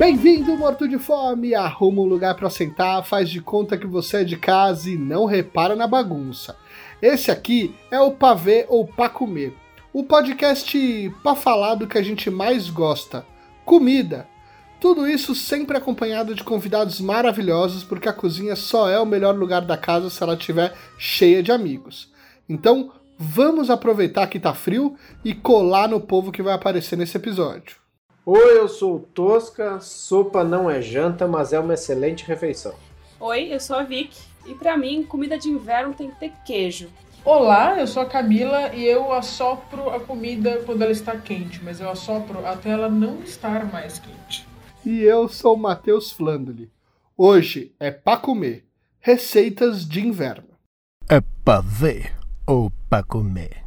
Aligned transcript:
Bem-vindo, 0.00 0.56
morto 0.56 0.88
de 0.88 0.98
fome! 0.98 1.54
Arruma 1.54 2.00
um 2.00 2.06
lugar 2.06 2.34
para 2.34 2.48
sentar, 2.48 3.04
faz 3.04 3.28
de 3.28 3.38
conta 3.38 3.76
que 3.76 3.86
você 3.86 4.22
é 4.22 4.24
de 4.24 4.38
casa 4.38 4.88
e 4.88 4.96
não 4.96 5.26
repara 5.26 5.76
na 5.76 5.86
bagunça. 5.86 6.56
Esse 7.02 7.30
aqui 7.30 7.76
é 7.90 8.00
o 8.00 8.10
Pavê 8.10 8.64
ou 8.70 8.86
Pra 8.86 9.10
Comer, 9.10 9.52
o 9.92 10.02
podcast 10.02 11.14
pra 11.22 11.34
falar 11.34 11.74
do 11.74 11.86
que 11.86 11.98
a 11.98 12.02
gente 12.02 12.30
mais 12.30 12.70
gosta: 12.70 13.26
comida. 13.62 14.26
Tudo 14.80 15.06
isso 15.06 15.34
sempre 15.34 15.76
acompanhado 15.76 16.34
de 16.34 16.42
convidados 16.42 16.98
maravilhosos, 16.98 17.84
porque 17.84 18.08
a 18.08 18.14
cozinha 18.14 18.56
só 18.56 18.88
é 18.88 18.98
o 18.98 19.04
melhor 19.04 19.36
lugar 19.36 19.60
da 19.60 19.76
casa 19.76 20.08
se 20.08 20.22
ela 20.22 20.32
estiver 20.32 20.74
cheia 20.96 21.42
de 21.42 21.52
amigos. 21.52 22.10
Então, 22.48 22.90
vamos 23.18 23.68
aproveitar 23.68 24.28
que 24.28 24.40
tá 24.40 24.54
frio 24.54 24.96
e 25.22 25.34
colar 25.34 25.88
no 25.88 26.00
povo 26.00 26.32
que 26.32 26.42
vai 26.42 26.54
aparecer 26.54 26.96
nesse 26.96 27.18
episódio. 27.18 27.79
Oi, 28.26 28.58
eu 28.58 28.68
sou 28.68 28.96
o 28.96 29.00
Tosca. 29.00 29.80
Sopa 29.80 30.44
não 30.44 30.70
é 30.70 30.82
janta, 30.82 31.26
mas 31.26 31.52
é 31.54 31.58
uma 31.58 31.72
excelente 31.72 32.24
refeição. 32.26 32.74
Oi, 33.18 33.52
eu 33.52 33.58
sou 33.58 33.76
a 33.76 33.82
Vic. 33.82 34.14
E 34.46 34.54
pra 34.54 34.76
mim, 34.76 35.02
comida 35.04 35.38
de 35.38 35.48
inverno 35.48 35.94
tem 35.94 36.10
que 36.10 36.20
ter 36.20 36.32
queijo. 36.44 36.90
Olá, 37.24 37.78
eu 37.78 37.86
sou 37.86 38.02
a 38.02 38.06
Camila 38.06 38.74
e 38.74 38.84
eu 38.84 39.12
assopro 39.12 39.90
a 39.90 40.00
comida 40.00 40.62
quando 40.64 40.82
ela 40.82 40.92
está 40.92 41.16
quente, 41.16 41.62
mas 41.62 41.80
eu 41.80 41.90
assopro 41.90 42.46
até 42.46 42.70
ela 42.70 42.88
não 42.88 43.22
estar 43.22 43.70
mais 43.70 43.98
quente. 43.98 44.46
E 44.84 45.02
eu 45.02 45.28
sou 45.28 45.54
o 45.54 45.58
Matheus 45.58 46.10
Flandoli. 46.10 46.70
Hoje 47.16 47.74
é 47.78 47.90
pra 47.90 48.16
comer 48.16 48.66
receitas 48.98 49.86
de 49.86 50.00
inverno. 50.00 50.48
É 51.08 51.20
pra 51.44 51.60
ver 51.60 52.14
ou 52.46 52.70
pra 52.88 53.02
comer? 53.02 53.59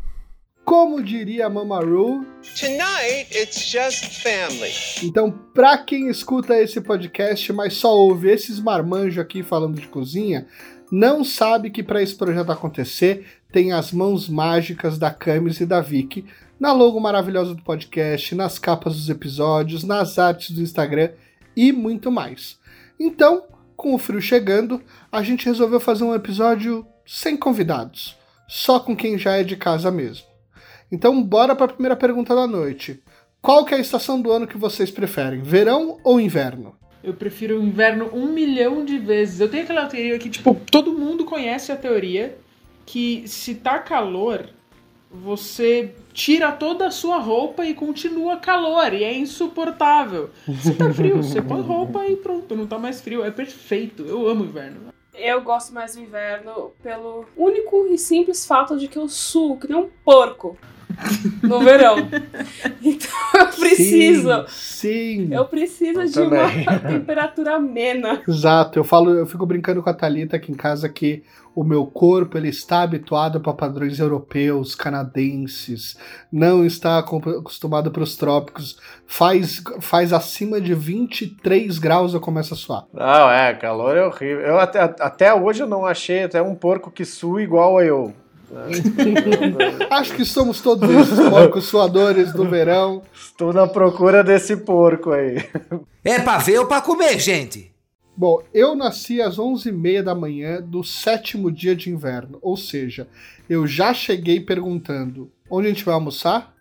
Como 0.65 1.03
diria 1.03 1.47
a 1.47 1.49
Mama 1.49 1.79
Ru, 1.79 2.25
Tonight, 2.57 3.27
it's 3.37 3.69
just 3.69 4.21
family. 4.23 4.71
Então, 5.03 5.29
pra 5.53 5.77
quem 5.77 6.07
escuta 6.07 6.57
esse 6.57 6.79
podcast, 6.79 7.51
mas 7.51 7.73
só 7.73 7.93
ouve 7.93 8.29
esses 8.31 8.61
marmanjos 8.61 9.19
aqui 9.19 9.43
falando 9.43 9.79
de 9.79 9.87
cozinha, 9.87 10.47
não 10.89 11.21
sabe 11.23 11.69
que 11.69 11.83
para 11.83 12.01
esse 12.01 12.15
projeto 12.15 12.49
acontecer, 12.49 13.25
tem 13.51 13.73
as 13.73 13.91
mãos 13.91 14.29
mágicas 14.29 14.97
da 14.97 15.11
Camis 15.11 15.59
e 15.59 15.65
da 15.65 15.81
Vicky, 15.81 16.25
na 16.57 16.71
logo 16.71 16.97
maravilhosa 16.97 17.53
do 17.53 17.61
podcast, 17.61 18.33
nas 18.33 18.57
capas 18.57 18.95
dos 18.95 19.09
episódios, 19.09 19.83
nas 19.83 20.17
artes 20.17 20.51
do 20.51 20.61
Instagram 20.61 21.11
e 21.57 21.73
muito 21.73 22.09
mais. 22.09 22.57
Então, 22.97 23.43
com 23.75 23.93
o 23.93 23.97
frio 23.97 24.21
chegando, 24.21 24.81
a 25.11 25.21
gente 25.21 25.45
resolveu 25.45 25.81
fazer 25.81 26.05
um 26.05 26.15
episódio 26.15 26.87
sem 27.05 27.35
convidados, 27.35 28.17
só 28.47 28.79
com 28.79 28.95
quem 28.95 29.17
já 29.17 29.35
é 29.35 29.43
de 29.43 29.57
casa 29.57 29.91
mesmo. 29.91 30.32
Então, 30.93 31.23
bora 31.23 31.55
para 31.55 31.65
a 31.65 31.69
primeira 31.69 31.95
pergunta 31.95 32.35
da 32.35 32.45
noite. 32.45 33.01
Qual 33.41 33.65
que 33.65 33.73
é 33.73 33.77
a 33.77 33.81
estação 33.81 34.21
do 34.21 34.31
ano 34.31 34.45
que 34.45 34.59
vocês 34.59 34.91
preferem, 34.91 35.41
verão 35.41 35.97
ou 36.03 36.21
inverno? 36.21 36.75
Eu 37.03 37.15
prefiro 37.15 37.59
o 37.59 37.63
inverno 37.63 38.11
um 38.13 38.31
milhão 38.31 38.85
de 38.85 38.99
vezes. 38.99 39.39
Eu 39.39 39.49
tenho 39.49 39.63
aquela 39.63 39.87
teoria 39.87 40.19
que, 40.19 40.29
tipo, 40.29 40.53
todo 40.69 40.93
mundo 40.93 41.25
conhece 41.25 41.71
a 41.71 41.75
teoria 41.75 42.37
que 42.85 43.27
se 43.27 43.55
tá 43.55 43.79
calor, 43.79 44.49
você 45.09 45.95
tira 46.13 46.51
toda 46.51 46.85
a 46.85 46.91
sua 46.91 47.17
roupa 47.17 47.65
e 47.65 47.73
continua 47.73 48.37
calor, 48.37 48.93
e 48.93 49.03
é 49.03 49.17
insuportável. 49.17 50.29
Se 50.61 50.75
tá 50.75 50.93
frio, 50.93 51.23
você 51.23 51.41
põe 51.41 51.61
roupa 51.61 52.05
e 52.05 52.17
pronto, 52.17 52.55
não 52.55 52.67
tá 52.67 52.77
mais 52.77 53.01
frio. 53.01 53.25
É 53.25 53.31
perfeito. 53.31 54.03
Eu 54.03 54.27
amo 54.27 54.43
o 54.43 54.45
inverno. 54.45 54.93
Eu 55.15 55.41
gosto 55.41 55.73
mais 55.73 55.95
do 55.95 56.01
inverno 56.01 56.71
pelo 56.83 57.25
único 57.35 57.87
e 57.87 57.97
simples 57.97 58.45
fato 58.45 58.77
de 58.77 58.87
que 58.87 58.97
eu 58.97 59.09
suo 59.09 59.57
que 59.57 59.67
nem 59.67 59.77
um 59.77 59.89
porco 60.05 60.55
no 61.41 61.59
verão. 61.59 61.97
Então 62.85 63.09
eu 63.39 63.47
preciso. 63.47 64.45
Sim. 64.49 65.27
sim. 65.27 65.33
Eu 65.33 65.45
preciso 65.45 66.01
eu 66.01 66.05
de 66.05 66.13
também. 66.13 66.63
uma 66.63 66.79
temperatura 66.79 67.55
amena. 67.55 68.21
Exato. 68.27 68.77
Eu 68.77 68.83
falo, 68.83 69.11
eu 69.11 69.25
fico 69.25 69.45
brincando 69.45 69.81
com 69.81 69.89
a 69.89 69.93
Thalita 69.93 70.35
aqui 70.35 70.51
em 70.51 70.55
casa 70.55 70.89
que 70.89 71.23
o 71.55 71.63
meu 71.63 71.85
corpo 71.85 72.37
ele 72.37 72.49
está 72.49 72.81
habituado 72.81 73.39
para 73.39 73.53
padrões 73.53 73.99
europeus, 73.99 74.75
canadenses, 74.75 75.95
não 76.31 76.65
está 76.65 76.97
acostumado 76.99 77.91
para 77.91 78.03
os 78.03 78.15
trópicos. 78.15 78.79
Faz, 79.05 79.63
faz 79.79 80.11
acima 80.11 80.59
de 80.59 80.73
23 80.73 81.77
graus 81.77 82.13
eu 82.13 82.19
começo 82.19 82.53
a 82.53 82.57
suar. 82.57 82.85
Não, 82.93 83.29
é, 83.29 83.53
calor 83.53 83.95
é 83.95 84.05
horrível. 84.05 84.41
Eu 84.41 84.59
até, 84.59 84.81
até 84.81 85.33
hoje 85.33 85.61
eu 85.61 85.67
não 85.67 85.85
achei 85.85 86.23
até 86.23 86.41
um 86.41 86.55
porco 86.55 86.91
que 86.91 87.05
sua 87.05 87.41
igual 87.41 87.77
a 87.77 87.85
eu. 87.85 88.13
Acho 89.89 90.15
que 90.15 90.25
somos 90.25 90.61
todos 90.61 90.89
esses 90.89 91.19
porcos 91.29 91.65
suadores 91.65 92.31
do 92.33 92.49
verão. 92.49 93.01
Estou 93.13 93.53
na 93.53 93.67
procura 93.67 94.23
desse 94.23 94.57
porco 94.57 95.11
aí. 95.11 95.37
É 96.03 96.19
pra 96.19 96.37
ver 96.37 96.59
ou 96.59 96.65
pra 96.65 96.81
comer, 96.81 97.19
gente? 97.19 97.71
Bom, 98.15 98.43
eu 98.53 98.75
nasci 98.75 99.21
às 99.21 99.37
11h30 99.37 100.03
da 100.03 100.13
manhã 100.13 100.61
do 100.61 100.83
sétimo 100.83 101.51
dia 101.51 101.75
de 101.75 101.89
inverno, 101.89 102.37
ou 102.43 102.55
seja, 102.55 103.07
eu 103.49 103.65
já 103.65 103.91
cheguei 103.91 104.39
perguntando 104.39 105.31
onde 105.49 105.67
a 105.67 105.69
gente 105.71 105.83
vai 105.83 105.95
almoçar 105.95 106.53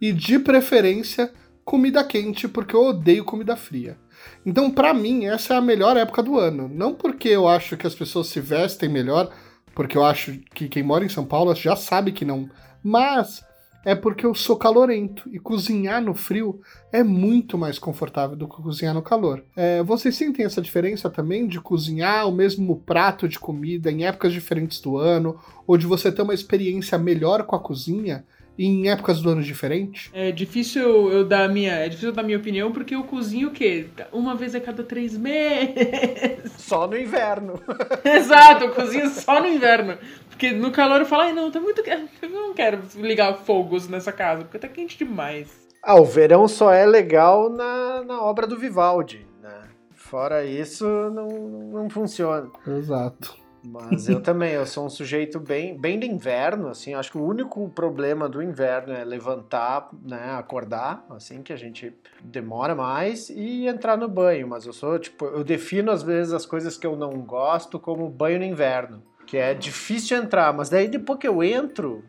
e, 0.00 0.12
de 0.12 0.38
preferência, 0.38 1.32
comida 1.64 2.04
quente, 2.04 2.46
porque 2.46 2.76
eu 2.76 2.86
odeio 2.86 3.24
comida 3.24 3.56
fria. 3.56 3.98
Então, 4.46 4.70
para 4.70 4.94
mim, 4.94 5.26
essa 5.26 5.54
é 5.54 5.56
a 5.56 5.60
melhor 5.60 5.96
época 5.96 6.22
do 6.22 6.38
ano. 6.38 6.68
Não 6.72 6.94
porque 6.94 7.28
eu 7.28 7.48
acho 7.48 7.76
que 7.76 7.86
as 7.86 7.94
pessoas 7.94 8.28
se 8.28 8.40
vestem 8.40 8.88
melhor, 8.88 9.30
porque 9.74 9.96
eu 9.96 10.04
acho 10.04 10.38
que 10.54 10.68
quem 10.68 10.82
mora 10.82 11.04
em 11.04 11.08
São 11.08 11.24
Paulo 11.24 11.54
já 11.54 11.76
sabe 11.76 12.12
que 12.12 12.24
não, 12.24 12.48
mas 12.82 13.44
é 13.84 13.94
porque 13.94 14.26
eu 14.26 14.34
sou 14.34 14.56
calorento 14.56 15.28
e 15.32 15.38
cozinhar 15.38 16.02
no 16.02 16.14
frio 16.14 16.60
é 16.92 17.02
muito 17.02 17.56
mais 17.56 17.78
confortável 17.78 18.36
do 18.36 18.46
que 18.46 18.62
cozinhar 18.62 18.92
no 18.92 19.02
calor. 19.02 19.42
É, 19.56 19.82
vocês 19.82 20.14
sentem 20.16 20.44
essa 20.44 20.60
diferença 20.60 21.08
também 21.08 21.46
de 21.46 21.60
cozinhar 21.60 22.28
o 22.28 22.32
mesmo 22.32 22.76
prato 22.76 23.26
de 23.26 23.38
comida 23.38 23.90
em 23.90 24.04
épocas 24.04 24.32
diferentes 24.32 24.80
do 24.80 24.98
ano, 24.98 25.38
ou 25.66 25.78
de 25.78 25.86
você 25.86 26.12
ter 26.12 26.22
uma 26.22 26.34
experiência 26.34 26.98
melhor 26.98 27.44
com 27.44 27.56
a 27.56 27.60
cozinha? 27.60 28.24
Em 28.66 28.90
épocas 28.90 29.22
do 29.22 29.30
ano 29.30 29.42
diferentes? 29.42 30.10
É 30.12 30.30
difícil 30.30 31.10
eu 31.10 31.24
dar 31.24 31.44
a 31.44 31.48
minha, 31.48 31.72
é 31.72 31.88
difícil 31.88 32.12
dar 32.12 32.22
minha 32.22 32.36
opinião 32.36 32.70
porque 32.72 32.94
eu 32.94 33.02
cozinho 33.04 33.48
o 33.48 33.52
quê? 33.52 33.86
Uma 34.12 34.34
vez 34.34 34.54
a 34.54 34.60
cada 34.60 34.82
três 34.82 35.16
meses. 35.16 36.52
Só 36.58 36.86
no 36.86 36.96
inverno. 36.96 37.54
Exato, 38.04 38.64
eu 38.64 38.74
cozinho 38.74 39.08
só 39.08 39.40
no 39.40 39.48
inverno. 39.48 39.96
Porque 40.28 40.52
no 40.52 40.70
calor 40.70 41.00
eu 41.00 41.06
falo, 41.06 41.22
ai 41.22 41.32
não, 41.32 41.50
tá 41.50 41.60
muito 41.60 41.82
Eu 42.22 42.28
não 42.28 42.54
quero 42.54 42.80
ligar 42.96 43.34
fogos 43.38 43.88
nessa 43.88 44.12
casa, 44.12 44.42
porque 44.42 44.58
tá 44.58 44.68
quente 44.68 44.98
demais. 44.98 45.48
Ah, 45.82 45.98
o 45.98 46.04
verão 46.04 46.46
só 46.46 46.70
é 46.70 46.84
legal 46.84 47.48
na, 47.48 48.04
na 48.04 48.22
obra 48.22 48.46
do 48.46 48.58
Vivaldi, 48.58 49.26
né? 49.42 49.62
Fora 49.94 50.44
isso, 50.44 50.84
não, 50.84 51.28
não 51.28 51.88
funciona. 51.88 52.50
Exato. 52.66 53.34
Mas 53.62 54.08
eu 54.08 54.22
também, 54.22 54.52
eu 54.52 54.64
sou 54.64 54.86
um 54.86 54.90
sujeito 54.90 55.38
bem, 55.38 55.76
bem 55.76 55.98
de 55.98 56.06
inverno, 56.06 56.68
assim, 56.68 56.94
acho 56.94 57.12
que 57.12 57.18
o 57.18 57.24
único 57.24 57.68
problema 57.68 58.28
do 58.28 58.42
inverno 58.42 58.92
é 58.92 59.04
levantar, 59.04 59.90
né, 60.02 60.32
acordar, 60.32 61.04
assim, 61.10 61.42
que 61.42 61.52
a 61.52 61.56
gente 61.56 61.92
demora 62.22 62.74
mais, 62.74 63.28
e 63.28 63.66
entrar 63.66 63.96
no 63.96 64.08
banho, 64.08 64.48
mas 64.48 64.64
eu 64.64 64.72
sou, 64.72 64.98
tipo, 64.98 65.26
eu 65.26 65.44
defino 65.44 65.90
às 65.90 66.02
vezes 66.02 66.32
as 66.32 66.46
coisas 66.46 66.78
que 66.78 66.86
eu 66.86 66.96
não 66.96 67.20
gosto 67.20 67.78
como 67.78 68.08
banho 68.08 68.38
no 68.38 68.44
inverno, 68.44 69.02
que 69.26 69.36
é 69.36 69.52
difícil 69.52 70.16
entrar, 70.16 70.52
mas 70.54 70.70
daí 70.70 70.88
depois 70.88 71.18
que 71.18 71.28
eu 71.28 71.42
entro, 71.42 72.02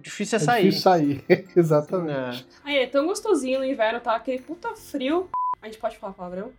difícil 0.00 0.38
é, 0.38 0.42
é 0.42 0.44
sair. 0.44 0.62
Difícil 0.64 0.82
sair, 0.82 1.24
exatamente. 1.56 2.46
É. 2.64 2.84
é 2.84 2.86
tão 2.86 3.06
gostosinho 3.06 3.58
no 3.58 3.64
inverno, 3.64 4.00
tá? 4.00 4.14
Aquele 4.14 4.40
puta 4.40 4.74
frio. 4.76 5.28
A 5.60 5.66
gente 5.66 5.78
pode 5.78 5.96
falar 5.98 6.12
palavrão? 6.12 6.52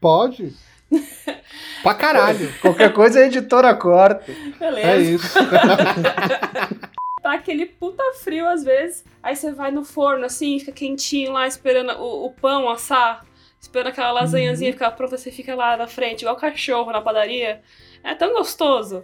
Pode. 0.00 0.54
pra 1.82 1.94
caralho. 1.94 2.52
Qualquer 2.60 2.92
coisa 2.92 3.20
a 3.20 3.26
editora 3.26 3.74
corta. 3.74 4.32
Beleza. 4.58 4.88
É 4.88 4.96
isso. 4.98 5.38
tá 7.22 7.32
aquele 7.32 7.66
puta 7.66 8.02
frio 8.22 8.48
às 8.48 8.64
vezes. 8.64 9.04
Aí 9.22 9.36
você 9.36 9.52
vai 9.52 9.70
no 9.70 9.84
forno 9.84 10.24
assim, 10.24 10.58
fica 10.58 10.72
quentinho 10.72 11.32
lá, 11.32 11.46
esperando 11.46 11.92
o, 11.92 12.26
o 12.26 12.32
pão 12.32 12.68
assar. 12.68 13.24
Esperando 13.60 13.88
aquela 13.88 14.12
lasanhazinha 14.12 14.70
uhum. 14.70 14.72
ficar 14.72 14.92
pronta, 14.92 15.16
você 15.16 15.32
fica 15.32 15.54
lá 15.54 15.76
na 15.76 15.88
frente, 15.88 16.22
igual 16.22 16.36
cachorro 16.36 16.92
na 16.92 17.00
padaria. 17.00 17.60
É 18.04 18.14
tão 18.14 18.32
gostoso. 18.32 19.02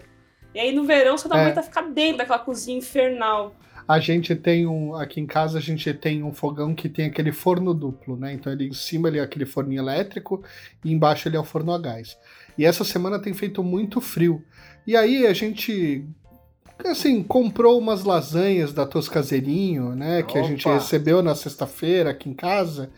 E 0.54 0.60
aí 0.60 0.72
no 0.72 0.84
verão 0.84 1.18
você 1.18 1.28
dá 1.28 1.36
é. 1.38 1.58
a 1.58 1.62
ficar 1.62 1.82
dentro 1.82 2.18
daquela 2.18 2.38
cozinha 2.38 2.78
infernal. 2.78 3.56
A 3.86 3.98
gente 3.98 4.34
tem 4.34 4.66
um. 4.66 4.94
Aqui 4.94 5.20
em 5.20 5.26
casa 5.26 5.58
a 5.58 5.60
gente 5.60 5.92
tem 5.92 6.22
um 6.22 6.32
fogão 6.32 6.74
que 6.74 6.88
tem 6.88 7.06
aquele 7.06 7.32
forno 7.32 7.74
duplo, 7.74 8.16
né? 8.16 8.32
Então 8.32 8.52
ele 8.52 8.68
em 8.68 8.72
cima 8.72 9.08
ele 9.08 9.18
é 9.18 9.22
aquele 9.22 9.44
forninho 9.44 9.80
elétrico 9.80 10.42
e 10.84 10.92
embaixo 10.92 11.28
ele 11.28 11.36
é 11.36 11.40
o 11.40 11.44
forno 11.44 11.72
a 11.72 11.78
gás. 11.78 12.16
E 12.56 12.64
essa 12.64 12.84
semana 12.84 13.18
tem 13.18 13.34
feito 13.34 13.62
muito 13.62 14.00
frio. 14.00 14.42
E 14.86 14.96
aí 14.96 15.26
a 15.26 15.32
gente 15.32 16.06
assim, 16.84 17.22
comprou 17.22 17.78
umas 17.78 18.04
lasanhas 18.04 18.72
da 18.72 18.86
Toscaseirinho, 18.86 19.94
né? 19.94 20.22
Que 20.22 20.38
Opa. 20.38 20.46
a 20.46 20.50
gente 20.50 20.68
recebeu 20.68 21.22
na 21.22 21.34
sexta-feira 21.34 22.10
aqui 22.10 22.28
em 22.28 22.34
casa. 22.34 22.90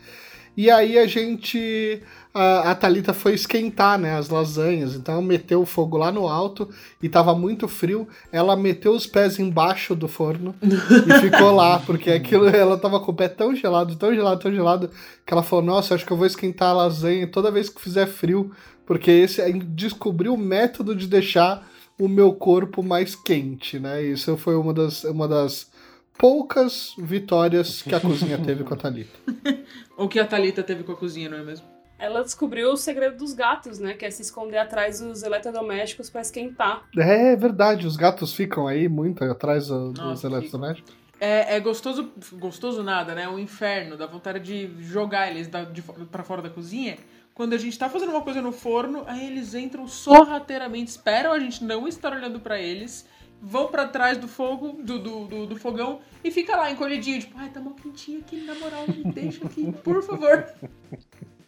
E 0.57 0.71
aí 0.71 0.97
a 0.97 1.05
gente. 1.05 2.01
A, 2.33 2.71
a 2.71 2.75
Thalita 2.75 3.13
foi 3.13 3.35
esquentar, 3.35 3.99
né? 3.99 4.17
As 4.17 4.27
lasanhas. 4.27 4.95
Então 4.95 5.21
meteu 5.21 5.61
o 5.61 5.65
fogo 5.67 5.97
lá 5.97 6.11
no 6.11 6.27
alto 6.27 6.67
e 7.01 7.07
tava 7.07 7.35
muito 7.35 7.67
frio. 7.67 8.07
Ela 8.31 8.55
meteu 8.55 8.93
os 8.93 9.05
pés 9.05 9.37
embaixo 9.37 9.95
do 9.95 10.07
forno 10.07 10.55
e 10.59 11.13
ficou 11.21 11.51
lá, 11.51 11.79
porque 11.85 12.09
aquilo 12.09 12.47
ela 12.47 12.75
tava 12.75 12.99
com 12.99 13.11
o 13.11 13.15
pé 13.15 13.27
tão 13.27 13.55
gelado, 13.55 13.95
tão 13.95 14.15
gelado, 14.15 14.41
tão 14.41 14.51
gelado, 14.51 14.89
que 15.23 15.31
ela 15.31 15.43
falou: 15.43 15.63
Nossa, 15.63 15.93
acho 15.93 16.05
que 16.05 16.11
eu 16.11 16.17
vou 16.17 16.25
esquentar 16.25 16.69
a 16.69 16.73
lasanha 16.73 17.27
toda 17.27 17.51
vez 17.51 17.69
que 17.69 17.79
fizer 17.79 18.07
frio, 18.07 18.51
porque 18.83 19.11
esse 19.11 19.53
descobriu 19.53 20.33
o 20.33 20.37
método 20.37 20.95
de 20.95 21.05
deixar 21.07 21.67
o 21.99 22.07
meu 22.07 22.33
corpo 22.33 22.81
mais 22.81 23.15
quente, 23.15 23.77
né? 23.77 24.03
Isso 24.03 24.35
foi 24.37 24.55
uma 24.55 24.73
das, 24.73 25.03
uma 25.03 25.27
das 25.27 25.67
poucas 26.17 26.93
vitórias 26.97 27.81
que 27.81 27.93
a 27.93 27.99
cozinha 27.99 28.37
teve 28.37 28.63
com 28.63 28.73
a 28.73 28.77
Thalita. 28.77 29.17
Ou 29.97 30.07
que 30.07 30.19
a 30.19 30.25
Thalita 30.25 30.63
teve 30.63 30.83
com 30.83 30.91
a 30.91 30.95
cozinha, 30.95 31.29
não 31.29 31.37
é 31.37 31.43
mesmo? 31.43 31.65
Ela 31.99 32.21
descobriu 32.23 32.71
o 32.71 32.77
segredo 32.77 33.17
dos 33.17 33.33
gatos, 33.33 33.79
né? 33.79 33.93
Que 33.93 34.05
é 34.05 34.11
se 34.11 34.21
esconder 34.21 34.57
atrás 34.59 34.99
dos 34.99 35.23
eletrodomésticos 35.23 36.09
pra 36.09 36.21
esquentar. 36.21 36.83
É 36.95 37.35
verdade, 37.35 37.87
os 37.87 37.95
gatos 37.97 38.33
ficam 38.33 38.67
aí 38.67 38.87
muito 38.87 39.23
atrás 39.23 39.67
do- 39.67 39.91
dos 39.91 40.03
Nossa, 40.03 40.27
eletrodomésticos. 40.27 40.93
É, 41.19 41.55
é 41.55 41.59
gostoso, 41.59 42.11
gostoso 42.33 42.83
nada, 42.83 43.15
né? 43.15 43.27
O 43.27 43.39
inferno, 43.39 43.97
dá 43.97 44.05
vontade 44.05 44.39
de 44.39 44.83
jogar 44.83 45.31
eles 45.31 45.47
da, 45.47 45.65
pra 46.11 46.21
fora 46.23 46.43
da 46.43 46.49
cozinha. 46.51 46.97
Quando 47.33 47.53
a 47.53 47.57
gente 47.57 47.77
tá 47.77 47.89
fazendo 47.89 48.09
uma 48.09 48.21
coisa 48.21 48.41
no 48.43 48.51
forno, 48.51 49.03
aí 49.07 49.25
eles 49.25 49.55
entram 49.55 49.87
sorrateiramente, 49.87 50.91
esperam 50.91 51.31
a 51.31 51.39
gente 51.39 51.63
não 51.63 51.87
estar 51.87 52.13
olhando 52.13 52.39
pra 52.39 52.59
eles, 52.59 53.07
vão 53.41 53.67
pra 53.67 53.87
trás 53.87 54.17
do 54.17 54.27
fogo, 54.27 54.81
do, 54.83 54.99
do, 54.99 55.25
do, 55.27 55.47
do 55.47 55.55
fogão 55.55 55.99
e 56.23 56.31
fica 56.31 56.55
lá 56.55 56.71
encolhidinho, 56.71 57.19
tipo, 57.19 57.37
ai, 57.37 57.49
tá 57.49 57.59
mó 57.59 57.71
quentinho 57.71 58.19
aqui, 58.19 58.41
na 58.41 58.55
moral, 58.55 58.85
me 58.87 59.03
deixa 59.11 59.45
aqui, 59.45 59.71
por 59.83 60.01
favor. 60.03 60.45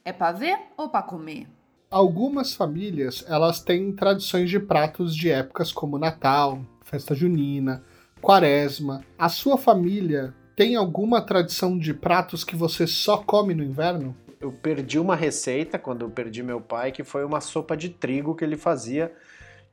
É 0.05 0.13
pra 0.13 0.31
ver 0.31 0.57
ou 0.77 0.89
pra 0.89 1.01
comer? 1.01 1.47
Algumas 1.91 2.53
famílias, 2.53 3.25
elas 3.27 3.61
têm 3.61 3.91
tradições 3.91 4.49
de 4.49 4.59
pratos 4.59 5.15
de 5.15 5.31
épocas 5.31 5.71
como 5.71 5.97
Natal, 5.97 6.61
festa 6.83 7.15
junina, 7.15 7.83
quaresma. 8.21 9.03
A 9.17 9.27
sua 9.27 9.57
família 9.57 10.33
tem 10.55 10.75
alguma 10.75 11.21
tradição 11.21 11.77
de 11.77 11.93
pratos 11.93 12.43
que 12.43 12.55
você 12.55 12.85
só 12.85 13.17
come 13.17 13.55
no 13.55 13.63
inverno? 13.63 14.15
Eu 14.39 14.51
perdi 14.51 14.99
uma 14.99 15.15
receita 15.15 15.79
quando 15.79 16.01
eu 16.01 16.09
perdi 16.09 16.43
meu 16.43 16.61
pai, 16.61 16.91
que 16.91 17.03
foi 17.03 17.25
uma 17.25 17.41
sopa 17.41 17.75
de 17.75 17.89
trigo 17.89 18.35
que 18.35 18.43
ele 18.43 18.55
fazia, 18.55 19.11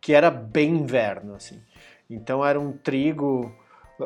que 0.01 0.13
era 0.13 0.31
bem 0.31 0.71
inverno, 0.71 1.35
assim. 1.35 1.61
Então 2.09 2.45
era 2.45 2.59
um 2.59 2.73
trigo. 2.73 3.53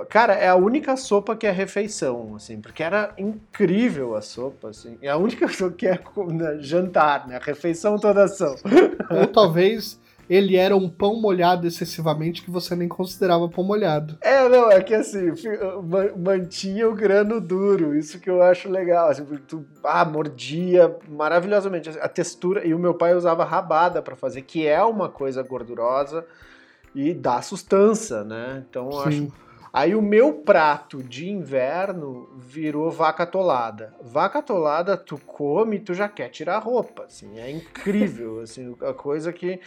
Cara, 0.08 0.34
é 0.34 0.48
a 0.48 0.54
única 0.54 0.96
sopa 0.96 1.34
que 1.34 1.46
é 1.46 1.50
refeição, 1.50 2.36
assim, 2.36 2.60
porque 2.60 2.82
era 2.82 3.12
incrível 3.18 4.14
a 4.14 4.22
sopa, 4.22 4.70
assim. 4.70 4.96
É 5.02 5.08
a 5.08 5.16
única 5.16 5.48
sopa 5.52 5.76
que 5.76 5.86
é 5.86 5.98
né, 6.28 6.58
jantar, 6.60 7.26
né? 7.26 7.36
A 7.36 7.44
refeição 7.44 7.98
toda 7.98 8.24
ação. 8.24 8.54
Ou 9.10 9.26
talvez 9.26 10.00
ele 10.30 10.56
era 10.56 10.76
um 10.76 10.88
pão 10.88 11.20
molhado 11.20 11.66
excessivamente 11.66 12.42
que 12.42 12.52
você 12.52 12.76
nem 12.76 12.86
considerava 12.86 13.48
pão 13.48 13.64
molhado. 13.64 14.16
É, 14.20 14.48
não, 14.48 14.70
é 14.70 14.80
que 14.80 14.94
assim, 14.94 15.32
mantinha 16.16 16.88
o 16.88 16.94
grano 16.94 17.40
duro, 17.40 17.96
isso 17.96 18.20
que 18.20 18.30
eu 18.30 18.40
acho 18.40 18.70
legal. 18.70 19.08
Assim, 19.08 19.24
tu, 19.48 19.66
ah, 19.82 20.04
mordia 20.04 20.96
maravilhosamente. 21.08 21.88
A 22.00 22.08
textura, 22.08 22.64
e 22.64 22.72
o 22.72 22.78
meu 22.78 22.94
pai 22.94 23.12
usava 23.12 23.42
rabada 23.42 24.00
pra 24.00 24.14
fazer, 24.14 24.42
que 24.42 24.64
é 24.64 24.80
uma 24.84 25.08
coisa 25.08 25.42
gordurosa 25.42 26.24
e 26.94 27.14
dá 27.14 27.40
sustância, 27.42 28.24
né? 28.24 28.64
Então 28.68 28.90
eu 28.90 29.00
acho. 29.00 29.32
Aí 29.72 29.94
o 29.94 30.02
meu 30.02 30.34
prato 30.34 31.00
de 31.00 31.30
inverno 31.30 32.28
virou 32.36 32.90
vaca 32.90 33.22
atolada. 33.22 33.94
Vaca 34.02 34.40
atolada, 34.40 34.96
tu 34.96 35.16
come, 35.18 35.78
tu 35.78 35.94
já 35.94 36.08
quer 36.08 36.28
tirar 36.28 36.56
a 36.56 36.58
roupa, 36.58 37.04
assim, 37.04 37.38
é 37.38 37.50
incrível, 37.50 38.40
assim, 38.42 38.74
a 38.80 38.92
coisa 38.92 39.32
que... 39.32 39.60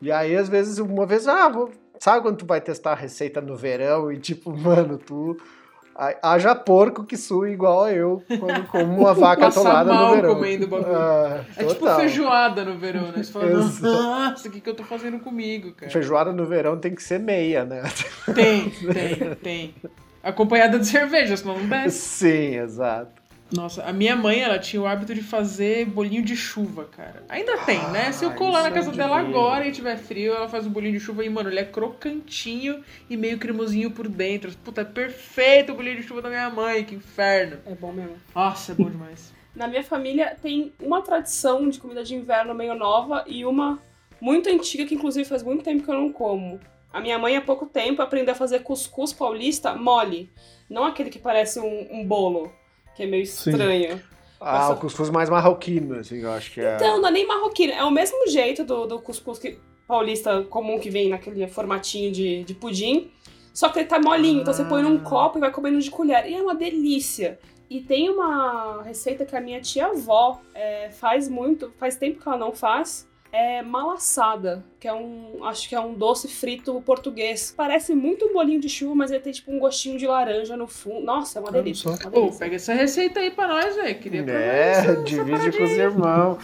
E 0.00 0.10
aí, 0.10 0.36
às 0.36 0.48
vezes, 0.48 0.78
uma 0.78 1.06
vez, 1.06 1.28
ah, 1.28 1.48
vou... 1.48 1.70
sabe 2.00 2.22
quando 2.22 2.38
tu 2.38 2.46
vai 2.46 2.60
testar 2.60 2.92
a 2.92 2.96
receita 2.96 3.40
no 3.40 3.56
verão 3.56 4.10
e 4.10 4.18
tipo, 4.18 4.50
mano, 4.58 4.98
tu... 4.98 5.36
ha- 5.96 6.14
Haja 6.22 6.54
porco 6.54 7.04
que 7.04 7.16
sua 7.16 7.48
igual 7.50 7.88
eu 7.88 8.22
quando 8.38 8.66
como 8.68 8.98
uma 9.00 9.12
vaca 9.14 9.50
mal 9.62 9.84
no 9.84 10.14
verão. 10.16 10.34
comendo 10.34 10.66
bagulho. 10.66 10.94
Ah, 10.96 11.44
É 11.56 11.64
tipo 11.64 11.80
total. 11.80 12.00
feijoada 12.00 12.64
no 12.64 12.78
verão, 12.78 13.08
né? 13.12 13.22
Você 13.22 13.32
fala, 13.32 13.46
nossa, 13.80 14.48
o 14.48 14.50
que, 14.50 14.60
que 14.60 14.68
eu 14.70 14.74
tô 14.74 14.84
fazendo 14.84 15.18
comigo, 15.20 15.72
cara? 15.72 15.90
Feijoada 15.90 16.32
no 16.32 16.44
verão 16.46 16.76
tem 16.78 16.94
que 16.94 17.02
ser 17.02 17.18
meia, 17.20 17.64
né? 17.64 17.82
Tem, 18.34 18.70
tem, 18.70 19.34
tem. 19.42 19.74
Acompanhada 20.22 20.78
de 20.78 20.86
cerveja, 20.86 21.36
senão 21.36 21.58
não 21.58 21.66
desce. 21.68 21.98
Sim, 21.98 22.56
exato. 22.56 23.12
Nossa, 23.54 23.84
a 23.84 23.92
minha 23.92 24.16
mãe, 24.16 24.40
ela 24.40 24.58
tinha 24.58 24.82
o 24.82 24.86
hábito 24.86 25.14
de 25.14 25.22
fazer 25.22 25.84
bolinho 25.86 26.22
de 26.22 26.36
chuva, 26.36 26.84
cara. 26.86 27.22
Ainda 27.28 27.56
tem, 27.58 27.78
né? 27.90 28.10
Se 28.10 28.24
eu 28.24 28.30
Ah, 28.30 28.34
colar 28.34 28.62
na 28.62 28.68
é 28.68 28.72
casa 28.72 28.90
dela 28.90 29.18
divino. 29.20 29.38
agora 29.38 29.66
e 29.66 29.72
tiver 29.72 29.96
frio, 29.96 30.34
ela 30.34 30.48
faz 30.48 30.66
um 30.66 30.70
bolinho 30.70 30.94
de 30.94 31.00
chuva 31.00 31.24
e, 31.24 31.30
mano, 31.30 31.48
ele 31.50 31.60
é 31.60 31.64
crocantinho 31.64 32.82
e 33.08 33.16
meio 33.16 33.38
cremosinho 33.38 33.90
por 33.90 34.08
dentro. 34.08 34.50
Puta, 34.64 34.80
é 34.80 34.84
perfeito 34.84 35.72
o 35.72 35.76
bolinho 35.76 35.96
de 35.96 36.02
chuva 36.02 36.20
da 36.20 36.28
minha 36.28 36.50
mãe, 36.50 36.84
que 36.84 36.94
inferno. 36.94 37.58
É 37.66 37.74
bom 37.74 37.92
mesmo. 37.92 38.16
Nossa, 38.34 38.72
é 38.72 38.74
bom 38.74 38.90
demais. 38.90 39.32
Na 39.54 39.68
minha 39.68 39.84
família 39.84 40.36
tem 40.42 40.72
uma 40.80 41.00
tradição 41.00 41.68
de 41.68 41.78
comida 41.78 42.02
de 42.02 42.14
inverno 42.16 42.52
meio 42.54 42.74
nova 42.74 43.24
e 43.26 43.44
uma 43.46 43.78
muito 44.20 44.48
antiga 44.48 44.84
que 44.84 44.96
inclusive 44.96 45.28
faz 45.28 45.44
muito 45.44 45.62
tempo 45.62 45.84
que 45.84 45.90
eu 45.90 45.94
não 45.94 46.12
como. 46.12 46.58
A 46.92 47.00
minha 47.00 47.16
mãe 47.20 47.36
há 47.36 47.40
pouco 47.40 47.66
tempo 47.66 48.02
aprendeu 48.02 48.32
a 48.32 48.36
fazer 48.36 48.60
cuscuz 48.64 49.12
paulista 49.12 49.74
mole, 49.76 50.28
não 50.68 50.84
aquele 50.84 51.08
que 51.08 51.20
parece 51.20 51.60
um, 51.60 51.88
um 51.90 52.04
bolo, 52.04 52.52
que 52.96 53.02
é 53.02 53.06
meio 53.06 53.26
Sim. 53.26 53.50
estranho. 53.50 54.02
Ah, 54.40 54.58
Nossa. 54.60 54.72
o 54.74 54.76
cuscuz 54.76 55.10
mais 55.10 55.30
marroquino, 55.30 55.98
assim, 55.98 56.18
eu 56.20 56.30
acho 56.32 56.52
que 56.52 56.60
é. 56.60 56.76
Então, 56.76 57.00
não 57.00 57.08
é 57.08 57.12
nem 57.12 57.26
marroquino, 57.26 57.72
é 57.72 57.82
o 57.84 57.90
mesmo 57.90 58.28
jeito 58.28 58.62
do, 58.64 58.86
do 58.86 58.98
cuscuz 59.00 59.38
que- 59.38 59.58
paulista 59.86 60.42
comum 60.44 60.78
que 60.78 60.90
vem 60.90 61.08
naquele 61.08 61.46
formatinho 61.46 62.10
de, 62.12 62.44
de 62.44 62.54
pudim, 62.54 63.10
só 63.52 63.68
que 63.68 63.78
ele 63.78 63.86
tá 63.88 63.98
molinho, 64.00 64.40
então 64.42 64.52
você 64.52 64.64
põe 64.64 64.82
num 64.82 64.96
Ah. 64.96 65.00
copo 65.00 65.38
e 65.38 65.40
vai 65.40 65.50
comendo 65.50 65.78
de 65.78 65.90
colher. 65.90 66.26
E 66.26 66.34
é 66.34 66.42
uma 66.42 66.54
delícia. 66.54 67.38
E 67.70 67.80
tem 67.80 68.10
uma 68.10 68.82
receita 68.82 69.24
que 69.24 69.34
a 69.34 69.40
minha 69.40 69.60
tia-avó 69.60 70.40
é, 70.54 70.90
faz 70.90 71.28
muito, 71.28 71.72
faz 71.78 71.96
tempo 71.96 72.20
que 72.20 72.28
ela 72.28 72.36
não 72.36 72.52
faz, 72.52 73.08
é 73.36 73.62
malaçada, 73.62 74.64
que 74.78 74.86
é 74.86 74.94
um, 74.94 75.42
acho 75.44 75.68
que 75.68 75.74
é 75.74 75.80
um 75.80 75.92
doce 75.94 76.28
frito 76.28 76.80
português. 76.82 77.52
Parece 77.56 77.92
muito 77.92 78.26
um 78.26 78.32
bolinho 78.32 78.60
de 78.60 78.68
chuva, 78.68 78.94
mas 78.94 79.10
ele 79.10 79.18
tem 79.20 79.32
tipo 79.32 79.50
um 79.52 79.58
gostinho 79.58 79.98
de 79.98 80.06
laranja 80.06 80.56
no 80.56 80.68
fundo. 80.68 81.04
Nossa, 81.04 81.40
é 81.40 81.42
uma 81.42 81.50
delícia. 81.50 81.90
só. 81.90 81.96
Uma 82.04 82.10
Pô, 82.12 82.20
delícia. 82.20 82.38
pega 82.38 82.54
essa 82.56 82.72
receita 82.74 83.18
aí 83.18 83.32
pra 83.32 83.48
nós, 83.48 83.74
velho. 83.74 83.98
Queria 83.98 84.24
É, 84.30 84.70
essa- 84.70 84.96
divide 85.02 85.50
com 85.50 85.64
os 85.64 85.70
irmãos. 85.72 86.38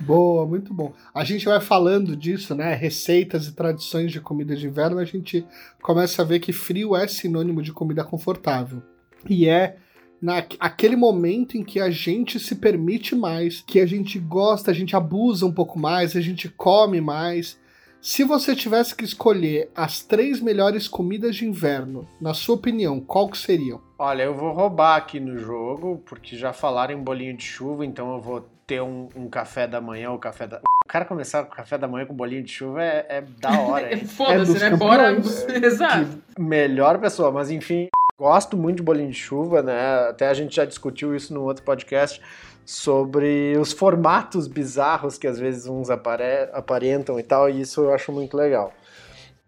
Boa, 0.00 0.46
muito 0.46 0.72
bom. 0.74 0.92
A 1.14 1.24
gente 1.24 1.44
vai 1.46 1.60
falando 1.60 2.16
disso, 2.16 2.54
né? 2.54 2.74
Receitas 2.74 3.46
e 3.46 3.52
tradições 3.54 4.10
de 4.10 4.20
comida 4.20 4.54
de 4.56 4.66
inverno, 4.66 4.98
a 4.98 5.04
gente 5.04 5.46
começa 5.82 6.22
a 6.22 6.24
ver 6.24 6.40
que 6.40 6.52
frio 6.52 6.96
é 6.96 7.06
sinônimo 7.06 7.62
de 7.62 7.72
comida 7.72 8.02
confortável. 8.04 8.82
E 9.28 9.48
é 9.48 9.76
naquele 10.20 10.96
momento 10.96 11.56
em 11.56 11.64
que 11.64 11.80
a 11.80 11.90
gente 11.90 12.38
se 12.40 12.56
permite 12.56 13.14
mais, 13.14 13.62
que 13.66 13.80
a 13.80 13.86
gente 13.86 14.18
gosta, 14.18 14.70
a 14.70 14.74
gente 14.74 14.96
abusa 14.96 15.46
um 15.46 15.52
pouco 15.52 15.78
mais, 15.78 16.16
a 16.16 16.20
gente 16.20 16.48
come 16.48 17.00
mais. 17.00 17.58
Se 18.00 18.22
você 18.22 18.54
tivesse 18.54 18.94
que 18.94 19.04
escolher 19.04 19.70
as 19.74 20.02
três 20.02 20.40
melhores 20.40 20.86
comidas 20.86 21.34
de 21.34 21.44
inverno, 21.44 22.06
na 22.20 22.34
sua 22.34 22.54
opinião, 22.54 23.00
qual 23.00 23.28
que 23.28 23.36
seriam? 23.36 23.80
Olha, 23.98 24.22
eu 24.22 24.34
vou 24.34 24.52
roubar 24.52 24.96
aqui 24.96 25.18
no 25.18 25.36
jogo, 25.38 26.02
porque 26.06 26.36
já 26.36 26.52
falaram 26.52 26.94
em 26.94 27.02
bolinho 27.02 27.36
de 27.36 27.44
chuva, 27.44 27.84
então 27.84 28.12
eu 28.14 28.20
vou 28.20 28.48
ter 28.66 28.80
um, 28.80 29.08
um 29.16 29.28
café 29.28 29.66
da 29.66 29.80
manhã, 29.80 30.10
o 30.10 30.18
café 30.18 30.46
da. 30.46 30.58
O 30.84 30.88
cara 30.88 31.04
começar 31.04 31.44
com 31.44 31.54
café 31.54 31.76
da 31.76 31.88
manhã 31.88 32.06
com 32.06 32.14
bolinho 32.14 32.42
de 32.42 32.52
chuva 32.52 32.82
é, 32.82 33.06
é 33.08 33.20
da 33.22 33.60
hora, 33.60 33.90
hein? 33.94 34.04
Foda-se, 34.04 34.52
dos 34.52 34.62
né? 34.62 34.70
Bora. 34.76 35.16
Exato. 35.62 36.22
Melhor 36.38 37.00
pessoa, 37.00 37.32
mas 37.32 37.50
enfim, 37.50 37.88
gosto 38.18 38.56
muito 38.56 38.76
de 38.76 38.82
bolinho 38.82 39.10
de 39.10 39.16
chuva, 39.16 39.62
né? 39.62 40.08
Até 40.08 40.28
a 40.28 40.34
gente 40.34 40.56
já 40.56 40.64
discutiu 40.64 41.14
isso 41.14 41.34
no 41.34 41.42
outro 41.42 41.62
podcast 41.62 42.20
sobre 42.64 43.56
os 43.58 43.72
formatos 43.72 44.48
bizarros 44.48 45.18
que 45.18 45.26
às 45.26 45.38
vezes 45.38 45.66
uns 45.66 45.90
apare- 45.90 46.48
aparentam 46.52 47.20
e 47.20 47.22
tal, 47.22 47.48
e 47.48 47.60
isso 47.60 47.82
eu 47.82 47.92
acho 47.92 48.10
muito 48.10 48.36
legal. 48.36 48.72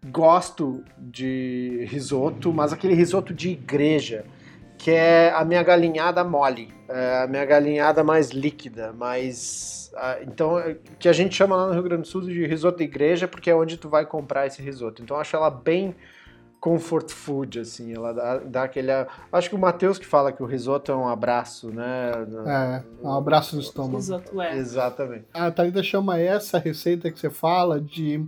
Gosto 0.05 0.83
de 0.97 1.85
risoto, 1.89 2.53
mas 2.53 2.71
aquele 2.71 2.93
risoto 2.93 3.33
de 3.33 3.49
igreja, 3.49 4.23
que 4.77 4.91
é 4.91 5.31
a 5.31 5.43
minha 5.43 5.61
galinhada 5.63 6.23
mole, 6.23 6.73
é 6.87 7.23
a 7.23 7.27
minha 7.27 7.43
galinhada 7.43 8.03
mais 8.03 8.29
líquida, 8.29 8.93
mais 8.93 9.91
então 10.21 10.57
é, 10.59 10.77
que 10.97 11.09
a 11.09 11.13
gente 11.13 11.35
chama 11.35 11.55
lá 11.55 11.67
no 11.67 11.73
Rio 11.73 11.83
Grande 11.83 12.03
do 12.03 12.07
Sul 12.07 12.21
de 12.21 12.45
risoto 12.45 12.77
de 12.77 12.83
igreja, 12.85 13.27
porque 13.27 13.49
é 13.49 13.55
onde 13.55 13.75
tu 13.75 13.89
vai 13.89 14.05
comprar 14.05 14.45
esse 14.45 14.61
risoto. 14.61 15.01
Então 15.01 15.17
eu 15.17 15.21
acho 15.21 15.35
ela 15.35 15.49
bem 15.49 15.95
comfort 16.59 17.09
food, 17.11 17.59
assim, 17.59 17.93
ela 17.93 18.13
dá, 18.13 18.37
dá 18.37 18.63
aquele. 18.63 18.91
Acho 19.31 19.49
que 19.49 19.55
o 19.55 19.59
Matheus 19.59 19.97
que 19.97 20.05
fala 20.05 20.31
que 20.31 20.43
o 20.43 20.45
risoto 20.45 20.91
é 20.91 20.95
um 20.95 21.07
abraço, 21.07 21.69
né? 21.69 22.11
É, 22.45 22.83
um 23.01 23.13
abraço 23.13 23.55
no 23.55 23.61
estômago. 23.61 23.97
Exato, 23.97 24.41
é. 24.41 24.57
Exatamente. 24.57 25.25
A 25.33 25.49
Thalita 25.51 25.81
chama 25.81 26.19
essa 26.19 26.57
receita 26.57 27.11
que 27.11 27.19
você 27.19 27.29
fala 27.29 27.79
de 27.79 28.25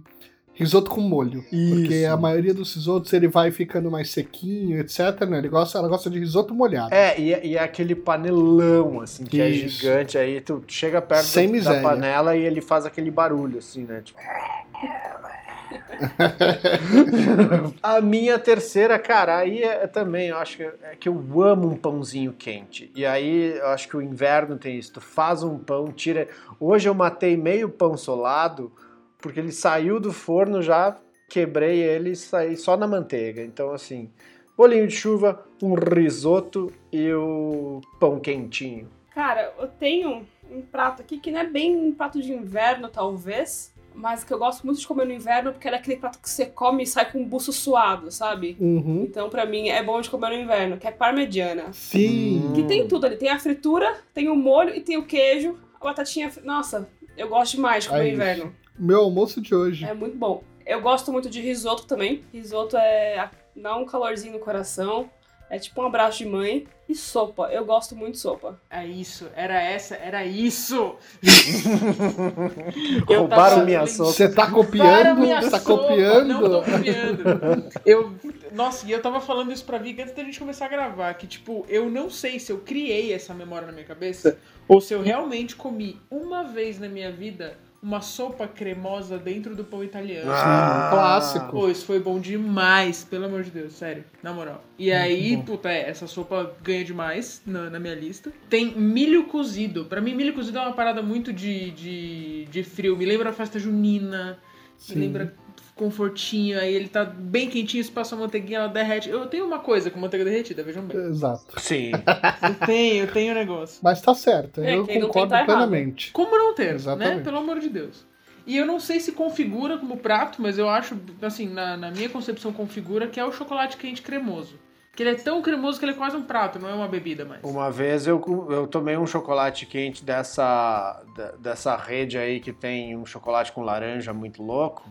Risoto 0.54 0.92
com 0.92 1.02
molho. 1.02 1.42
Porque 1.44 1.96
Isso. 2.04 2.12
a 2.12 2.18
maioria 2.18 2.54
dos 2.54 2.76
risotos 2.76 3.12
ele 3.14 3.28
vai 3.28 3.52
ficando 3.52 3.90
mais 3.90 4.12
sequinho, 4.12 4.80
etc. 4.80 5.22
Né? 5.28 5.38
Ele 5.38 5.48
gosta, 5.50 5.78
ela 5.78 5.88
gosta 5.88 6.10
de 6.10 6.20
risoto 6.20 6.54
molhado. 6.54 6.94
É, 6.94 7.20
e, 7.20 7.34
é- 7.34 7.46
e 7.46 7.56
é 7.58 7.64
aquele 7.64 7.96
panelão, 7.96 9.00
assim, 9.02 9.24
que 9.24 9.42
é 9.42 9.50
Isso. 9.50 9.80
gigante, 9.80 10.18
aí 10.18 10.42
tu 10.42 10.62
chega 10.68 11.02
perto 11.02 11.24
Sem 11.26 11.48
da 11.48 11.54
miséria. 11.54 11.82
panela 11.82 12.36
e 12.36 12.44
ele 12.44 12.62
faz 12.62 12.86
aquele 12.86 13.10
barulho, 13.10 13.60
assim, 13.60 13.86
né? 13.86 14.02
Tipo... 14.04 14.20
A 17.82 18.02
minha 18.02 18.38
terceira, 18.40 18.98
cara, 19.00 19.38
aí 19.38 19.62
é, 19.62 19.84
é 19.84 19.88
também, 19.88 20.30
eu 20.30 20.38
acho 20.38 20.58
que 20.58 20.64
é 20.64 20.96
que 21.00 21.10
eu 21.10 21.42
amo 21.42 21.68
um 21.68 21.76
pãozinho 21.76 22.34
quente. 22.34 22.92
E 22.96 23.06
aí 23.06 23.58
eu 23.58 23.68
acho 23.68 23.88
que 23.88 23.98
o 23.98 24.02
inverno 24.02 24.58
tem 24.58 24.78
isso. 24.78 24.94
Tu 24.94 25.02
faz 25.02 25.44
um 25.44 25.58
pão, 25.58 25.92
tira. 25.92 26.28
Hoje 26.60 26.90
eu 26.90 26.94
matei 26.94 27.38
meio 27.38 27.70
pão 27.70 27.98
solado, 27.98 28.72
porque 29.20 29.40
ele 29.40 29.52
saiu 29.52 30.00
do 30.00 30.12
forno, 30.12 30.62
já 30.62 30.98
quebrei 31.30 31.82
ele 31.82 32.12
e 32.12 32.16
saí 32.16 32.58
só 32.58 32.76
na 32.76 32.88
manteiga. 32.88 33.42
Então, 33.42 33.72
assim, 33.72 34.10
bolinho 34.58 34.88
de 34.88 34.96
chuva, 34.96 35.44
um 35.62 35.74
risoto 35.74 36.72
e 36.92 37.12
o 37.14 37.82
pão 38.00 38.20
quentinho. 38.20 38.90
Cara, 39.14 39.54
eu 39.60 39.68
tenho 39.68 40.26
um 40.50 40.62
prato 40.62 41.02
aqui 41.02 41.18
que 41.18 41.32
não 41.32 41.40
é 41.40 41.48
bem 41.48 41.76
um 41.76 41.94
prato 41.94 42.22
de 42.22 42.34
inverno, 42.34 42.90
talvez, 42.90 43.74
mas 43.94 44.24
que 44.24 44.34
eu 44.34 44.38
gosto 44.38 44.66
muito 44.66 44.80
de 44.80 44.88
comer 44.88 45.06
no 45.06 45.14
inverno 45.14 45.52
porque 45.52 45.68
é 45.68 45.76
aquele 45.76 45.98
prato 45.98 46.20
que 46.20 46.30
você 46.30 46.46
come 46.46 46.84
e 46.84 46.88
sai 46.88 47.12
com 47.12 47.20
um 47.20 47.28
buço 47.28 47.52
suado, 47.52 48.12
sabe? 48.12 48.58
Uhum. 48.60 49.06
Então, 49.08 49.30
pra 49.30 49.46
mim, 49.46 49.70
é 49.70 49.84
bom 49.84 50.00
de 50.02 50.10
comer 50.10 50.30
no 50.30 50.44
inverno, 50.44 50.78
que 50.78 50.88
é 50.88 50.92
parmegiana. 50.92 51.72
Sim. 51.74 52.52
Que 52.56 52.64
tem 52.64 52.88
tudo 52.88 53.06
ali. 53.06 53.18
Tem 53.18 53.30
a 53.30 53.40
fritura, 53.40 53.96
tem 54.14 54.30
o 54.30 54.36
molho 54.36 54.76
e 54.76 54.82
tem 54.82 54.98
o 54.98 55.06
queijo. 55.06 55.58
A 55.80 55.86
batatinha. 55.86 56.32
Nossa, 56.44 56.90
eu 57.18 57.30
gosto 57.30 57.56
demais 57.56 57.84
de 57.84 57.90
comer 57.90 58.04
no 58.04 58.10
inverno. 58.10 58.56
Meu 58.78 59.02
almoço 59.02 59.42
de 59.42 59.54
hoje. 59.54 59.86
É 59.86 59.94
muito 59.94 60.18
bom. 60.18 60.44
Eu 60.66 60.82
gosto 60.82 61.12
muito 61.12 61.30
de 61.30 61.42
risoto 61.42 61.86
também. 61.86 62.24
Risoto 62.32 62.78
é. 62.78 63.30
dá 63.56 63.76
um 63.76 63.86
calorzinho 63.86 64.34
no 64.34 64.40
coração. 64.40 65.10
É 65.52 65.60
tipo 65.60 65.82
um 65.82 65.86
abraço 65.86 66.20
de 66.20 66.26
mãe. 66.26 66.66
E 66.88 66.96
sopa. 66.96 67.50
Eu 67.52 67.66
gosto 67.66 67.94
muito 67.96 68.14
de 68.16 68.20
sopa. 68.20 68.58
É 68.70 68.86
isso, 68.86 69.28
era 69.36 69.62
essa, 69.62 69.96
era 69.96 70.26
isso! 70.26 70.96
Eu 73.10 73.20
Roubaram 73.22 73.50
tava- 73.56 73.66
minha 73.66 73.86
sopa. 73.88 74.12
Você 74.12 74.30
tá 74.30 74.50
copiando? 74.50 75.20
minha 75.20 75.42
Você 75.42 75.52
tá 75.52 75.60
sopa, 75.60 75.88
copiando? 75.88 76.28
Não 76.28 76.42
tô 76.42 76.62
copiando. 76.64 77.70
Eu, 77.86 78.14
nossa, 78.54 78.86
e 78.88 78.92
eu 78.92 79.02
tava 79.02 79.20
falando 79.22 79.52
isso 79.52 79.64
pra 79.66 79.78
Vika 79.78 80.04
antes 80.04 80.14
da 80.16 80.24
gente 80.24 80.40
começar 80.40 80.66
a 80.66 80.70
gravar, 80.70 81.14
que 81.16 81.28
tipo, 81.28 81.66
eu 81.70 81.90
não 81.90 82.10
sei 82.10 82.40
se 82.40 82.52
eu 82.52 82.60
criei 82.60 83.14
essa 83.14 83.34
memória 83.34 83.68
na 83.68 83.74
minha 83.74 83.86
cabeça 83.86 84.38
ou 84.68 84.80
se 84.82 84.94
eu 84.94 85.02
realmente 85.02 85.56
comi 85.56 86.00
uma 86.10 86.44
vez 86.44 86.80
na 86.80 86.88
minha 86.88 87.12
vida 87.12 87.58
uma 87.82 88.00
sopa 88.00 88.48
cremosa 88.48 89.18
dentro 89.18 89.56
do 89.56 89.64
pão 89.64 89.84
italiano. 89.84 90.32
Ah, 90.32 90.88
um 90.88 90.96
clássico. 90.96 91.52
Pô, 91.52 91.70
isso 91.70 91.86
foi 91.86 92.00
bom 92.00 92.20
demais, 92.20 93.04
pelo 93.04 93.26
amor 93.26 93.44
de 93.44 93.50
Deus, 93.50 93.74
sério, 93.74 94.04
na 94.22 94.32
moral. 94.32 94.64
E 94.78 94.92
aí, 94.92 95.42
puta, 95.44 95.70
é, 95.70 95.90
essa 95.90 96.06
sopa 96.06 96.54
ganha 96.62 96.86
demais 96.86 97.42
na, 97.46 97.70
na 97.70 97.80
minha 97.80 97.96
lista. 97.96 98.32
Tem 98.50 98.76
milho 98.78 99.26
cozido. 99.26 99.86
Pra 99.86 100.00
mim, 100.00 100.14
milho 100.14 100.34
cozido 100.34 100.60
é 100.60 100.62
uma 100.62 100.74
parada 100.74 101.02
muito 101.02 101.34
de, 101.34 101.72
de, 101.72 102.46
de 102.46 102.64
frio. 102.64 102.96
Me 102.96 103.06
lembra 103.06 103.32
a 103.32 103.34
festa 103.34 103.58
junina, 103.58 104.38
Sim. 104.82 105.00
lembra 105.00 105.34
confortinho. 105.76 106.60
Aí 106.60 106.74
ele 106.74 106.88
tá 106.88 107.04
bem 107.04 107.50
quentinho, 107.50 107.84
se 107.84 107.92
passa 107.92 108.16
a 108.16 108.18
manteiguinha, 108.20 108.60
ela 108.60 108.68
derrete. 108.68 109.10
Eu 109.10 109.26
tenho 109.28 109.46
uma 109.46 109.60
coisa 109.60 109.90
com 109.90 110.00
manteiga 110.00 110.26
derretida, 110.26 110.64
vejam 110.64 110.84
bem. 110.84 110.98
Exato. 110.98 111.60
Sim. 111.60 111.92
Eu 112.42 112.68
tenho, 112.68 113.04
eu 113.06 113.12
tenho 113.12 113.32
um 113.32 113.36
negócio. 113.36 113.80
Mas 113.84 114.02
tá 114.02 114.14
certo, 114.14 114.62
É, 114.62 114.76
eu 114.76 114.86
concordo 114.86 115.30
tá 115.30 115.38
errado. 115.38 115.46
plenamente. 115.46 116.12
Como 116.12 116.38
não 116.38 116.54
ter, 116.54 116.70
né? 116.70 116.76
Exatamente. 116.76 117.24
Pelo 117.24 117.38
amor 117.38 117.60
de 117.60 117.70
Deus. 117.70 118.06
E 118.46 118.58
eu 118.58 118.66
não 118.66 118.80
sei 118.80 119.00
se 119.00 119.12
configura 119.12 119.78
como 119.78 119.98
prato, 119.98 120.42
mas 120.42 120.58
eu 120.58 120.68
acho, 120.68 120.98
assim, 121.22 121.48
na, 121.48 121.78
na 121.78 121.92
minha 121.92 122.10
concepção 122.10 122.52
configura 122.52 123.08
que 123.08 123.20
é 123.20 123.26
o 123.26 123.32
chocolate 123.32 123.78
quente 123.78 124.02
cremoso. 124.02 124.60
Que 124.94 125.04
ele 125.04 125.12
é 125.12 125.16
tão 125.16 125.42
cremoso 125.42 125.80
que 125.80 125.86
ele 125.86 125.94
é 125.94 125.96
quase 125.96 126.18
um 126.18 126.24
prato, 126.24 126.60
não 126.60 126.68
é 126.68 126.74
uma 126.74 126.88
bebida 126.88 127.24
mais. 127.24 127.42
Uma 127.44 127.72
vez 127.72 128.06
eu, 128.06 128.22
eu 128.50 128.68
tomei 128.68 128.98
um 128.98 129.08
chocolate 129.08 129.66
quente 129.66 130.04
dessa, 130.04 131.02
dessa 131.40 131.78
rede 131.78 132.18
aí 132.18 132.42
que 132.42 132.52
tem 132.52 132.98
um 132.98 133.06
chocolate 133.06 133.54
com 133.54 133.62
laranja 133.62 134.12
muito 134.12 134.44
louco, 134.44 134.84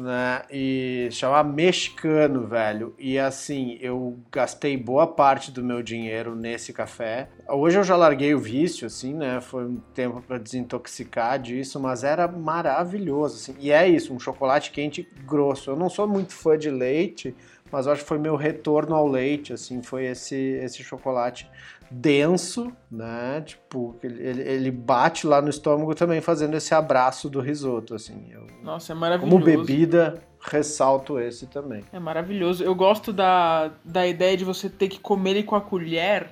né? 0.00 0.42
E 0.50 1.08
chama 1.12 1.44
mexicano, 1.44 2.44
velho. 2.48 2.92
E 2.98 3.16
assim, 3.20 3.78
eu 3.80 4.18
gastei 4.32 4.76
boa 4.76 5.06
parte 5.06 5.52
do 5.52 5.62
meu 5.62 5.80
dinheiro 5.80 6.34
nesse 6.34 6.72
café. 6.72 7.28
Hoje 7.48 7.78
eu 7.78 7.84
já 7.84 7.94
larguei 7.94 8.34
o 8.34 8.38
vício, 8.40 8.84
assim, 8.84 9.14
né? 9.14 9.40
Foi 9.40 9.64
um 9.64 9.76
tempo 9.94 10.20
pra 10.22 10.38
desintoxicar 10.38 11.38
disso, 11.38 11.78
mas 11.78 12.02
era 12.02 12.26
maravilhoso, 12.26 13.36
assim. 13.36 13.54
E 13.60 13.70
é 13.70 13.88
isso, 13.88 14.12
um 14.12 14.18
chocolate 14.18 14.72
quente 14.72 15.08
grosso. 15.24 15.70
Eu 15.70 15.76
não 15.76 15.88
sou 15.88 16.08
muito 16.08 16.32
fã 16.32 16.58
de 16.58 16.68
leite, 16.68 17.32
mas 17.72 17.86
eu 17.86 17.92
acho 17.92 18.02
que 18.02 18.08
foi 18.08 18.18
meu 18.18 18.36
retorno 18.36 18.94
ao 18.94 19.06
leite, 19.06 19.52
assim, 19.52 19.82
foi 19.82 20.06
esse, 20.06 20.34
esse 20.36 20.82
chocolate 20.82 21.48
denso, 21.90 22.72
né? 22.90 23.42
Tipo, 23.44 23.96
ele, 24.02 24.22
ele- 24.40 24.70
bate 24.70 25.26
lá 25.26 25.42
no 25.42 25.48
estômago 25.50 25.94
também, 25.94 26.20
fazendo 26.20 26.56
esse 26.56 26.72
abraço 26.74 27.28
do 27.28 27.40
risoto, 27.40 27.94
assim. 27.94 28.28
Eu, 28.30 28.46
Nossa, 28.62 28.92
é 28.92 28.94
maravilhoso. 28.94 29.32
como 29.32 29.44
bebida, 29.44 30.22
ressalto 30.40 31.18
esse 31.18 31.46
também. 31.46 31.82
É 31.92 31.98
maravilhoso. 31.98 32.62
Eu 32.62 32.74
gosto 32.74 33.12
da, 33.12 33.72
da 33.84 34.06
ideia 34.06 34.36
de 34.36 34.44
você 34.44 34.68
ter 34.70 34.88
que 34.88 35.00
comer 35.00 35.30
ele 35.30 35.42
com 35.42 35.56
a 35.56 35.60
colher, 35.60 36.28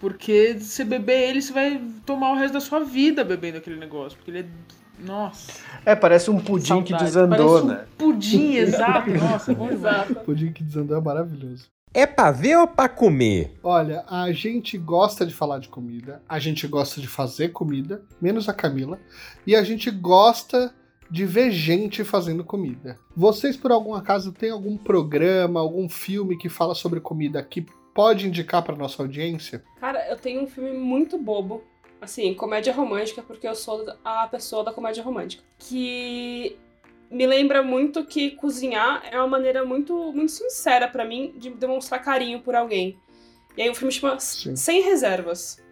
porque 0.00 0.58
se 0.58 0.66
você 0.70 0.84
beber 0.84 1.28
ele, 1.28 1.42
você 1.42 1.52
vai 1.52 1.82
tomar 2.06 2.32
o 2.32 2.36
resto 2.36 2.54
da 2.54 2.60
sua 2.60 2.80
vida 2.80 3.22
bebendo 3.24 3.58
aquele 3.58 3.76
negócio. 3.76 4.16
Porque 4.16 4.30
ele 4.30 4.40
é. 4.40 4.83
Nossa. 4.98 5.52
É, 5.84 5.94
parece 5.94 6.30
um 6.30 6.38
pudim 6.40 6.82
que 6.82 6.90
saudade. 6.90 7.04
desandou, 7.04 7.48
Parece 7.48 7.64
um 7.64 7.68
né? 7.68 7.84
Pudim, 7.98 8.54
exato. 8.56 9.10
Nossa, 9.10 9.52
é 9.52 9.54
bom. 9.54 9.70
Exato. 9.70 10.14
Pudim 10.16 10.52
que 10.52 10.62
desandou 10.62 10.98
é 10.98 11.00
maravilhoso. 11.00 11.68
É 11.92 12.06
pra 12.06 12.32
ver 12.32 12.56
ou 12.56 12.66
pra 12.66 12.88
comer? 12.88 13.54
Olha, 13.62 14.04
a 14.08 14.32
gente 14.32 14.76
gosta 14.76 15.24
de 15.24 15.32
falar 15.32 15.60
de 15.60 15.68
comida, 15.68 16.20
a 16.28 16.40
gente 16.40 16.66
gosta 16.66 17.00
de 17.00 17.06
fazer 17.06 17.50
comida, 17.50 18.02
menos 18.20 18.48
a 18.48 18.52
Camila, 18.52 18.98
e 19.46 19.54
a 19.54 19.62
gente 19.62 19.92
gosta 19.92 20.74
de 21.08 21.24
ver 21.24 21.52
gente 21.52 22.02
fazendo 22.02 22.42
comida. 22.42 22.98
Vocês, 23.16 23.56
por 23.56 23.70
algum 23.70 23.94
acaso, 23.94 24.32
têm 24.32 24.50
algum 24.50 24.76
programa, 24.76 25.60
algum 25.60 25.88
filme 25.88 26.36
que 26.36 26.48
fala 26.48 26.74
sobre 26.74 26.98
comida 26.98 27.40
que 27.44 27.64
pode 27.94 28.26
indicar 28.26 28.62
para 28.64 28.74
nossa 28.74 29.00
audiência? 29.00 29.62
Cara, 29.80 30.04
eu 30.10 30.16
tenho 30.16 30.42
um 30.42 30.46
filme 30.48 30.72
muito 30.72 31.16
bobo. 31.16 31.62
Assim, 32.04 32.34
comédia 32.34 32.72
romântica, 32.72 33.22
porque 33.22 33.48
eu 33.48 33.54
sou 33.54 33.84
a 34.04 34.26
pessoa 34.28 34.62
da 34.62 34.72
comédia 34.72 35.02
romântica. 35.02 35.42
Que 35.58 36.58
me 37.10 37.26
lembra 37.26 37.62
muito 37.62 38.04
que 38.04 38.32
cozinhar 38.32 39.02
é 39.10 39.16
uma 39.16 39.26
maneira 39.26 39.64
muito, 39.64 40.12
muito 40.12 40.32
sincera 40.32 40.86
pra 40.86 41.04
mim 41.04 41.32
de 41.36 41.50
demonstrar 41.50 42.02
carinho 42.02 42.40
por 42.40 42.54
alguém. 42.54 42.98
E 43.56 43.62
aí 43.62 43.70
o 43.70 43.74
filme 43.74 43.92
chama 43.92 44.18
Sim. 44.20 44.54
Sem 44.54 44.82
Reservas. 44.82 45.62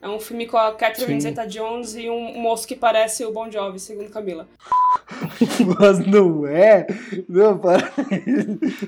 É 0.00 0.08
um 0.08 0.20
filme 0.20 0.46
com 0.46 0.56
a 0.56 0.72
Catherine. 0.74 1.20
Zeta-Jones 1.20 1.96
e 1.96 2.08
um 2.08 2.38
moço 2.38 2.68
que 2.68 2.76
parece 2.76 3.24
o 3.24 3.32
Bon 3.32 3.50
Jovi, 3.50 3.80
segundo 3.80 4.10
Camila. 4.10 4.46
Mas 5.80 6.06
não 6.06 6.46
é? 6.46 6.86
Não, 7.28 7.58
para. 7.58 7.90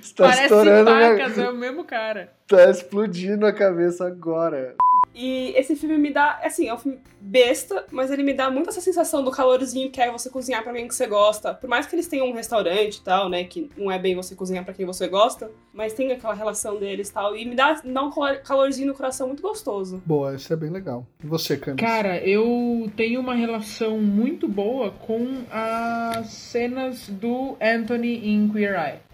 Você 0.01 0.15
tá 0.15 0.25
Parece 0.25 0.43
estourando, 0.43 0.95
minha... 0.95 1.17
pacas, 1.17 1.39
é 1.39 1.51
o 1.51 1.57
mesmo 1.57 1.85
cara. 1.85 2.33
tá 2.47 2.71
explodindo 2.71 3.45
a 3.45 3.53
cabeça 3.53 4.07
agora. 4.07 4.77
E 5.15 5.53
esse 5.57 5.75
filme 5.75 5.99
me 5.99 6.13
dá, 6.13 6.41
assim, 6.43 6.69
é 6.69 6.75
um 6.75 6.79
filme 6.79 6.99
besta, 7.21 7.85
mas 7.91 8.11
ele 8.11 8.23
me 8.23 8.33
dá 8.33 8.51
muito 8.51 8.71
essa 8.71 8.81
sensação 8.81 9.23
do 9.25 9.31
calorzinho 9.31 9.91
que 9.91 10.01
é 10.01 10.11
você 10.11 10.31
cozinhar 10.31 10.63
pra 10.63 10.71
alguém 10.71 10.87
que 10.89 10.95
você 10.95 11.07
gosta. 11.07 11.53
Por 11.53 11.69
mais 11.69 11.87
que 11.87 11.95
eles 11.95 12.07
tenham 12.07 12.29
um 12.29 12.33
restaurante 12.33 12.97
e 12.97 13.03
tal, 13.03 13.29
né, 13.29 13.45
que 13.45 13.69
não 13.77 13.91
é 13.91 13.99
bem 13.99 14.15
você 14.15 14.35
cozinhar 14.35 14.65
pra 14.65 14.73
quem 14.73 14.87
você 14.87 15.09
gosta, 15.09 15.51
mas 15.73 15.93
tem 15.93 16.11
aquela 16.13 16.33
relação 16.35 16.79
deles 16.79 17.09
e 17.09 17.13
tal. 17.13 17.37
E 17.37 17.45
me 17.45 17.55
dá, 17.55 17.81
dá 17.85 18.03
um 18.03 18.11
calor- 18.11 18.41
calorzinho 18.43 18.89
no 18.89 18.95
coração 18.95 19.27
muito 19.27 19.43
gostoso. 19.43 20.03
Boa, 20.07 20.35
isso 20.37 20.53
é 20.53 20.57
bem 20.57 20.71
legal. 20.71 21.07
E 21.23 21.27
você, 21.27 21.57
Camis? 21.57 21.81
Cara, 21.81 22.19
eu 22.19 22.91
tenho 22.97 23.21
uma 23.21 23.35
relação 23.35 23.99
muito 23.99 24.49
boa 24.49 24.91
com 24.93 25.45
as 25.51 26.29
cenas 26.29 27.09
do 27.09 27.57
Anthony 27.61 28.29
em 28.29 28.49
Queer 28.49 28.75
Eye. 28.75 29.10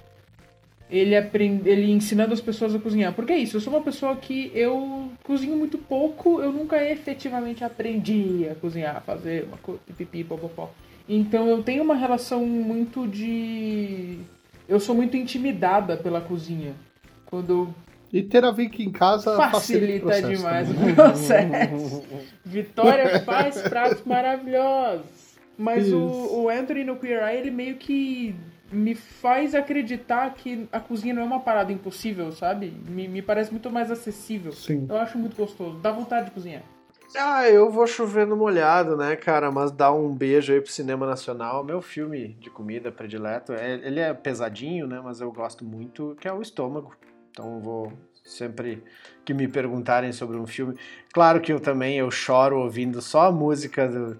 Ele, 0.89 1.17
aprende, 1.17 1.69
ele 1.69 1.91
ensinando 1.91 2.33
as 2.33 2.41
pessoas 2.41 2.75
a 2.75 2.79
cozinhar. 2.79 3.13
Porque 3.13 3.33
é 3.33 3.39
isso, 3.39 3.57
eu 3.57 3.61
sou 3.61 3.73
uma 3.73 3.83
pessoa 3.83 4.15
que 4.17 4.53
eu 4.55 5.11
cozinho 5.25 5.57
muito 5.57 5.79
pouco, 5.79 6.41
eu 6.41 6.53
nunca 6.53 6.83
efetivamente 6.89 7.65
aprendi 7.65 8.47
a 8.51 8.55
cozinhar, 8.55 8.97
a 8.97 9.01
fazer 9.01 9.45
uma 9.45 9.57
coisa, 9.57 9.81
pipi, 9.97 10.23
popopó. 10.23 10.71
Então 11.09 11.49
eu 11.49 11.63
tenho 11.63 11.83
uma 11.83 11.95
relação 11.95 12.45
muito 12.47 13.07
de. 13.07 14.19
Eu 14.69 14.81
sou 14.81 14.95
muito 14.95 15.17
intimidada 15.17 15.97
pela 15.97 16.21
cozinha. 16.21 16.75
Quando 17.27 17.75
E 18.13 18.23
ter 18.23 18.45
a 18.45 18.51
Vicky 18.51 18.85
em 18.85 18.91
casa 18.91 19.37
facilita, 19.37 20.07
facilita 20.07 20.29
o 20.29 20.37
demais 20.37 20.69
também. 20.69 20.93
o 20.93 20.95
processo. 20.95 22.05
Vitória 22.45 23.21
faz 23.21 23.61
pratos 23.63 24.05
maravilhosos. 24.05 25.07
Mas 25.59 25.91
o, 25.93 26.43
o 26.43 26.49
Anthony 26.49 26.85
no 26.85 26.97
Queer 26.97 27.23
Eye, 27.29 27.39
ele 27.39 27.51
meio 27.51 27.77
que 27.77 28.35
me 28.71 28.95
faz 28.95 29.55
acreditar 29.55 30.35
que 30.35 30.69
a 30.73 30.81
cozinha 30.81 31.15
não 31.15 31.23
é 31.23 31.25
uma 31.25 31.41
parada 31.41 31.73
impossível, 31.73 32.33
sabe? 32.33 32.73
Me, 32.89 33.07
me 33.09 33.23
parece 33.23 33.51
muito 33.51 33.71
mais 33.71 33.91
acessível. 33.91 34.53
Sim. 34.53 34.87
Eu 34.89 34.97
acho 34.97 35.19
muito 35.19 35.37
gostoso. 35.37 35.79
Dá 35.79 35.93
vontade 35.93 36.27
de 36.27 36.33
cozinhar. 36.33 36.63
Ah, 37.15 37.49
eu 37.49 37.71
vou 37.71 37.87
chover 37.87 38.27
no 38.27 38.37
molhado, 38.37 38.97
né, 38.97 39.15
cara? 39.17 39.51
Mas 39.51 39.71
dá 39.71 39.93
um 39.93 40.13
beijo 40.13 40.53
aí 40.53 40.61
pro 40.61 40.71
cinema 40.71 41.07
nacional. 41.07 41.63
Meu 41.65 41.81
filme 41.81 42.37
de 42.41 42.51
comida 42.51 42.91
predileto. 42.91 43.53
É, 43.53 43.75
ele 43.75 44.01
é 44.01 44.13
pesadinho, 44.13 44.87
né? 44.87 45.01
Mas 45.03 45.21
eu 45.21 45.31
gosto 45.31 45.65
muito, 45.65 46.17
que 46.21 46.27
é 46.27 46.33
o 46.33 46.43
estômago. 46.43 46.95
Então 47.31 47.57
eu 47.57 47.61
vou 47.61 47.93
sempre 48.25 48.83
que 49.25 49.33
me 49.33 49.47
perguntarem 49.47 50.13
sobre 50.13 50.37
um 50.37 50.47
filme. 50.47 50.77
Claro 51.13 51.41
que 51.41 51.53
eu 51.53 51.61
também 51.61 51.97
eu 51.99 52.11
choro 52.11 52.59
ouvindo 52.59 53.01
só 53.01 53.29
a 53.29 53.33
música 53.33 53.89
do. 53.89 54.19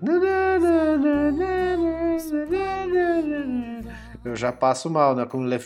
Eu 4.27 4.35
já 4.35 4.51
passo 4.51 4.91
mal, 4.91 5.15
né? 5.15 5.25
Com 5.25 5.47
Le 5.47 5.57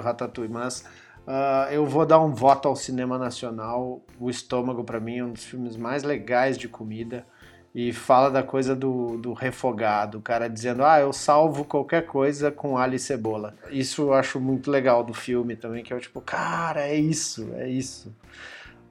Ratatouille, 0.00 0.52
mas 0.52 0.84
uh, 1.26 1.72
eu 1.72 1.84
vou 1.84 2.06
dar 2.06 2.20
um 2.20 2.32
voto 2.32 2.68
ao 2.68 2.76
cinema 2.76 3.18
nacional. 3.18 4.00
O 4.20 4.30
Estômago, 4.30 4.84
para 4.84 5.00
mim, 5.00 5.18
é 5.18 5.24
um 5.24 5.32
dos 5.32 5.42
filmes 5.42 5.76
mais 5.76 6.04
legais 6.04 6.56
de 6.56 6.68
comida. 6.68 7.26
E 7.74 7.92
fala 7.92 8.30
da 8.30 8.44
coisa 8.44 8.76
do, 8.76 9.18
do 9.18 9.32
refogado, 9.32 10.18
o 10.18 10.22
cara 10.22 10.48
dizendo, 10.48 10.82
ah, 10.82 10.98
eu 11.00 11.12
salvo 11.12 11.62
qualquer 11.62 12.06
coisa 12.06 12.50
com 12.50 12.78
alho 12.78 12.94
e 12.94 12.98
cebola. 12.98 13.54
Isso 13.70 14.02
eu 14.02 14.14
acho 14.14 14.40
muito 14.40 14.70
legal 14.70 15.02
do 15.04 15.12
filme 15.12 15.56
também, 15.56 15.82
que 15.82 15.92
é 15.92 15.98
tipo, 15.98 16.22
cara, 16.22 16.82
é 16.86 16.94
isso, 16.94 17.50
é 17.54 17.68
isso. 17.68 18.14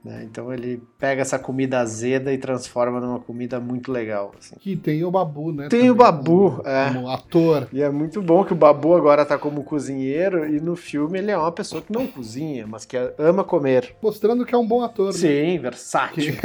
Né? 0.05 0.23
Então 0.23 0.53
ele 0.53 0.83
pega 0.99 1.23
essa 1.23 1.39
comida 1.39 1.79
azeda 1.79 2.31
e 2.31 2.37
transforma 2.37 3.01
numa 3.01 3.19
comida 3.19 3.59
muito 3.59 3.91
legal. 3.91 4.35
Assim. 4.37 4.55
Que 4.59 4.75
tem 4.75 5.03
o 5.03 5.09
Babu, 5.09 5.51
né? 5.51 5.67
Tem 5.67 5.89
o 5.89 5.95
Babu, 5.95 6.57
como, 6.57 6.67
é. 6.67 6.93
como 6.93 7.09
ator. 7.09 7.67
E 7.73 7.81
é 7.81 7.89
muito 7.89 8.21
bom 8.21 8.45
que 8.45 8.53
o 8.53 8.55
Babu 8.55 8.93
agora 8.93 9.25
tá 9.25 9.35
como 9.35 9.63
cozinheiro 9.63 10.47
e 10.47 10.61
no 10.61 10.75
filme 10.75 11.17
ele 11.17 11.31
é 11.31 11.37
uma 11.37 11.51
pessoa 11.51 11.81
que 11.81 11.91
não 11.91 12.05
cozinha, 12.05 12.67
mas 12.67 12.85
que 12.85 12.95
ama 13.17 13.43
comer. 13.43 13.95
Mostrando 13.99 14.45
que 14.45 14.53
é 14.53 14.57
um 14.57 14.67
bom 14.67 14.83
ator. 14.83 15.11
Sim, 15.11 15.53
né? 15.53 15.57
versátil. 15.57 16.35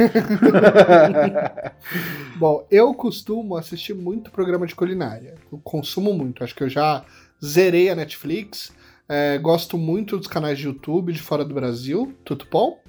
bom, 2.37 2.65
eu 2.71 2.95
costumo 2.95 3.55
assistir 3.55 3.93
muito 3.93 4.31
programa 4.31 4.65
de 4.65 4.73
culinária. 4.73 5.35
Eu 5.51 5.59
consumo 5.63 6.11
muito. 6.15 6.43
Acho 6.43 6.55
que 6.55 6.63
eu 6.63 6.69
já 6.69 7.05
zerei 7.45 7.91
a 7.91 7.95
Netflix. 7.95 8.73
É, 9.07 9.37
gosto 9.37 9.77
muito 9.77 10.17
dos 10.17 10.25
canais 10.25 10.57
de 10.57 10.65
YouTube 10.65 11.13
de 11.13 11.21
fora 11.21 11.45
do 11.45 11.53
Brasil, 11.53 12.11
tudo 12.25 12.47
bom? 12.49 12.79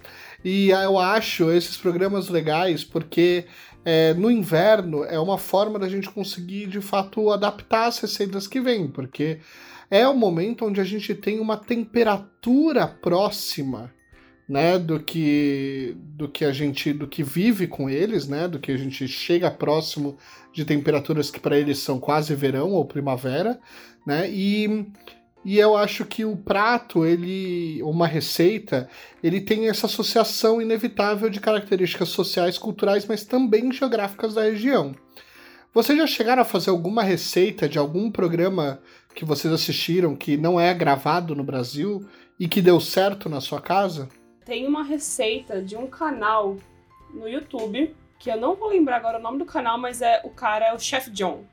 E 0.44 0.70
eu 0.70 0.98
acho 0.98 1.50
esses 1.50 1.76
programas 1.76 2.28
legais 2.28 2.84
porque 2.84 3.44
é, 3.84 4.14
no 4.14 4.30
inverno 4.30 5.04
é 5.04 5.18
uma 5.18 5.38
forma 5.38 5.78
da 5.78 5.88
gente 5.88 6.10
conseguir 6.10 6.66
de 6.66 6.80
fato 6.80 7.30
adaptar 7.30 7.86
as 7.86 7.98
receitas 7.98 8.46
que 8.46 8.60
vêm, 8.60 8.88
porque 8.88 9.38
é 9.90 10.06
o 10.06 10.14
momento 10.14 10.64
onde 10.64 10.80
a 10.80 10.84
gente 10.84 11.14
tem 11.14 11.38
uma 11.38 11.56
temperatura 11.56 12.86
próxima 12.86 13.92
né, 14.48 14.78
do 14.78 15.00
que 15.00 15.96
do 15.98 16.28
que 16.28 16.44
a 16.44 16.52
gente 16.52 16.92
do 16.92 17.06
que 17.06 17.22
vive 17.22 17.66
com 17.66 17.88
eles, 17.88 18.26
né, 18.28 18.48
do 18.48 18.58
que 18.58 18.72
a 18.72 18.76
gente 18.76 19.06
chega 19.08 19.50
próximo 19.50 20.16
de 20.52 20.64
temperaturas 20.64 21.30
que 21.30 21.40
para 21.40 21.58
eles 21.58 21.78
são 21.78 21.98
quase 21.98 22.34
verão 22.34 22.70
ou 22.70 22.84
primavera, 22.84 23.58
né? 24.06 24.30
E 24.30 24.86
e 25.44 25.58
eu 25.58 25.76
acho 25.76 26.04
que 26.04 26.24
o 26.24 26.36
prato, 26.36 27.04
ele, 27.04 27.82
uma 27.82 28.06
receita, 28.06 28.88
ele 29.22 29.40
tem 29.40 29.68
essa 29.68 29.86
associação 29.86 30.62
inevitável 30.62 31.28
de 31.28 31.40
características 31.40 32.10
sociais, 32.10 32.58
culturais, 32.58 33.04
mas 33.06 33.24
também 33.24 33.72
geográficas 33.72 34.34
da 34.34 34.42
região. 34.42 34.94
Vocês 35.74 35.98
já 35.98 36.06
chegaram 36.06 36.42
a 36.42 36.44
fazer 36.44 36.70
alguma 36.70 37.02
receita 37.02 37.68
de 37.68 37.78
algum 37.78 38.10
programa 38.10 38.80
que 39.14 39.24
vocês 39.24 39.52
assistiram 39.52 40.14
que 40.14 40.36
não 40.36 40.60
é 40.60 40.72
gravado 40.72 41.34
no 41.34 41.42
Brasil 41.42 42.06
e 42.38 42.46
que 42.46 42.62
deu 42.62 42.78
certo 42.78 43.28
na 43.28 43.40
sua 43.40 43.60
casa? 43.60 44.08
Tem 44.44 44.66
uma 44.66 44.84
receita 44.84 45.60
de 45.60 45.76
um 45.76 45.86
canal 45.86 46.56
no 47.12 47.28
YouTube, 47.28 47.94
que 48.18 48.30
eu 48.30 48.36
não 48.36 48.54
vou 48.54 48.68
lembrar 48.68 48.96
agora 48.96 49.18
o 49.18 49.22
nome 49.22 49.38
do 49.38 49.44
canal, 49.44 49.76
mas 49.78 50.00
é 50.00 50.20
o 50.24 50.30
cara 50.30 50.66
é 50.66 50.72
o 50.72 50.78
Chef 50.78 51.10
John. 51.10 51.44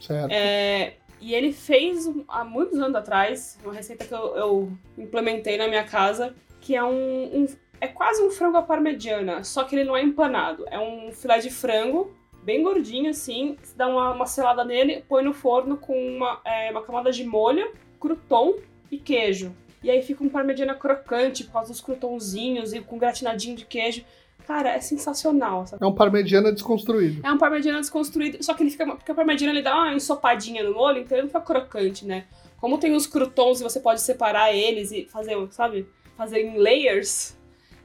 Certo. 0.00 0.30
É, 0.30 0.94
e 1.20 1.34
ele 1.34 1.52
fez, 1.52 2.10
há 2.28 2.44
muitos 2.44 2.78
anos 2.78 2.94
atrás, 2.94 3.58
uma 3.64 3.72
receita 3.72 4.04
que 4.04 4.12
eu, 4.12 4.36
eu 4.36 4.72
implementei 4.98 5.56
na 5.56 5.66
minha 5.66 5.84
casa, 5.84 6.34
que 6.60 6.74
é 6.74 6.84
um, 6.84 7.42
um, 7.42 7.46
É 7.80 7.88
quase 7.88 8.22
um 8.22 8.30
frango 8.30 8.56
à 8.58 8.62
parmegiana, 8.62 9.42
só 9.44 9.64
que 9.64 9.74
ele 9.74 9.84
não 9.84 9.96
é 9.96 10.02
empanado. 10.02 10.64
É 10.70 10.78
um 10.78 11.10
filé 11.12 11.38
de 11.38 11.50
frango, 11.50 12.14
bem 12.42 12.62
gordinho 12.62 13.10
assim, 13.10 13.56
você 13.62 13.74
dá 13.76 13.88
uma, 13.88 14.12
uma 14.12 14.26
selada 14.26 14.64
nele, 14.64 15.04
põe 15.08 15.22
no 15.24 15.32
forno 15.32 15.76
com 15.76 15.94
uma, 15.94 16.40
é, 16.44 16.70
uma 16.70 16.82
camada 16.82 17.10
de 17.10 17.24
molho, 17.24 17.72
crouton 17.98 18.56
e 18.90 18.98
queijo. 18.98 19.54
E 19.82 19.90
aí 19.90 20.02
fica 20.02 20.24
um 20.24 20.28
parmegiana 20.28 20.74
crocante 20.74 21.44
por 21.44 21.52
causa 21.52 21.70
dos 21.70 21.80
croutãozinhos 21.80 22.72
e 22.72 22.80
com 22.80 22.98
gratinadinho 22.98 23.56
de 23.56 23.64
queijo. 23.64 24.04
Cara, 24.46 24.70
é 24.70 24.80
sensacional. 24.80 25.66
Sabe? 25.66 25.82
É 25.82 25.86
um 25.86 25.94
parmegiana 25.94 26.52
desconstruído. 26.52 27.20
É 27.26 27.32
um 27.32 27.38
parmegiana 27.38 27.80
desconstruído, 27.80 28.42
só 28.42 28.54
que 28.54 28.62
ele 28.62 28.70
fica. 28.70 28.86
Porque 28.86 29.10
o 29.10 29.14
parmegiana 29.14 29.52
ele 29.52 29.62
dá 29.62 29.74
uma 29.74 29.94
ensopadinha 29.94 30.62
no 30.62 30.72
molho, 30.72 31.00
então 31.00 31.16
ele 31.16 31.22
não 31.22 31.28
fica 31.28 31.40
crocante, 31.40 32.06
né? 32.06 32.26
Como 32.60 32.78
tem 32.78 32.94
os 32.94 33.06
croutons 33.06 33.60
e 33.60 33.64
você 33.64 33.80
pode 33.80 34.00
separar 34.00 34.54
eles 34.54 34.92
e 34.92 35.06
fazer, 35.06 35.36
sabe? 35.50 35.88
Fazer 36.16 36.40
em 36.40 36.58
layers. 36.58 37.36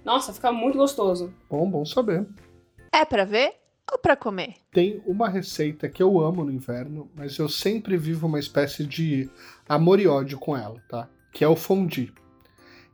Nossa, 0.05 0.31
fica 0.31 0.51
muito 0.51 0.77
gostoso. 0.77 1.33
Bom, 1.49 1.69
bom 1.69 1.83
saber. 1.83 2.25
É 2.93 3.03
pra 3.05 3.25
ver 3.25 3.53
ou 3.91 3.97
pra 3.97 4.15
comer? 4.15 4.53
Tem 4.71 5.01
uma 5.05 5.27
receita 5.27 5.89
que 5.89 6.01
eu 6.01 6.19
amo 6.19 6.43
no 6.43 6.51
inverno, 6.51 7.09
mas 7.15 7.37
eu 7.37 7.49
sempre 7.49 7.97
vivo 7.97 8.27
uma 8.27 8.39
espécie 8.39 8.85
de 8.85 9.29
amor 9.67 9.99
e 9.99 10.07
ódio 10.07 10.37
com 10.37 10.55
ela, 10.55 10.81
tá? 10.87 11.09
Que 11.33 11.43
é 11.43 11.47
o 11.47 11.55
fondue. 11.55 12.13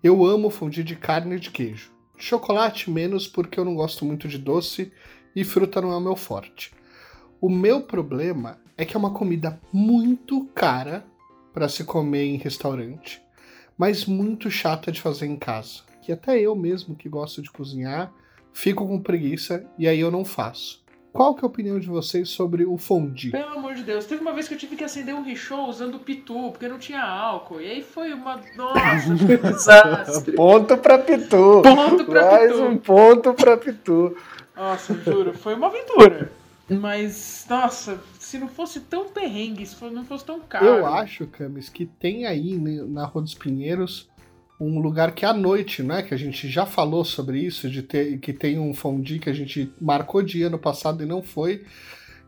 Eu 0.03 0.25
amo 0.25 0.49
fondue 0.49 0.83
de 0.83 0.95
carne 0.95 1.35
e 1.35 1.39
de 1.39 1.51
queijo. 1.51 1.96
Chocolate 2.17 2.89
menos 2.89 3.27
porque 3.27 3.59
eu 3.59 3.65
não 3.65 3.75
gosto 3.75 4.03
muito 4.03 4.27
de 4.27 4.37
doce 4.37 4.91
e 5.35 5.43
fruta 5.43 5.79
não 5.79 5.91
é 5.91 5.97
o 5.97 6.01
meu 6.01 6.15
forte. 6.15 6.71
O 7.39 7.49
meu 7.49 7.81
problema 7.81 8.59
é 8.75 8.83
que 8.83 8.95
é 8.95 8.99
uma 8.99 9.13
comida 9.13 9.59
muito 9.71 10.45
cara 10.55 11.05
para 11.53 11.69
se 11.69 11.83
comer 11.83 12.23
em 12.23 12.37
restaurante, 12.37 13.21
mas 13.77 14.05
muito 14.05 14.49
chata 14.49 14.91
de 14.91 14.99
fazer 14.99 15.27
em 15.27 15.35
casa. 15.35 15.81
Que 16.01 16.11
até 16.11 16.39
eu 16.39 16.55
mesmo 16.55 16.95
que 16.95 17.07
gosto 17.07 17.41
de 17.41 17.51
cozinhar, 17.51 18.11
fico 18.51 18.87
com 18.87 18.99
preguiça 18.99 19.69
e 19.77 19.87
aí 19.87 19.99
eu 19.99 20.09
não 20.09 20.25
faço. 20.25 20.83
Qual 21.17 21.33
que 21.33 21.43
é 21.43 21.45
a 21.45 21.47
opinião 21.47 21.79
de 21.79 21.87
vocês 21.87 22.29
sobre 22.29 22.63
o 22.63 22.77
fondue? 22.77 23.31
Pelo 23.31 23.57
amor 23.57 23.73
de 23.73 23.81
Deus, 23.81 24.05
teve 24.05 24.21
uma 24.21 24.33
vez 24.33 24.47
que 24.47 24.53
eu 24.53 24.57
tive 24.59 24.75
que 24.75 24.83
acender 24.83 25.15
um 25.15 25.23
richô 25.23 25.65
usando 25.65 25.97
pitu, 25.97 26.51
porque 26.51 26.67
não 26.67 26.77
tinha 26.77 27.01
álcool. 27.01 27.59
E 27.59 27.65
aí 27.65 27.81
foi 27.81 28.13
uma. 28.13 28.39
Nossa, 28.55 29.15
que 29.25 29.35
desastre. 29.37 30.33
ponto 30.33 30.77
pra 30.77 30.99
pitu. 30.99 31.63
Ponto 31.63 32.05
pra 32.05 32.23
Mais 32.33 32.51
pitu. 32.51 32.63
um 32.63 32.77
ponto 32.77 33.33
pra 33.33 33.57
pitu. 33.57 34.15
Nossa, 34.55 34.93
juro, 34.93 35.33
foi 35.33 35.55
uma 35.55 35.65
aventura. 35.65 36.31
Mas, 36.69 37.47
nossa, 37.49 37.99
se 38.19 38.37
não 38.37 38.47
fosse 38.47 38.81
tão 38.81 39.09
perrengue, 39.09 39.65
se 39.65 39.75
não 39.85 40.05
fosse 40.05 40.23
tão 40.23 40.39
caro. 40.41 40.67
Eu 40.67 40.85
acho, 40.85 41.25
Camis, 41.25 41.67
que 41.67 41.87
tem 41.87 42.27
aí 42.27 42.55
né, 42.55 42.83
na 42.87 43.05
Rua 43.05 43.23
dos 43.23 43.33
Pinheiros 43.33 44.07
um 44.59 44.79
lugar 44.79 45.11
que 45.13 45.25
à 45.25 45.33
noite, 45.33 45.83
né? 45.83 46.01
Que 46.01 46.13
a 46.13 46.17
gente 46.17 46.47
já 46.49 46.65
falou 46.65 47.03
sobre 47.05 47.39
isso, 47.39 47.69
de 47.69 47.81
ter 47.83 48.17
que 48.19 48.33
tem 48.33 48.57
um 48.59 48.73
fondue 48.73 49.19
que 49.19 49.29
a 49.29 49.33
gente 49.33 49.71
marcou 49.79 50.21
dia 50.21 50.49
no 50.49 50.57
passado 50.57 51.03
e 51.03 51.05
não 51.05 51.21
foi. 51.21 51.63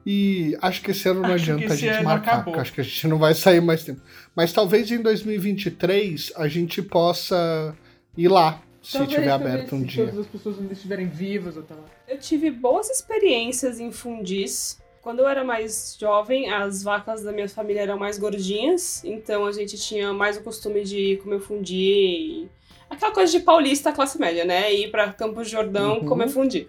E 0.06 0.58
acho 0.62 0.82
que 0.82 0.92
esse 0.92 1.08
ano 1.10 1.22
não 1.22 1.34
Acho 1.34 1.52
adianta 1.52 1.74
a 1.74 1.76
gente 1.76 2.04
marcar, 2.04 2.36
acabou. 2.38 2.60
acho 2.60 2.74
que 2.74 2.82
a 2.82 2.84
gente 2.84 3.08
não 3.08 3.18
vai 3.18 3.34
sair 3.34 3.62
mais 3.62 3.84
tempo. 3.84 4.02
Mas 4.36 4.54
talvez 4.54 4.90
em 4.92 5.02
2023 5.02 6.32
a 6.36 6.48
gente 6.48 6.82
possa 6.82 7.76
ir 8.18 8.28
lá, 8.28 8.62
se 8.82 8.94
Talvez, 8.94 9.14
tiver 9.14 9.32
aberto 9.32 9.76
um 9.76 9.82
se 9.82 9.86
dia. 9.88 10.06
todas 10.06 10.20
as 10.22 10.28
pessoas 10.28 10.60
ainda 10.60 10.74
estiverem 10.74 11.08
vivas 11.08 11.58
até 11.58 11.74
lá. 11.74 11.84
Eu 12.08 12.18
tive 12.18 12.50
boas 12.50 12.90
experiências 12.90 13.80
em 13.80 13.92
fundis. 13.92 14.79
Quando 15.02 15.20
eu 15.20 15.28
era 15.28 15.44
mais 15.44 15.98
jovem, 16.00 16.52
as 16.52 16.84
vacas 16.84 17.24
da 17.24 17.32
minha 17.32 17.48
família 17.48 17.82
eram 17.82 17.98
mais 17.98 18.18
gordinhas, 18.18 19.02
então 19.06 19.46
a 19.46 19.52
gente 19.52 19.78
tinha 19.78 20.12
mais 20.14 20.38
o 20.38 20.44
costume 20.44 20.84
de 20.84 21.18
comer 21.24 21.40
fundi. 21.40 21.76
e- 21.78 22.50
Aquela 22.90 23.12
coisa 23.14 23.32
de 23.32 23.40
paulista 23.44 23.92
classe 23.94 24.20
média, 24.20 24.44
né? 24.46 24.74
Ir 24.74 24.90
pra 24.92 25.14
Campos 25.14 25.48
Jordão 25.50 26.00
Uhum. 26.00 26.06
comer 26.06 26.28
fundi. 26.28 26.68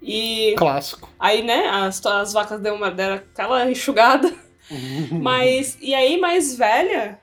E 0.00 0.54
Clássico. 0.56 1.08
aí, 1.18 1.42
né, 1.42 1.68
as, 1.68 2.04
as 2.06 2.32
vacas 2.32 2.60
deu 2.60 2.74
uma, 2.74 2.90
deram 2.90 3.16
aquela 3.16 3.68
enxugada. 3.70 4.32
Mas, 5.10 5.76
e 5.80 5.94
aí, 5.94 6.16
mais 6.18 6.56
velha, 6.56 7.18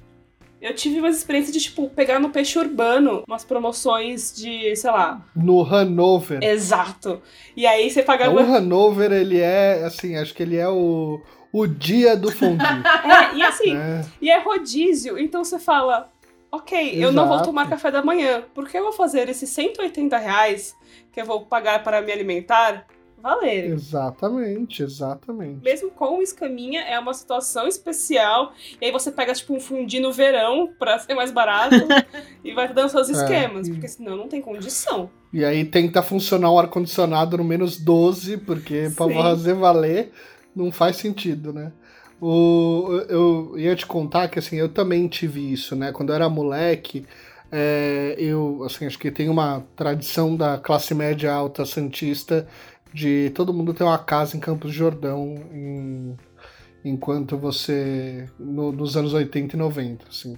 eu 0.61 0.75
tive 0.75 0.99
umas 0.99 1.17
experiências 1.17 1.53
de, 1.53 1.59
tipo, 1.59 1.89
pegar 1.89 2.19
no 2.19 2.29
peixe 2.29 2.59
urbano 2.59 3.23
umas 3.27 3.43
promoções 3.43 4.31
de, 4.35 4.75
sei 4.75 4.91
lá, 4.91 5.25
No 5.35 5.63
Hanover. 5.63 6.39
exato. 6.43 7.21
E 7.57 7.65
aí 7.65 7.89
você 7.89 8.03
pagava. 8.03 8.33
O 8.35 8.39
Hanover, 8.39 9.11
ele 9.11 9.39
é, 9.39 9.83
assim, 9.83 10.15
acho 10.15 10.33
que 10.33 10.43
ele 10.43 10.57
é 10.57 10.69
o, 10.69 11.19
o 11.51 11.65
dia 11.65 12.15
do 12.15 12.31
fondue. 12.31 12.63
É, 13.03 13.35
e 13.35 13.41
assim, 13.43 13.73
né? 13.73 14.05
e 14.21 14.29
é 14.29 14.39
rodízio, 14.39 15.17
então 15.17 15.43
você 15.43 15.57
fala, 15.57 16.11
ok, 16.51 16.93
eu 17.03 17.11
não 17.11 17.25
vou 17.25 17.35
Exato. 17.35 17.49
tomar 17.49 17.67
café 17.69 17.89
da 17.89 18.03
manhã, 18.03 18.43
porque 18.53 18.77
eu 18.77 18.83
vou 18.83 18.93
fazer 18.93 19.29
esses 19.29 19.49
180 19.49 20.17
reais 20.17 20.75
que 21.11 21.19
eu 21.19 21.25
vou 21.25 21.41
pagar 21.41 21.83
para 21.83 22.01
me 22.01 22.11
alimentar 22.11 22.85
valerem. 23.21 23.71
Exatamente, 23.71 24.83
exatamente. 24.83 25.63
Mesmo 25.63 25.91
com 25.91 26.21
escaminha, 26.21 26.81
é 26.81 26.99
uma 26.99 27.13
situação 27.13 27.67
especial. 27.67 28.53
E 28.81 28.85
aí 28.85 28.91
você 28.91 29.11
pega, 29.11 29.33
tipo, 29.33 29.53
um 29.53 29.59
fundi 29.59 29.99
no 29.99 30.11
verão 30.11 30.73
pra 30.79 30.99
ser 30.99 31.13
mais 31.13 31.31
barato 31.31 31.75
e 32.43 32.53
vai 32.53 32.71
dando 32.73 32.89
seus 32.89 33.09
esquemas. 33.09 33.69
Porque 33.69 33.87
senão 33.87 34.17
não 34.17 34.27
tem 34.27 34.41
condição. 34.41 35.09
E 35.31 35.45
aí 35.45 35.63
tenta 35.63 36.01
funcionar 36.01 36.51
o 36.51 36.59
ar-condicionado 36.59 37.37
no 37.37 37.43
menos 37.43 37.77
12, 37.77 38.37
porque 38.37 38.91
pra 38.95 39.05
Sim. 39.05 39.13
fazer 39.13 39.53
valer 39.53 40.11
não 40.55 40.71
faz 40.71 40.97
sentido, 40.97 41.53
né? 41.53 41.71
O, 42.21 43.03
eu 43.09 43.53
ia 43.57 43.75
te 43.75 43.85
contar 43.85 44.27
que 44.27 44.37
assim, 44.37 44.55
eu 44.57 44.69
também 44.69 45.07
tive 45.07 45.51
isso, 45.51 45.75
né? 45.75 45.91
Quando 45.91 46.09
eu 46.09 46.15
era 46.15 46.29
moleque, 46.29 47.05
é, 47.51 48.15
eu 48.17 48.63
assim, 48.63 48.85
acho 48.85 48.99
que 48.99 49.09
tem 49.09 49.27
uma 49.27 49.63
tradição 49.75 50.35
da 50.35 50.57
classe 50.57 50.93
média 50.93 51.33
alta 51.33 51.65
santista 51.65 52.47
de 52.93 53.29
todo 53.31 53.53
mundo 53.53 53.73
ter 53.73 53.83
uma 53.83 53.97
casa 53.97 54.35
em 54.35 54.39
Campos 54.39 54.71
do 54.71 54.75
Jordão 54.77 55.35
em- 55.53 56.15
enquanto 56.83 57.37
você. 57.37 58.27
no- 58.39 58.71
nos 58.71 58.97
anos 58.97 59.13
80 59.13 59.55
e 59.55 59.59
90, 59.59 60.05
assim. 60.09 60.37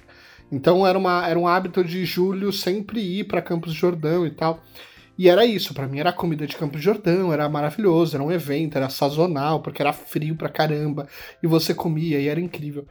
Então 0.51 0.85
era, 0.85 0.97
uma, 0.97 1.27
era 1.27 1.39
um 1.39 1.47
hábito 1.47 1.83
de 1.83 2.05
Júlio 2.05 2.51
sempre 2.53 2.99
ir 3.01 3.23
para 3.25 3.41
Campos 3.41 3.73
do 3.73 3.77
Jordão 3.77 4.25
e 4.27 4.31
tal. 4.31 4.61
E 5.17 5.29
era 5.29 5.45
isso, 5.45 5.73
pra 5.73 5.87
mim 5.87 5.99
era 5.99 6.11
comida 6.11 6.45
de 6.47 6.55
Campos 6.55 6.79
do 6.81 6.83
Jordão, 6.83 7.31
era 7.31 7.47
maravilhoso, 7.47 8.15
era 8.15 8.23
um 8.23 8.31
evento, 8.31 8.75
era 8.77 8.89
sazonal, 8.89 9.61
porque 9.61 9.81
era 9.81 9.93
frio 9.93 10.35
pra 10.35 10.49
caramba, 10.49 11.07
e 11.41 11.47
você 11.47 11.73
comia 11.73 12.19
e 12.19 12.27
era 12.27 12.39
incrível. 12.39 12.87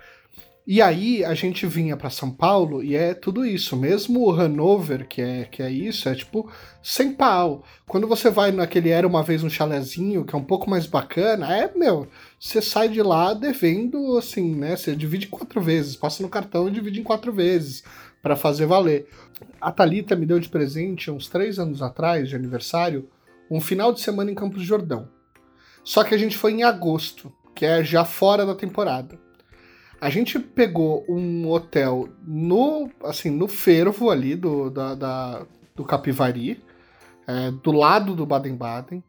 E 0.65 0.81
aí 0.81 1.25
a 1.25 1.35
gente 1.35 1.67
vinha 1.67 1.97
pra 1.97 2.09
São 2.09 2.31
Paulo 2.31 2.85
e 2.85 2.95
é 2.95 3.15
tudo 3.15 3.45
isso, 3.45 3.77
mesmo 3.77 4.21
o 4.21 4.31
Hanover, 4.31 5.09
que 5.09 5.21
é, 5.21 5.45
que 5.45 5.61
é 5.61 5.69
isso, 5.69 6.09
é 6.09 6.15
tipo 6.15 6.49
sem 6.81 7.13
pau. 7.13 7.65
Quando 7.85 8.07
você 8.07 8.31
vai 8.31 8.53
naquele 8.53 8.91
Era 8.91 9.07
Uma 9.07 9.25
Vez 9.25 9.43
um 9.43 9.51
Chalezinho, 9.51 10.25
que 10.25 10.37
é 10.37 10.39
um 10.39 10.45
pouco 10.45 10.71
mais 10.71 10.87
bacana, 10.87 11.53
é, 11.53 11.73
meu, 11.77 12.07
você 12.39 12.63
sai 12.63 12.89
de 12.89 13.03
lá 13.03 13.35
devendo, 13.35 14.17
assim, 14.17 14.55
né, 14.55 14.77
você 14.77 14.95
divide 14.95 15.27
quatro 15.27 15.61
vezes, 15.61 15.97
passa 15.97 16.23
no 16.23 16.29
cartão 16.29 16.69
e 16.69 16.73
divide 16.73 17.01
em 17.01 17.05
quatro 17.05 17.33
vezes, 17.33 17.83
pra 18.23 18.37
fazer 18.37 18.67
valer. 18.67 19.09
A 19.61 19.73
Thalita 19.73 20.15
me 20.15 20.27
deu 20.27 20.39
de 20.39 20.49
presente, 20.49 21.11
uns 21.11 21.27
três 21.27 21.59
anos 21.59 21.83
atrás, 21.83 22.29
de 22.29 22.37
aniversário, 22.37 23.09
um 23.51 23.61
final 23.61 23.93
de 23.93 24.01
semana 24.01 24.31
em 24.31 24.35
Campos 24.37 24.59
do 24.59 24.65
Jordão. 24.65 25.09
Só 25.83 26.05
que 26.05 26.15
a 26.15 26.19
gente 26.19 26.39
foi 26.39 26.53
em 26.53 26.63
agosto, 26.63 27.33
que 27.53 27.67
é 27.67 27.83
já 27.83 28.05
fora 28.05 28.47
da 28.47 28.55
temporada. 28.55 29.19
A 30.03 30.11
gente 30.11 30.37
pegou 30.37 31.05
um 31.09 31.49
hotel 31.49 32.09
no, 32.27 32.91
assim, 33.05 33.31
no 33.31 33.47
fervo 33.47 34.11
ali 34.11 34.35
do, 34.35 34.69
da, 34.69 34.97
da- 34.97 35.47
do 35.77 35.85
Capivari, 35.85 36.61
é, 37.25 37.53
do 37.53 37.71
lado 37.71 38.13
do 38.13 38.27
Baden-Baden. 38.27 39.01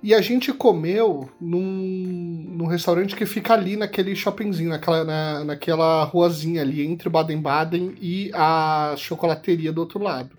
E 0.00 0.14
a 0.14 0.20
gente 0.20 0.52
comeu 0.52 1.28
num, 1.40 2.46
num 2.56 2.66
restaurante 2.66 3.16
que 3.16 3.26
fica 3.26 3.54
ali 3.54 3.76
naquele 3.76 4.14
shoppingzinho, 4.14 4.70
naquela, 4.70 5.02
na, 5.02 5.42
naquela 5.42 6.04
ruazinha 6.04 6.62
ali, 6.62 6.86
entre 6.86 7.08
Baden-Baden 7.08 7.96
e 8.00 8.30
a 8.32 8.94
chocolateria 8.96 9.72
do 9.72 9.80
outro 9.80 10.00
lado. 10.00 10.38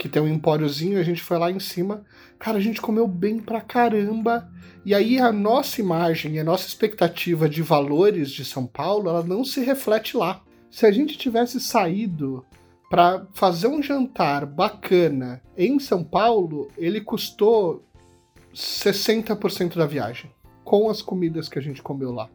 Que 0.00 0.08
tem 0.08 0.22
um 0.22 0.26
empóriozinho, 0.26 0.98
a 0.98 1.02
gente 1.02 1.20
foi 1.20 1.36
lá 1.36 1.50
em 1.50 1.60
cima. 1.60 2.02
Cara, 2.38 2.56
a 2.56 2.60
gente 2.60 2.80
comeu 2.80 3.06
bem 3.06 3.38
pra 3.38 3.60
caramba. 3.60 4.50
E 4.82 4.94
aí 4.94 5.18
a 5.18 5.30
nossa 5.30 5.78
imagem 5.78 6.40
a 6.40 6.44
nossa 6.44 6.66
expectativa 6.66 7.46
de 7.46 7.60
valores 7.60 8.30
de 8.30 8.42
São 8.42 8.66
Paulo, 8.66 9.10
ela 9.10 9.22
não 9.22 9.44
se 9.44 9.60
reflete 9.60 10.16
lá. 10.16 10.40
Se 10.70 10.86
a 10.86 10.90
gente 10.90 11.18
tivesse 11.18 11.60
saído 11.60 12.42
para 12.88 13.26
fazer 13.34 13.66
um 13.66 13.82
jantar 13.82 14.46
bacana 14.46 15.42
em 15.54 15.78
São 15.78 16.02
Paulo, 16.02 16.68
ele 16.78 17.02
custou 17.02 17.84
60% 18.54 19.76
da 19.76 19.84
viagem, 19.84 20.30
com 20.64 20.88
as 20.88 21.02
comidas 21.02 21.46
que 21.46 21.58
a 21.58 21.62
gente 21.62 21.82
comeu 21.82 22.10
lá. 22.10 22.30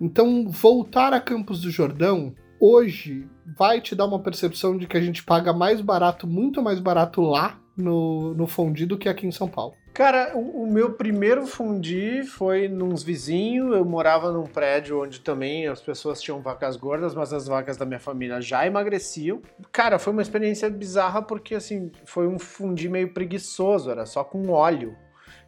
Então, 0.00 0.48
voltar 0.48 1.12
a 1.12 1.20
Campos 1.20 1.60
do 1.60 1.72
Jordão 1.72 2.36
hoje 2.60 3.26
vai 3.56 3.80
te 3.80 3.94
dar 3.94 4.06
uma 4.06 4.18
percepção 4.18 4.76
de 4.76 4.86
que 4.86 4.96
a 4.96 5.00
gente 5.00 5.22
paga 5.22 5.52
mais 5.52 5.80
barato, 5.80 6.26
muito 6.26 6.62
mais 6.62 6.78
barato 6.80 7.20
lá 7.22 7.58
no, 7.76 8.34
no 8.34 8.46
fondue 8.46 8.86
do 8.86 8.96
que 8.96 9.08
aqui 9.08 9.26
em 9.26 9.32
São 9.32 9.48
Paulo. 9.48 9.74
Cara, 9.92 10.36
o, 10.36 10.64
o 10.64 10.66
meu 10.66 10.94
primeiro 10.94 11.46
fundi 11.46 12.24
foi 12.24 12.68
nos 12.68 13.04
vizinhos. 13.04 13.72
Eu 13.76 13.84
morava 13.84 14.32
num 14.32 14.44
prédio 14.44 15.02
onde 15.02 15.20
também 15.20 15.68
as 15.68 15.80
pessoas 15.80 16.20
tinham 16.20 16.42
vacas 16.42 16.76
gordas, 16.76 17.14
mas 17.14 17.32
as 17.32 17.46
vacas 17.46 17.76
da 17.76 17.86
minha 17.86 18.00
família 18.00 18.40
já 18.40 18.66
emagreciam. 18.66 19.40
Cara, 19.70 19.98
foi 19.98 20.12
uma 20.12 20.22
experiência 20.22 20.68
bizarra 20.68 21.22
porque 21.22 21.54
assim, 21.54 21.92
foi 22.04 22.26
um 22.26 22.38
fundi 22.38 22.88
meio 22.88 23.14
preguiçoso, 23.14 23.90
era 23.90 24.04
só 24.04 24.24
com 24.24 24.50
óleo. 24.50 24.96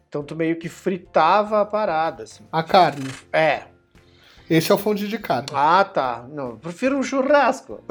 Então 0.07 0.23
tu 0.23 0.35
meio 0.35 0.57
que 0.57 0.69
fritava 0.69 1.59
a 1.59 1.65
parada, 1.65 2.23
assim. 2.23 2.45
A 2.49 2.63
carne. 2.63 3.09
É. 3.33 3.76
Esse 4.49 4.71
é 4.71 4.75
o 4.75 4.77
fondue 4.77 5.07
de 5.07 5.19
carne. 5.19 5.49
Ah, 5.53 5.83
tá. 5.83 6.25
Não, 6.29 6.57
prefiro 6.57 6.97
um 6.97 7.03
churrasco. 7.03 7.83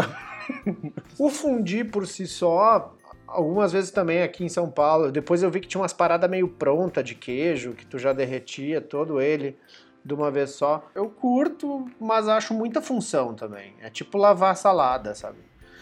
o 1.18 1.28
fundi 1.28 1.84
por 1.84 2.06
si 2.06 2.26
só, 2.26 2.94
algumas 3.26 3.72
vezes 3.72 3.90
também 3.90 4.22
aqui 4.22 4.44
em 4.44 4.48
São 4.48 4.70
Paulo. 4.70 5.12
Depois 5.12 5.42
eu 5.42 5.50
vi 5.50 5.60
que 5.60 5.68
tinha 5.68 5.80
umas 5.80 5.92
paradas 5.92 6.30
meio 6.30 6.48
pronta 6.48 7.02
de 7.02 7.14
queijo, 7.14 7.72
que 7.72 7.84
tu 7.84 7.98
já 7.98 8.12
derretia 8.12 8.80
todo 8.80 9.20
ele 9.20 9.58
de 10.04 10.14
uma 10.14 10.30
vez 10.30 10.50
só. 10.50 10.88
Eu 10.94 11.10
curto, 11.10 11.84
mas 12.00 12.28
acho 12.28 12.54
muita 12.54 12.80
função 12.80 13.34
também. 13.34 13.74
É 13.82 13.90
tipo 13.90 14.16
lavar 14.16 14.56
salada, 14.56 15.14
sabe? 15.14 15.38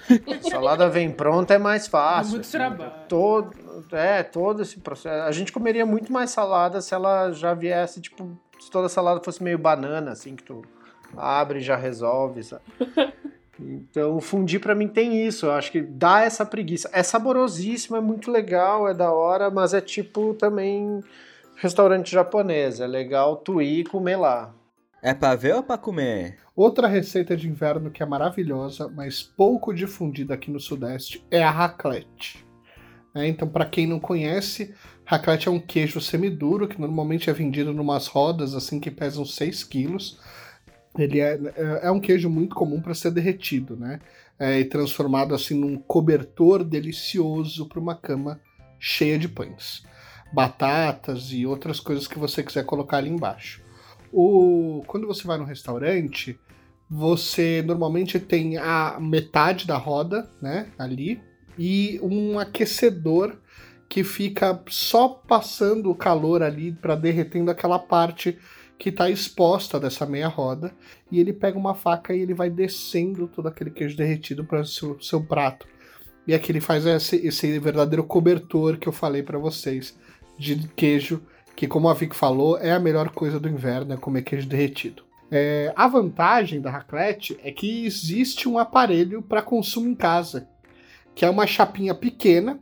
salada 0.51 0.89
vem 0.89 1.11
pronta 1.11 1.55
é 1.55 1.59
mais 1.59 1.87
fácil. 1.87 2.29
É 2.29 2.33
muito 2.33 2.41
assim, 2.43 2.59
trabalho. 2.59 2.93
Todo, 3.09 3.55
é, 3.93 4.23
todo 4.23 4.63
esse 4.63 4.81
processo. 4.81 5.27
A 5.27 5.33
gente 5.33 5.53
comeria 5.53 5.87
muito 5.87 6.13
mais 6.13 6.31
salada 6.31 6.81
se 6.81 6.95
ela 6.95 7.31
já 7.33 7.55
viesse, 7.55 8.01
tipo, 8.01 8.39
se 8.65 8.71
toda 8.71 8.89
salada 8.89 9.21
fosse 9.23 9.43
meio 9.43 9.59
banana, 9.59 10.13
assim, 10.13 10.35
que 10.35 10.43
tu 10.43 10.63
abre 11.17 11.59
e 11.59 11.63
já 11.63 11.77
resolve, 11.77 12.43
sabe? 12.43 12.63
Então, 13.61 14.17
o 14.17 14.21
fundir 14.21 14.61
pra 14.61 14.75
mim 14.75 14.89
tem 14.89 15.25
isso, 15.25 15.47
eu 15.47 15.53
acho 15.53 15.71
que 15.71 15.81
dá 15.81 16.23
essa 16.23 16.45
preguiça. 16.45 16.91
É 16.93 17.05
saborosíssimo, 17.05 17.97
é 17.97 18.01
muito 18.01 18.29
legal, 18.29 18.89
é 18.89 18.93
da 18.93 19.13
hora, 19.13 19.49
mas 19.49 19.73
é 19.73 19.81
tipo 19.81 20.35
também 20.35 21.01
restaurante 21.55 22.11
japonês, 22.11 22.81
é 22.81 22.87
legal 22.87 23.37
tu 23.37 23.63
ir 23.63 23.81
e 23.81 23.85
comer 23.85 24.17
lá. 24.17 24.53
É 25.01 25.15
pra 25.15 25.37
ver 25.37 25.55
ou 25.55 25.63
pra 25.63 25.79
comer? 25.79 26.39
Outra 26.57 26.89
receita 26.89 27.37
de 27.37 27.49
inverno 27.49 27.93
que 27.93 28.03
é 28.03 28.07
maravilhosa, 28.07 28.89
mas 28.89 29.23
pouco 29.23 29.73
difundida 29.73 30.35
aqui 30.35 30.51
no 30.51 30.59
Sudeste, 30.59 31.25
é 31.31 31.43
a 31.43 31.51
raclette. 31.51 32.45
né? 33.15 33.29
então, 33.29 33.47
para 33.47 33.67
quem 33.67 33.87
não 33.87 34.01
conhece, 34.01 34.75
raclette 35.05 35.49
é 35.49 35.51
um 35.51 35.61
queijo 35.61 36.01
semiduro 36.01 36.67
que 36.67 36.81
normalmente 36.81 37.29
é 37.29 37.33
vendido 37.33 37.73
numas 37.73 38.07
rodas 38.07 38.55
assim 38.55 38.81
que 38.81 38.91
pesam 38.91 39.25
6 39.25 39.65
quilos. 39.65 40.19
Ele 40.97 41.21
é, 41.21 41.39
é 41.83 41.91
um 41.91 42.01
queijo 42.01 42.31
muito 42.31 42.55
comum 42.55 42.81
para 42.81 42.95
ser 42.95 43.11
derretido, 43.11 43.77
né? 43.77 44.01
É, 44.39 44.61
e 44.61 44.65
transformado 44.65 45.35
assim 45.35 45.55
num 45.55 45.77
cobertor 45.77 46.65
delicioso 46.65 47.69
para 47.69 47.81
uma 47.81 47.95
cama 47.95 48.41
cheia 48.79 49.19
de 49.19 49.29
pães, 49.29 49.85
batatas 50.33 51.31
e 51.33 51.47
outras 51.47 51.79
coisas 51.81 52.09
que 52.09 52.19
você 52.19 52.43
quiser 52.43 52.65
colocar 52.65 52.99
ali 52.99 53.11
embaixo. 53.11 53.63
O, 54.13 54.83
quando 54.87 55.07
você 55.07 55.27
vai 55.27 55.39
no 55.39 55.45
restaurante, 55.45 56.39
você 56.89 57.63
normalmente 57.67 58.21
tem 58.21 58.57
a 58.59 58.99
metade 59.01 59.67
da 59.67 59.77
roda, 59.77 60.29
né, 60.41 60.69
ali, 60.79 61.21
e 61.59 61.99
um 62.03 62.39
aquecedor 62.39 63.37
que 63.95 64.03
fica 64.03 64.61
só 64.67 65.07
passando 65.09 65.89
o 65.89 65.95
calor 65.95 66.43
ali 66.43 66.73
para 66.73 66.97
derretendo 66.97 67.49
aquela 67.49 67.79
parte 67.79 68.37
que 68.77 68.89
está 68.89 69.09
exposta 69.09 69.79
dessa 69.79 70.05
meia 70.05 70.27
roda, 70.27 70.75
e 71.13 71.21
ele 71.21 71.33
pega 71.33 71.57
uma 71.57 71.77
faca 71.77 72.13
e 72.13 72.19
ele 72.19 72.35
vai 72.35 72.51
descendo 72.51 73.29
todo 73.29 73.47
aquele 73.47 73.71
queijo 73.71 73.97
derretido 73.97 74.45
para 74.45 74.63
o 74.63 74.67
seu, 74.67 75.01
seu 75.01 75.23
prato. 75.23 75.69
E 76.27 76.35
aqui 76.35 76.51
ele 76.51 76.61
faz 76.61 76.85
esse, 76.85 77.25
esse 77.25 77.57
verdadeiro 77.61 78.03
cobertor 78.03 78.79
que 78.79 78.89
eu 78.89 78.93
falei 78.93 79.23
para 79.23 79.39
vocês 79.39 79.97
de 80.37 80.57
queijo, 80.75 81.23
que 81.55 81.69
como 81.69 81.89
a 81.89 81.95
Vic 81.95 82.17
falou, 82.17 82.59
é 82.59 82.73
a 82.73 82.81
melhor 82.81 83.11
coisa 83.11 83.39
do 83.39 83.49
inverno, 83.49 83.95
é 83.95 83.97
comer 83.97 84.23
queijo 84.23 84.49
derretido. 84.49 85.05
É, 85.31 85.73
a 85.77 85.87
vantagem 85.87 86.61
da 86.61 86.69
raclette 86.69 87.39
é 87.45 87.53
que 87.53 87.87
existe 87.87 88.49
um 88.49 88.59
aparelho 88.59 89.23
para 89.23 89.41
consumo 89.41 89.89
em 89.89 89.95
casa, 89.95 90.49
que 91.15 91.25
é 91.25 91.31
uma 91.31 91.47
chapinha 91.47 91.95
pequena, 91.95 92.59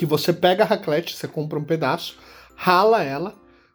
que 0.00 0.06
você 0.06 0.32
pega 0.32 0.64
a 0.64 0.66
raclette, 0.66 1.14
você 1.14 1.28
compra 1.28 1.58
um 1.58 1.62
pedaço, 1.62 2.16
rala 2.56 3.02
ela, 3.02 3.34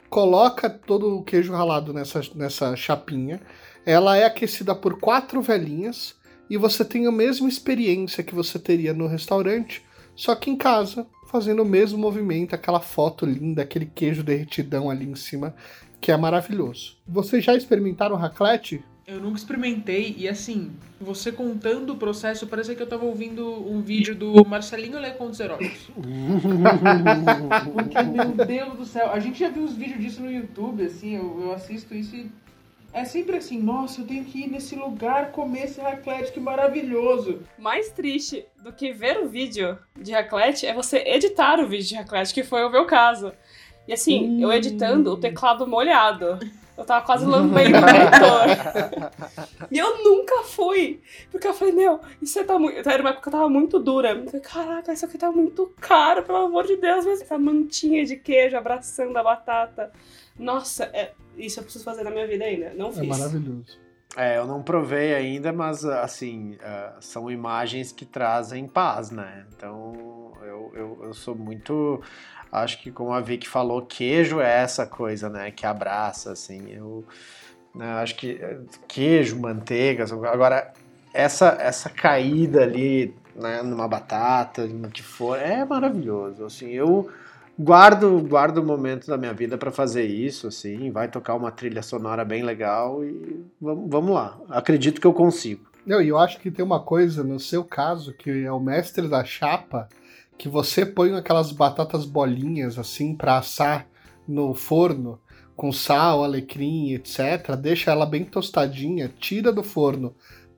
coloca 0.10 0.68
todo 0.68 1.18
o 1.18 1.24
queijo 1.24 1.54
ralado 1.54 1.94
nessa, 1.94 2.20
nessa 2.34 2.76
chapinha, 2.76 3.40
ela 3.86 4.18
é 4.18 4.26
aquecida 4.26 4.74
por 4.74 5.00
quatro 5.00 5.40
velinhas 5.40 6.16
e 6.50 6.58
você 6.58 6.84
tem 6.84 7.06
a 7.06 7.12
mesma 7.12 7.48
experiência 7.48 8.24
que 8.24 8.34
você 8.34 8.58
teria 8.58 8.92
no 8.92 9.06
restaurante, 9.06 9.86
só 10.16 10.34
que 10.34 10.50
em 10.50 10.58
casa, 10.58 11.06
fazendo 11.28 11.62
o 11.62 11.66
mesmo 11.66 12.00
movimento, 12.00 12.56
aquela 12.56 12.80
foto 12.80 13.24
linda, 13.24 13.62
aquele 13.62 13.86
queijo 13.86 14.24
derretidão 14.24 14.90
ali 14.90 15.06
em 15.06 15.14
cima, 15.14 15.56
que 16.02 16.12
é 16.12 16.18
maravilhoso. 16.18 16.98
Vocês 17.08 17.46
já 17.46 17.56
experimentaram 17.56 18.16
raclette? 18.16 18.84
Eu 19.08 19.20
nunca 19.20 19.38
experimentei 19.38 20.16
e 20.18 20.28
assim, 20.28 20.72
você 21.00 21.32
contando 21.32 21.94
o 21.94 21.96
processo, 21.96 22.48
parece 22.48 22.76
que 22.76 22.82
eu 22.82 22.88
tava 22.88 23.06
ouvindo 23.06 23.48
um 23.70 23.80
vídeo 23.80 24.16
do 24.16 24.44
Marcelinho 24.44 24.98
Leconteros. 24.98 25.60
Porque, 27.72 28.02
meu 28.02 28.46
Deus 28.46 28.74
do 28.74 28.84
céu, 28.84 29.12
a 29.12 29.20
gente 29.20 29.38
já 29.40 29.50
viu 29.50 29.62
uns 29.62 29.74
vídeos 29.74 30.00
disso 30.00 30.22
no 30.24 30.32
YouTube, 30.32 30.84
assim, 30.84 31.16
eu, 31.18 31.40
eu 31.40 31.54
assisto 31.54 31.94
isso 31.94 32.16
e 32.16 32.32
é 32.92 33.06
sempre 33.06 33.38
assim, 33.38 33.62
nossa, 33.62 34.02
eu 34.02 34.08
tenho 34.08 34.26
que 34.26 34.46
ir 34.46 34.48
nesse 34.48 34.76
lugar 34.76 35.32
comer 35.32 35.66
esse 35.66 35.82
raclette, 35.82 36.32
que 36.32 36.40
maravilhoso. 36.40 37.42
Mais 37.60 37.92
triste 37.92 38.46
do 38.64 38.74
que 38.74 38.92
ver 38.92 39.20
o 39.20 39.28
vídeo 39.28 39.78
de 40.02 40.14
raclette 40.14 40.66
é 40.66 40.74
você 40.74 40.98
editar 41.06 41.60
o 41.60 41.68
vídeo 41.68 41.90
de 41.90 41.96
raclette, 41.96 42.34
que 42.34 42.44
foi 42.44 42.64
o 42.64 42.72
meu 42.72 42.86
caso. 42.86 43.34
E 43.88 43.94
assim, 43.94 44.42
eu 44.42 44.52
editando, 44.52 45.12
o 45.12 45.18
teclado 45.18 45.68
molhado. 45.68 46.40
Eu 46.78 46.84
tava 46.84 47.06
quase 47.06 47.26
lambendo 47.26 47.78
o 47.78 47.82
monitor. 47.82 49.12
e 49.72 49.78
eu 49.78 50.04
nunca 50.04 50.44
fui. 50.44 51.02
Porque 51.32 51.48
eu 51.48 51.54
falei, 51.54 51.74
meu, 51.74 52.02
isso 52.22 52.44
tá 52.44 52.60
muito. 52.60 52.78
Era 52.88 53.02
uma 53.02 53.10
época 53.12 53.24
que 53.24 53.28
eu 53.30 53.40
tava 53.40 53.50
muito 53.50 53.80
dura. 53.80 54.12
Eu 54.12 54.26
falei, 54.26 54.42
caraca, 54.42 54.92
isso 54.92 55.06
aqui 55.06 55.18
tá 55.18 55.32
muito 55.32 55.74
caro, 55.80 56.24
pelo 56.24 56.40
amor 56.40 56.66
de 56.66 56.76
Deus. 56.76 57.06
Mas 57.06 57.22
essa 57.22 57.38
mantinha 57.38 58.06
de 58.06 58.18
queijo 58.18 58.58
abraçando 58.58 59.16
a 59.18 59.24
batata. 59.24 59.92
Nossa, 60.38 60.86
é... 60.94 61.14
isso 61.38 61.60
eu 61.60 61.64
preciso 61.64 61.86
fazer 61.86 62.04
na 62.04 62.12
minha 62.12 62.28
vida 62.28 62.44
ainda. 62.44 62.74
Não 62.76 62.92
fiz. 62.92 63.04
É 63.04 63.08
maravilhoso. 63.08 63.86
É, 64.18 64.38
eu 64.38 64.48
não 64.48 64.64
provei 64.64 65.14
ainda, 65.14 65.52
mas 65.52 65.84
assim, 65.84 66.54
uh, 66.54 67.02
são 67.02 67.30
imagens 67.30 67.92
que 67.92 68.06
trazem 68.06 68.66
paz, 68.66 69.12
né? 69.12 69.46
Então 69.54 70.32
eu, 70.42 70.72
eu, 70.74 71.00
eu 71.04 71.14
sou 71.14 71.36
muito 71.36 72.02
acho 72.52 72.82
que 72.82 72.92
como 72.92 73.12
a 73.14 73.22
Vicky 73.22 73.48
falou, 73.48 73.82
queijo 73.82 74.40
é 74.40 74.62
essa 74.62 74.86
coisa, 74.86 75.30
né, 75.30 75.52
que 75.52 75.66
abraça, 75.66 76.32
assim, 76.32 76.72
eu 76.72 77.04
né, 77.74 77.94
acho 77.96 78.16
que 78.16 78.40
queijo, 78.88 79.40
manteiga, 79.40 80.04
agora 80.04 80.74
essa 81.14 81.58
essa 81.60 81.90
caída 81.90 82.64
ali, 82.64 83.14
né, 83.36 83.62
numa 83.62 83.88
batata, 83.88 84.66
no 84.66 84.90
que 84.90 85.04
for, 85.04 85.38
é 85.40 85.66
maravilhoso, 85.66 86.46
assim, 86.46 86.70
eu 86.70 87.10
guardo 87.58 88.22
guardo 88.22 88.62
um 88.62 88.66
momento 88.66 89.08
da 89.08 89.18
minha 89.18 89.34
vida 89.34 89.58
para 89.58 89.72
fazer 89.72 90.06
isso, 90.06 90.48
assim, 90.48 90.92
vai 90.92 91.08
tocar 91.08 91.36
uma 91.36 91.52
trilha 91.52 91.82
sonora 91.82 92.26
bem 92.26 92.44
legal 92.44 93.04
e 93.04 93.46
vamos, 93.60 93.90
vamos 93.90 94.12
lá, 94.12 94.38
acredito 94.50 95.02
que 95.02 95.08
eu 95.08 95.14
consigo. 95.14 95.66
Não, 95.86 96.02
e 96.02 96.08
eu 96.08 96.18
acho 96.18 96.40
que 96.40 96.50
tem 96.50 96.66
uma 96.66 96.80
coisa 96.80 97.24
no 97.24 97.40
seu 97.40 97.64
caso 97.64 98.12
que 98.14 98.44
é 98.44 98.52
o 98.52 98.60
mestre 98.60 99.08
da 99.08 99.24
chapa, 99.24 99.88
que 100.38 100.50
você 100.50 100.86
põe 100.86 101.14
aquelas 101.16 101.52
batatas 101.52 102.06
bolinhas 102.06 102.78
assim 102.78 103.16
para 103.16 103.38
assar 103.38 103.88
no 104.28 104.54
forno 104.54 105.20
com 105.56 105.72
sal, 105.72 106.24
alecrim, 106.24 106.92
etc. 106.94 107.56
Deixa 107.58 107.92
ela 107.92 108.06
bem 108.06 108.26
tostadinha, 108.26 109.10
tira 109.20 109.54
do 109.54 109.64
forno, 109.64 110.14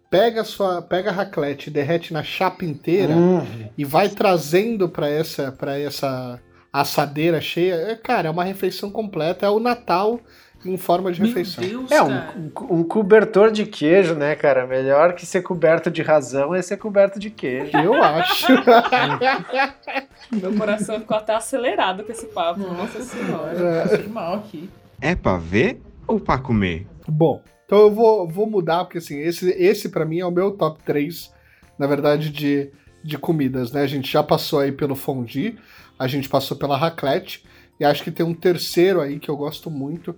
pega 0.10 0.42
a 0.42 0.44
sua, 0.44 0.82
pega 0.82 1.12
a 1.12 1.14
raclette, 1.14 1.70
derrete 1.70 2.12
na 2.14 2.24
chapa 2.24 2.66
inteira 2.66 3.16
Uhum. 3.16 3.70
e 3.78 3.86
vai 3.86 4.10
trazendo 4.10 4.90
para 4.90 5.08
essa 5.08 5.52
para 5.52 5.78
essa 5.78 6.40
assadeira 6.74 7.40
cheia. 7.42 7.76
É, 7.76 7.96
cara, 7.96 8.28
é 8.28 8.32
uma 8.32 8.44
refeição 8.44 8.90
completa, 8.90 9.46
é 9.46 9.50
o 9.50 9.60
Natal 9.60 10.20
em 10.70 10.78
forma 10.78 11.12
de 11.12 11.20
Meu 11.22 11.30
refeição. 11.30 11.64
Deus, 11.64 11.92
É, 11.92 11.98
cara. 11.98 12.34
um, 12.38 12.80
um 12.80 12.84
cobertor 12.84 13.52
de 13.52 13.66
queijo, 13.66 14.14
né, 14.16 14.36
cara? 14.36 14.66
Melhor 14.68 15.14
que 15.14 15.26
ser 15.26 15.42
coberto 15.42 15.90
de 15.92 16.02
razão 16.02 16.54
é 16.54 16.62
ser 16.62 16.78
coberto 16.78 17.20
de 17.20 17.30
queijo. 17.30 17.76
Eu 17.78 17.94
acho. 18.02 18.48
Meu 20.32 20.54
coração 20.56 21.00
ficou 21.00 21.18
até 21.18 21.34
acelerado 21.36 22.04
com 22.04 22.12
esse 22.12 22.26
papo. 22.28 22.60
Nossa 22.60 23.02
senhora, 23.02 23.84
passei 23.90 24.08
mal 24.08 24.36
aqui. 24.36 24.70
É 25.02 25.16
pra 25.16 25.38
ver 25.38 25.82
ou 26.08 26.20
pra 26.20 26.38
comer? 26.38 26.86
Bom, 27.08 27.42
então 27.66 27.80
eu 27.80 27.92
vou, 27.92 28.28
vou 28.28 28.48
mudar, 28.50 28.84
porque 28.86 28.98
assim, 28.98 29.20
esse, 29.20 29.50
esse 29.52 29.90
para 29.90 30.06
mim 30.06 30.20
é 30.20 30.26
o 30.26 30.32
meu 30.32 30.52
top 30.52 30.82
3, 30.84 31.32
na 31.78 31.88
verdade, 31.88 32.30
de, 32.30 32.70
de 33.04 33.18
comidas, 33.18 33.72
né? 33.72 33.82
A 33.82 33.88
gente 33.88 34.12
já 34.12 34.24
passou 34.24 34.60
aí 34.60 34.72
pelo 34.72 34.96
fondue, 34.96 35.58
a 35.98 36.08
gente 36.08 36.28
passou 36.30 36.58
pela 36.58 36.78
raclette, 36.78 37.46
e 37.80 37.86
acho 37.86 38.04
que 38.04 38.12
tem 38.12 38.26
um 38.26 38.34
terceiro 38.34 39.00
aí 39.02 39.20
que 39.20 39.30
eu 39.30 39.38
gosto 39.38 39.70
muito, 39.70 40.16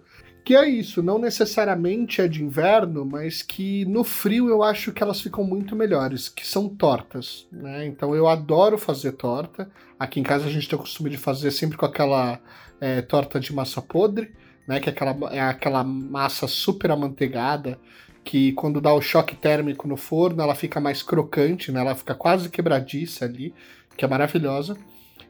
que 0.50 0.56
é 0.56 0.68
isso, 0.68 1.04
não 1.04 1.20
necessariamente 1.20 2.22
é 2.22 2.28
de 2.28 2.44
inverno, 2.44 3.06
mas 3.06 3.44
que 3.44 3.86
no 3.86 4.04
frio 4.04 4.50
eu 4.50 4.64
acho 4.64 4.92
que 4.92 5.04
elas 5.04 5.22
ficam 5.22 5.44
muito 5.44 5.76
melhores, 5.76 6.28
que 6.28 6.44
são 6.44 6.68
tortas, 6.68 7.48
né? 7.52 7.86
Então 7.86 8.16
eu 8.16 8.28
adoro 8.28 8.76
fazer 8.76 9.12
torta. 9.12 9.70
Aqui 10.00 10.20
em 10.20 10.24
casa 10.24 10.48
a 10.48 10.50
gente 10.50 10.68
tem 10.68 10.76
o 10.76 10.82
costume 10.82 11.12
de 11.12 11.20
fazer 11.20 11.52
sempre 11.52 11.78
com 11.78 11.86
aquela 11.86 12.40
é, 12.82 13.00
torta 13.04 13.40
de 13.40 13.54
massa 13.54 13.80
podre, 13.80 14.34
né? 14.68 14.80
Que 14.80 14.90
é 14.90 14.92
aquela, 14.92 15.32
é 15.32 15.40
aquela 15.40 15.84
massa 15.84 16.48
super 16.48 16.90
amanteigada, 16.90 17.80
que 18.24 18.52
quando 18.54 18.82
dá 18.82 18.92
o 18.92 19.02
choque 19.04 19.36
térmico 19.36 19.88
no 19.88 19.98
forno, 19.98 20.42
ela 20.42 20.56
fica 20.56 20.80
mais 20.80 21.04
crocante, 21.04 21.72
né? 21.72 21.82
Ela 21.82 21.94
fica 21.94 22.16
quase 22.16 22.50
quebradiça 22.50 23.24
ali, 23.24 23.54
que 23.96 24.04
é 24.04 24.08
maravilhosa. 24.08 24.76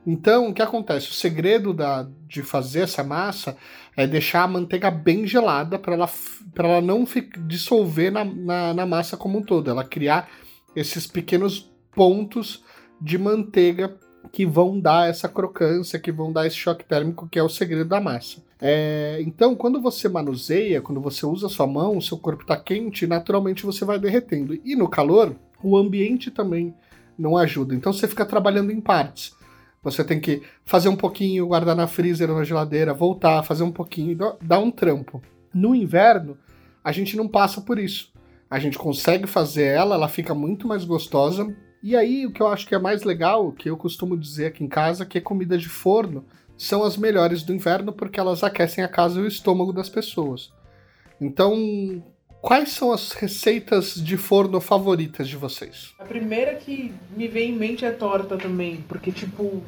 Então, 0.06 0.50
o 0.50 0.54
que 0.54 0.62
acontece? 0.62 1.10
O 1.10 1.14
segredo 1.14 1.74
da, 1.74 2.08
de 2.28 2.42
fazer 2.42 2.82
essa 2.82 3.04
massa 3.04 3.56
é 3.96 4.08
deixar 4.08 4.44
a 4.44 4.48
manteiga 4.48 4.90
bem 4.90 5.28
gelada 5.28 5.78
para 5.78 5.94
ela, 5.94 6.10
ela 6.58 6.82
não 6.82 7.06
dissolver 7.46 8.12
na, 8.12 8.24
na, 8.24 8.74
na 8.74 8.86
massa 8.86 9.18
como 9.18 9.38
um 9.38 9.42
todo. 9.42 9.70
Ela 9.70 9.84
criar 9.84 10.30
esses 10.76 11.06
pequenos 11.06 11.70
pontos 11.94 12.64
de 13.02 13.18
manteiga 13.18 13.96
que 14.32 14.46
vão 14.46 14.80
dar 14.80 15.10
essa 15.10 15.28
crocância, 15.28 16.00
que 16.00 16.12
vão 16.12 16.32
dar 16.32 16.46
esse 16.46 16.56
choque 16.56 16.86
térmico, 16.86 17.28
que 17.28 17.40
é 17.40 17.44
o 17.44 17.50
segredo 17.50 17.90
da 17.90 18.00
massa. 18.00 18.44
É, 18.62 19.22
então, 19.22 19.56
quando 19.56 19.82
você 19.82 20.10
manuseia, 20.10 20.82
quando 20.82 21.00
você 21.00 21.26
usa 21.26 21.48
a 21.48 21.50
sua 21.50 21.66
mão, 21.66 21.98
o 21.98 22.02
seu 22.02 22.18
corpo 22.18 22.44
está 22.44 22.58
quente, 22.58 23.08
naturalmente 23.08 23.66
você 23.66 23.86
vai 23.86 23.98
derretendo. 23.98 24.60
E 24.66 24.76
no 24.76 24.90
calor, 24.90 25.36
o 25.64 25.78
ambiente 25.78 26.30
também 26.30 26.74
não 27.18 27.38
ajuda. 27.38 27.76
Então 27.76 27.92
você 27.92 28.08
fica 28.08 28.26
trabalhando 28.26 28.72
em 28.72 28.80
partes. 28.80 29.38
Você 29.82 30.04
tem 30.04 30.20
que 30.20 30.42
fazer 30.66 30.90
um 30.90 30.96
pouquinho, 30.96 31.48
guardar 31.48 31.76
na 31.76 31.88
freezer 31.88 32.30
ou 32.30 32.38
na 32.38 32.44
geladeira, 32.44 32.94
voltar, 32.94 33.44
fazer 33.44 33.64
um 33.64 33.72
pouquinho, 33.72 34.18
dá- 34.42 34.60
um 34.60 34.70
trampo. 34.72 35.22
No 35.54 35.74
inverno, 35.74 36.38
a 36.84 36.92
gente 36.92 37.16
não 37.16 37.28
passa 37.28 37.62
por 37.62 37.80
isso. 37.80 38.12
A 38.50 38.60
gente 38.60 38.78
consegue 38.78 39.26
fazer 39.28 39.64
ela, 39.64 39.96
ela 39.96 40.08
fica 40.10 40.34
muito 40.36 40.68
mais 40.68 40.84
gostosa. 40.84 41.56
E 41.82 41.96
aí, 41.96 42.26
o 42.26 42.32
que 42.32 42.42
eu 42.42 42.48
acho 42.48 42.68
que 42.68 42.76
é 42.76 42.80
mais 42.80 43.04
legal, 43.04 43.52
que 43.54 43.70
eu 43.70 43.78
costumo 43.78 44.18
dizer 44.18 44.48
aqui 44.48 44.64
em 44.64 44.68
casa, 44.68 45.06
que 45.06 45.18
é 45.18 45.22
comida 45.22 45.58
de 45.58 45.70
forno 45.70 46.26
são 46.58 46.84
as 46.84 46.98
melhores 46.98 47.42
do 47.42 47.54
inverno 47.54 47.94
porque 47.94 48.20
elas 48.20 48.44
aquecem 48.44 48.84
a 48.84 48.88
casa 48.90 49.18
e 49.20 49.24
o 49.24 49.28
estômago 49.28 49.72
das 49.72 49.88
pessoas. 49.88 50.52
Então, 51.22 52.04
quais 52.42 52.70
são 52.72 52.92
as 52.92 53.12
receitas 53.12 53.94
de 53.96 54.18
forno 54.18 54.60
favoritas 54.62 55.28
de 55.28 55.36
vocês? 55.38 55.94
A 56.00 56.06
primeira 56.06 56.56
que 56.56 56.94
me 57.16 57.28
vem 57.28 57.52
em 57.52 57.56
mente 57.58 57.86
é 57.86 57.92
torta 57.92 58.38
também, 58.38 58.84
porque, 58.88 59.12
tipo, 59.12 59.62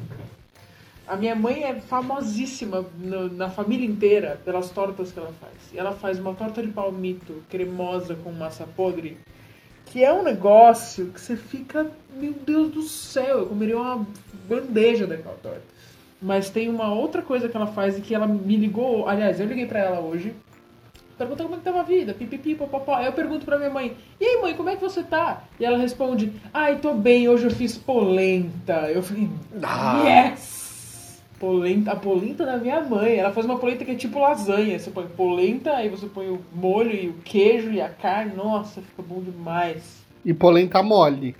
a 1.06 1.16
minha 1.16 1.34
mãe 1.34 1.64
é 1.64 1.74
famosíssima 1.80 2.84
no- 2.98 3.28
na 3.32 3.50
família 3.50 3.86
inteira 3.86 4.40
pelas 4.44 4.70
tortas 4.70 5.12
que 5.12 5.18
ela 5.18 5.32
faz. 5.40 5.52
E 5.72 5.78
ela 5.78 5.92
faz 5.92 6.18
uma 6.18 6.34
torta 6.34 6.62
de 6.62 6.68
palmito 6.68 7.42
cremosa 7.50 8.14
com 8.14 8.32
massa 8.32 8.66
podre, 8.66 9.16
que 9.86 10.02
é 10.02 10.12
um 10.12 10.22
negócio 10.22 11.06
que 11.08 11.20
você 11.20 11.36
fica, 11.36 11.90
meu 12.14 12.32
Deus 12.32 12.72
do 12.72 12.82
céu, 12.82 13.40
eu 13.40 13.46
comeria 13.46 13.76
uma 13.76 14.06
bandeja 14.48 15.06
daquela 15.06 15.36
torta. 15.42 15.62
Mas 16.20 16.48
tem 16.48 16.68
uma 16.68 16.94
outra 16.94 17.20
coisa 17.20 17.48
que 17.48 17.56
ela 17.56 17.66
faz 17.66 17.98
e 17.98 18.00
que 18.00 18.14
ela 18.14 18.26
me 18.28 18.56
ligou, 18.56 19.08
aliás, 19.08 19.40
eu 19.40 19.46
liguei 19.46 19.66
pra 19.66 19.80
ela 19.80 19.98
hoje, 20.00 20.32
perguntando 21.26 21.48
como 21.48 21.54
é 21.56 21.58
que 21.58 21.64
tava 21.64 21.80
a 21.80 21.84
vida, 21.84 22.14
pipipi, 22.14 22.54
popopó. 22.54 22.94
Aí 22.94 23.06
eu 23.06 23.12
pergunto 23.12 23.44
pra 23.44 23.58
minha 23.58 23.70
mãe, 23.70 23.96
e 24.20 24.24
aí 24.24 24.40
mãe, 24.42 24.54
como 24.54 24.68
é 24.70 24.76
que 24.76 24.82
você 24.82 25.02
tá? 25.02 25.44
E 25.58 25.64
ela 25.64 25.78
responde, 25.78 26.32
ai, 26.52 26.76
tô 26.76 26.94
bem, 26.94 27.28
hoje 27.28 27.44
eu 27.46 27.50
fiz 27.50 27.76
polenta. 27.76 28.90
Eu 28.90 29.02
falei, 29.02 29.28
Ah. 29.62 30.02
yes! 30.04 31.22
Polenta, 31.38 31.90
a 31.92 31.96
polenta 31.96 32.46
da 32.46 32.56
minha 32.56 32.80
mãe. 32.82 33.16
Ela 33.16 33.32
faz 33.32 33.44
uma 33.44 33.58
polenta 33.58 33.84
que 33.84 33.90
é 33.90 33.94
tipo 33.96 34.20
lasanha. 34.20 34.78
Você 34.78 34.90
põe 34.92 35.06
polenta, 35.08 35.72
aí 35.72 35.88
você 35.88 36.06
põe 36.06 36.28
o 36.28 36.40
molho 36.54 36.92
e 36.94 37.08
o 37.08 37.14
queijo 37.24 37.72
e 37.72 37.80
a 37.80 37.88
carne. 37.88 38.36
Nossa, 38.36 38.80
fica 38.80 39.02
bom 39.02 39.20
demais. 39.20 40.02
E 40.24 40.32
polenta 40.32 40.80
mole. 40.84 41.34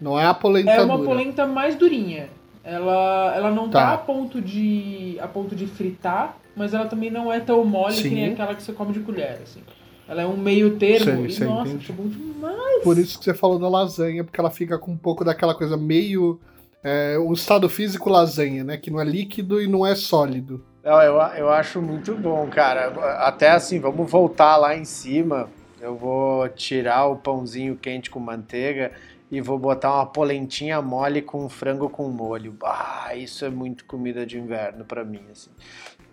Não 0.00 0.18
é 0.18 0.24
a 0.24 0.32
polenta 0.32 0.70
É 0.70 0.82
uma 0.82 0.96
dura. 0.96 1.08
polenta 1.10 1.46
mais 1.46 1.74
durinha. 1.76 2.28
Ela, 2.64 3.34
ela 3.36 3.50
não 3.50 3.68
tá. 3.68 3.80
Tá. 3.80 3.94
a 3.94 3.98
ponto 3.98 4.40
de 4.40 5.18
a 5.20 5.28
ponto 5.28 5.54
de 5.54 5.66
fritar, 5.66 6.36
mas 6.56 6.72
ela 6.72 6.86
também 6.86 7.10
não 7.10 7.30
é 7.30 7.38
tão 7.38 7.62
mole 7.64 7.94
que 7.94 8.02
Sim. 8.02 8.14
nem 8.14 8.32
aquela 8.32 8.54
que 8.54 8.62
você 8.62 8.72
come 8.72 8.92
de 8.92 9.00
colher, 9.00 9.38
assim. 9.42 9.60
Ela 10.08 10.22
é 10.22 10.26
um 10.26 10.36
meio 10.36 10.76
termo 10.76 11.04
Sei, 11.04 11.26
e 11.26 11.32
sei, 11.32 11.46
nossa, 11.46 11.68
entendi. 11.68 11.86
fica 11.86 12.02
bom 12.02 12.08
demais. 12.08 12.82
Por 12.82 12.98
isso 12.98 13.18
que 13.18 13.24
você 13.24 13.34
falou 13.34 13.58
da 13.58 13.68
lasanha, 13.68 14.24
porque 14.24 14.38
ela 14.40 14.50
fica 14.50 14.78
com 14.78 14.92
um 14.92 14.96
pouco 14.96 15.24
daquela 15.24 15.54
coisa 15.54 15.76
meio. 15.76 16.40
É, 16.82 17.18
um 17.18 17.32
estado 17.32 17.66
físico 17.68 18.10
lasanha, 18.10 18.62
né? 18.62 18.76
Que 18.76 18.90
não 18.90 19.00
é 19.00 19.04
líquido 19.04 19.60
e 19.62 19.66
não 19.66 19.86
é 19.86 19.94
sólido. 19.94 20.62
Não, 20.82 21.00
eu, 21.00 21.14
eu 21.14 21.48
acho 21.50 21.80
muito 21.80 22.14
bom, 22.14 22.46
cara. 22.48 22.88
Até 23.20 23.50
assim, 23.50 23.80
vamos 23.80 24.10
voltar 24.10 24.58
lá 24.58 24.76
em 24.76 24.84
cima. 24.84 25.48
Eu 25.80 25.96
vou 25.96 26.46
tirar 26.50 27.06
o 27.06 27.16
pãozinho 27.16 27.76
quente 27.76 28.10
com 28.10 28.20
manteiga 28.20 28.92
e 29.30 29.40
vou 29.40 29.58
botar 29.58 29.94
uma 29.94 30.06
polentinha 30.06 30.80
mole 30.80 31.22
com 31.22 31.48
frango 31.48 31.88
com 31.88 32.08
molho. 32.08 32.56
Ah, 32.62 33.14
isso 33.16 33.44
é 33.44 33.50
muito 33.50 33.84
comida 33.84 34.24
de 34.24 34.38
inverno 34.38 34.84
pra 34.84 35.04
mim, 35.04 35.24
assim. 35.30 35.50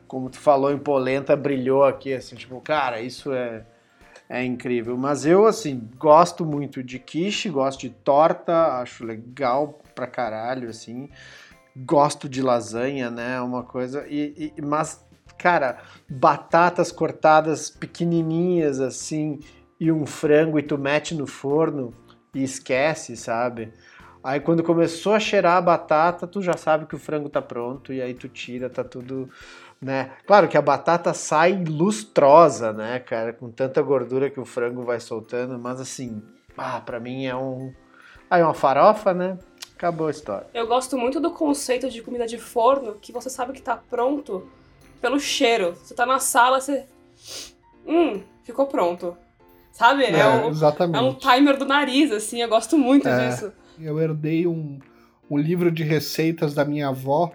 Como 0.08 0.30
tu 0.30 0.40
falou 0.40 0.72
em 0.72 0.78
polenta, 0.78 1.36
brilhou 1.36 1.84
aqui, 1.84 2.14
assim, 2.14 2.36
tipo, 2.36 2.60
cara, 2.62 3.00
isso 3.02 3.32
é, 3.32 3.66
é 4.28 4.44
incrível. 4.44 4.98
Mas 4.98 5.26
eu, 5.26 5.46
assim, 5.46 5.90
gosto 5.98 6.46
muito 6.46 6.84
de 6.84 7.00
quiche, 7.00 7.50
gosto 7.50 7.82
de 7.82 7.90
torta, 7.90 8.80
acho 8.82 9.06
legal 9.06 9.80
pra 9.96 10.08
caralho, 10.08 10.70
assim. 10.70 11.10
Gosto 11.76 12.28
de 12.28 12.42
lasanha, 12.42 13.10
né? 13.10 13.40
Uma 13.40 13.64
coisa. 13.64 14.06
E, 14.08 14.52
e- 14.58 14.62
mas, 14.62 15.06
cara, 15.38 15.78
batatas 16.10 16.92
cortadas 16.92 17.70
pequenininhas, 17.70 18.82
assim, 18.82 19.40
e 19.80 19.92
um 19.92 20.06
frango 20.06 20.60
e 20.60 20.64
tu 20.64 20.78
mete 20.78 21.16
no 21.16 21.26
forno 21.26 21.94
e 22.34 22.44
esquece, 22.44 23.16
sabe? 23.18 23.74
Aí 24.24 24.40
quando 24.40 24.64
começou 24.64 25.14
a 25.14 25.20
cheirar 25.20 25.58
a 25.58 25.62
batata, 25.62 26.28
tu 26.28 26.42
já 26.42 26.56
sabe 26.56 26.86
que 26.86 26.96
o 26.96 27.00
frango 27.00 27.30
tá 27.30 27.42
pronto 27.42 27.92
e 27.92 28.02
aí 28.02 28.14
tu 28.14 28.30
tira, 28.30 28.70
tá 28.70 28.84
tudo, 28.84 29.30
né? 29.82 30.12
Claro 30.28 30.48
que 30.48 30.58
a 30.58 30.62
batata 30.62 31.14
sai 31.14 31.64
lustrosa, 31.64 32.72
né, 32.72 33.00
cara, 33.00 33.34
com 33.34 33.50
tanta 33.50 33.82
gordura 33.82 34.30
que 34.30 34.40
o 34.40 34.46
frango 34.46 34.84
vai 34.84 35.00
soltando, 35.00 35.58
mas 35.58 35.82
assim, 35.82 36.22
ah, 36.56 36.80
para 36.80 37.00
mim 37.00 37.26
é 37.26 37.36
um 37.36 37.74
aí 38.30 38.42
uma 38.42 38.54
farofa, 38.54 39.14
né? 39.14 39.38
Acabou 39.76 40.08
a 40.08 40.12
história. 40.12 40.48
Eu 40.54 40.68
gosto 40.68 40.96
muito 40.96 41.20
do 41.20 41.32
conceito 41.32 41.90
de 41.90 42.04
comida 42.04 42.28
de 42.28 42.38
forno, 42.38 42.96
que 43.02 43.12
você 43.12 43.30
sabe 43.30 43.52
que 43.52 43.62
tá 43.62 43.76
pronto 43.76 44.48
pelo 45.02 45.20
cheiro. 45.20 45.76
Você 45.76 45.96
tá 45.96 46.06
na 46.06 46.20
sala, 46.20 46.62
você. 46.62 46.86
Hum, 47.86 48.22
ficou 48.44 48.68
pronto. 48.68 49.18
Sabe? 49.72 50.04
É, 50.04 50.20
É, 50.20 50.28
um, 50.28 50.50
exatamente. 50.50 50.98
é 50.98 51.02
um 51.02 51.14
timer 51.14 51.58
do 51.58 51.66
nariz, 51.66 52.12
assim, 52.12 52.42
eu 52.42 52.50
gosto 52.50 52.78
muito 52.78 53.08
É. 53.08 53.30
disso. 53.30 53.52
Eu 53.80 54.00
herdei 54.00 54.46
um, 54.46 54.80
um 55.30 55.38
livro 55.38 55.72
de 55.72 55.84
receitas 55.84 56.54
da 56.54 56.64
minha 56.66 56.90
avó. 56.90 57.32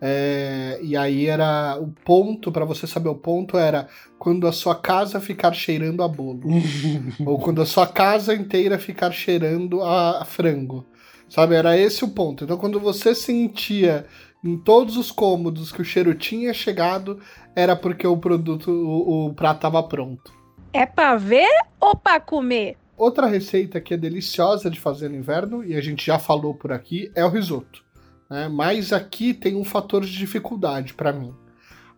é, 0.00 0.78
e 0.80 0.96
aí 0.96 1.26
era 1.26 1.76
o 1.80 1.88
ponto, 2.04 2.52
pra 2.52 2.64
você 2.64 2.86
saber 2.86 3.08
o 3.08 3.16
ponto, 3.16 3.58
era 3.58 3.88
quando 4.16 4.46
a 4.46 4.52
sua 4.52 4.76
casa 4.76 5.18
ficar 5.20 5.52
cheirando 5.52 6.04
a 6.04 6.08
bolo. 6.08 6.42
ou 7.26 7.38
quando 7.40 7.60
a 7.60 7.66
sua 7.66 7.86
casa 7.86 8.32
inteira 8.32 8.78
ficar 8.78 9.10
cheirando 9.10 9.82
a, 9.82 10.22
a 10.22 10.24
frango. 10.24 10.86
Sabe? 11.28 11.56
Era 11.56 11.76
esse 11.76 12.04
o 12.04 12.08
ponto. 12.08 12.44
Então 12.44 12.56
quando 12.56 12.78
você 12.78 13.12
sentia 13.14 14.06
em 14.44 14.56
todos 14.56 14.96
os 14.96 15.10
cômodos 15.10 15.72
que 15.72 15.82
o 15.82 15.84
cheiro 15.84 16.14
tinha 16.14 16.54
chegado, 16.54 17.18
era 17.56 17.74
porque 17.74 18.06
o 18.06 18.16
produto, 18.16 18.70
o, 18.70 19.26
o 19.26 19.34
prato 19.34 19.56
estava 19.56 19.82
pronto. 19.82 20.32
É 20.78 20.86
pra 20.86 21.16
ver 21.16 21.48
ou 21.80 21.96
pra 21.96 22.20
comer? 22.20 22.76
Outra 22.96 23.26
receita 23.26 23.80
que 23.80 23.94
é 23.94 23.96
deliciosa 23.96 24.70
de 24.70 24.78
fazer 24.78 25.08
no 25.08 25.16
inverno, 25.16 25.64
e 25.64 25.74
a 25.74 25.80
gente 25.80 26.06
já 26.06 26.20
falou 26.20 26.54
por 26.54 26.70
aqui, 26.70 27.10
é 27.16 27.24
o 27.24 27.28
risoto. 27.28 27.82
né? 28.30 28.46
Mas 28.46 28.92
aqui 28.92 29.34
tem 29.34 29.56
um 29.56 29.64
fator 29.64 30.04
de 30.04 30.16
dificuldade 30.16 30.94
para 30.94 31.12
mim. 31.12 31.34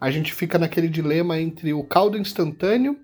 A 0.01 0.11
gente 0.11 0.33
fica 0.33 0.59
naquele 0.59 0.88
dilema 0.88 1.38
entre 1.38 1.75
o 1.75 1.85
caldo 1.85 2.16
instantâneo 2.16 2.99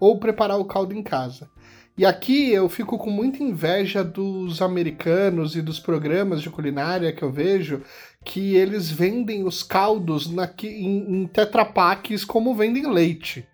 ou 0.00 0.18
preparar 0.18 0.58
o 0.58 0.64
caldo 0.64 0.92
em 0.92 1.04
casa. 1.04 1.48
E 1.96 2.04
aqui 2.04 2.50
eu 2.50 2.68
fico 2.68 2.98
com 2.98 3.10
muita 3.10 3.44
inveja 3.44 4.02
dos 4.02 4.60
americanos 4.60 5.54
e 5.54 5.62
dos 5.62 5.78
programas 5.78 6.42
de 6.42 6.50
culinária 6.50 7.12
que 7.12 7.22
eu 7.22 7.30
vejo, 7.30 7.82
que 8.24 8.56
eles 8.56 8.90
vendem 8.90 9.44
os 9.44 9.62
caldos 9.62 10.28
naqui, 10.28 10.66
em, 10.66 11.22
em 11.22 11.26
tetrapacks 11.28 12.24
como 12.24 12.56
vendem 12.56 12.92
leite. 12.92 13.46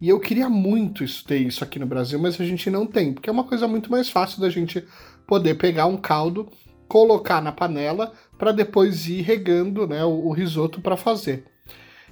E 0.00 0.08
eu 0.08 0.20
queria 0.20 0.48
muito 0.48 1.02
isso, 1.02 1.24
ter 1.24 1.38
isso 1.38 1.64
aqui 1.64 1.78
no 1.78 1.86
Brasil, 1.86 2.18
mas 2.18 2.40
a 2.40 2.44
gente 2.44 2.70
não 2.70 2.86
tem, 2.86 3.12
porque 3.12 3.28
é 3.28 3.32
uma 3.32 3.44
coisa 3.44 3.66
muito 3.66 3.90
mais 3.90 4.08
fácil 4.08 4.40
da 4.40 4.48
gente 4.48 4.84
poder 5.26 5.54
pegar 5.54 5.86
um 5.86 5.96
caldo, 5.96 6.48
colocar 6.86 7.42
na 7.42 7.50
panela, 7.50 8.12
para 8.38 8.52
depois 8.52 9.08
ir 9.08 9.22
regando 9.22 9.86
né, 9.86 10.04
o, 10.04 10.26
o 10.26 10.32
risoto 10.32 10.80
para 10.80 10.96
fazer. 10.96 11.44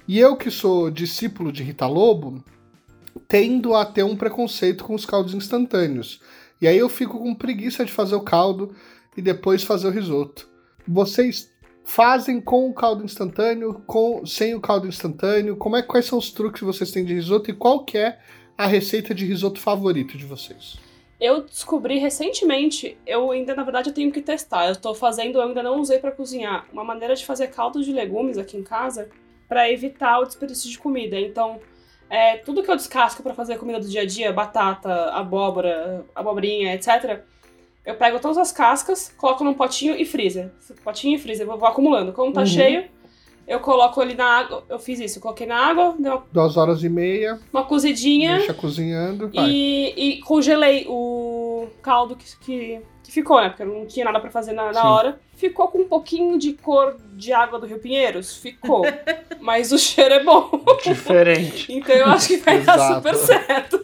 E 0.07 0.19
eu 0.19 0.35
que 0.35 0.51
sou 0.51 0.91
discípulo 0.91 1.51
de 1.51 1.63
Rita 1.63 1.87
Lobo, 1.87 2.43
tendo 3.27 3.73
a 3.73 3.85
ter 3.85 4.03
um 4.03 4.15
preconceito 4.15 4.83
com 4.83 4.93
os 4.93 5.05
caldos 5.05 5.33
instantâneos. 5.33 6.21
E 6.61 6.67
aí 6.67 6.77
eu 6.77 6.89
fico 6.89 7.19
com 7.19 7.35
preguiça 7.35 7.85
de 7.85 7.91
fazer 7.91 8.15
o 8.15 8.21
caldo 8.21 8.73
e 9.15 9.21
depois 9.21 9.63
fazer 9.63 9.87
o 9.87 9.91
risoto. 9.91 10.47
Vocês 10.87 11.51
fazem 11.87 12.41
com 12.41 12.69
o 12.69 12.73
caldo 12.73 13.05
instantâneo, 13.05 13.81
com 13.87 14.25
sem 14.25 14.53
o 14.53 14.59
caldo 14.59 14.87
instantâneo? 14.87 15.55
Como 15.55 15.77
é 15.77 15.81
quais 15.81 16.05
são 16.05 16.19
os 16.19 16.29
truques 16.29 16.59
que 16.59 16.65
vocês 16.65 16.91
têm 16.91 17.05
de 17.05 17.13
risoto 17.13 17.49
e 17.49 17.53
qual 17.53 17.85
que 17.85 17.97
é 17.97 18.19
a 18.57 18.67
receita 18.67 19.15
de 19.15 19.25
risoto 19.25 19.57
favorito 19.57 20.17
de 20.17 20.25
vocês? 20.25 20.75
Eu 21.17 21.43
descobri 21.43 21.97
recentemente, 21.97 22.97
eu 23.07 23.31
ainda, 23.31 23.55
na 23.55 23.63
verdade, 23.63 23.89
eu 23.89 23.93
tenho 23.93 24.11
que 24.11 24.21
testar. 24.21 24.67
Eu 24.67 24.75
tô 24.75 24.93
fazendo, 24.93 25.37
eu 25.37 25.43
ainda 25.43 25.63
não 25.63 25.79
usei 25.79 25.97
pra 25.97 26.11
cozinhar, 26.11 26.67
uma 26.73 26.83
maneira 26.83 27.15
de 27.15 27.25
fazer 27.25 27.47
caldo 27.47 27.81
de 27.81 27.93
legumes 27.93 28.37
aqui 28.37 28.57
em 28.57 28.63
casa 28.63 29.09
pra 29.47 29.71
evitar 29.71 30.19
o 30.19 30.25
desperdício 30.25 30.69
de 30.69 30.77
comida. 30.77 31.17
Então, 31.17 31.57
é, 32.09 32.35
tudo 32.37 32.63
que 32.63 32.69
eu 32.69 32.75
descasco 32.75 33.23
pra 33.23 33.33
fazer 33.33 33.57
comida 33.57 33.79
do 33.79 33.87
dia 33.87 34.01
a 34.01 34.05
dia, 34.05 34.33
batata, 34.33 35.05
abóbora, 35.11 36.05
abobrinha, 36.13 36.73
etc., 36.75 37.23
eu 37.87 37.95
pego 37.95 38.19
todas 38.19 38.37
as 38.37 38.51
cascas, 38.51 39.11
coloco 39.17 39.43
num 39.43 39.53
potinho 39.53 39.95
e 39.95 40.05
freezer. 40.05 40.51
Potinho 40.83 41.15
e 41.15 41.19
freezer, 41.19 41.47
eu 41.47 41.57
vou 41.57 41.67
acumulando. 41.67 42.11
Quando 42.13 42.33
tá 42.33 42.41
Uhum. 42.41 42.45
cheio, 42.45 42.83
eu 43.47 43.59
coloco 43.61 44.01
ali 44.01 44.13
na 44.13 44.25
água. 44.25 44.63
Eu 44.69 44.77
fiz 44.77 44.99
isso, 44.99 45.17
eu 45.19 45.21
coloquei 45.21 45.47
na 45.47 45.55
água, 45.55 45.95
dei 45.97 46.11
uma, 46.11 46.23
Duas 46.31 46.57
horas 46.57 46.83
e 46.83 46.89
meia, 46.89 47.39
uma 47.51 47.63
cozidinha. 47.63 48.37
deixa 48.37 48.53
cozinhando, 48.53 49.29
vai. 49.33 49.49
E, 49.49 49.93
e 49.95 50.19
congelei 50.21 50.85
o 50.89 51.67
caldo 51.81 52.15
que, 52.17 52.25
que, 52.41 52.81
que 53.03 53.11
ficou, 53.11 53.39
né? 53.39 53.47
Porque 53.47 53.63
eu 53.63 53.67
não 53.67 53.85
tinha 53.85 54.03
nada 54.05 54.19
pra 54.19 54.29
fazer 54.29 54.51
na, 54.51 54.71
na 54.73 54.83
hora. 54.91 55.19
Ficou 55.37 55.67
com 55.69 55.79
um 55.79 55.87
pouquinho 55.87 56.37
de 56.37 56.53
cor 56.53 56.97
de 57.13 57.31
água 57.31 57.57
do 57.57 57.65
Rio 57.65 57.79
Pinheiros? 57.79 58.35
Ficou. 58.35 58.83
Mas 59.39 59.71
o 59.71 59.77
cheiro 59.77 60.15
é 60.15 60.23
bom. 60.23 60.49
Diferente. 60.83 61.71
Então 61.77 61.95
eu 61.95 62.07
acho 62.07 62.27
que 62.27 62.37
vai 62.37 62.59
dar 62.61 62.95
super 62.95 63.15
certo. 63.15 63.79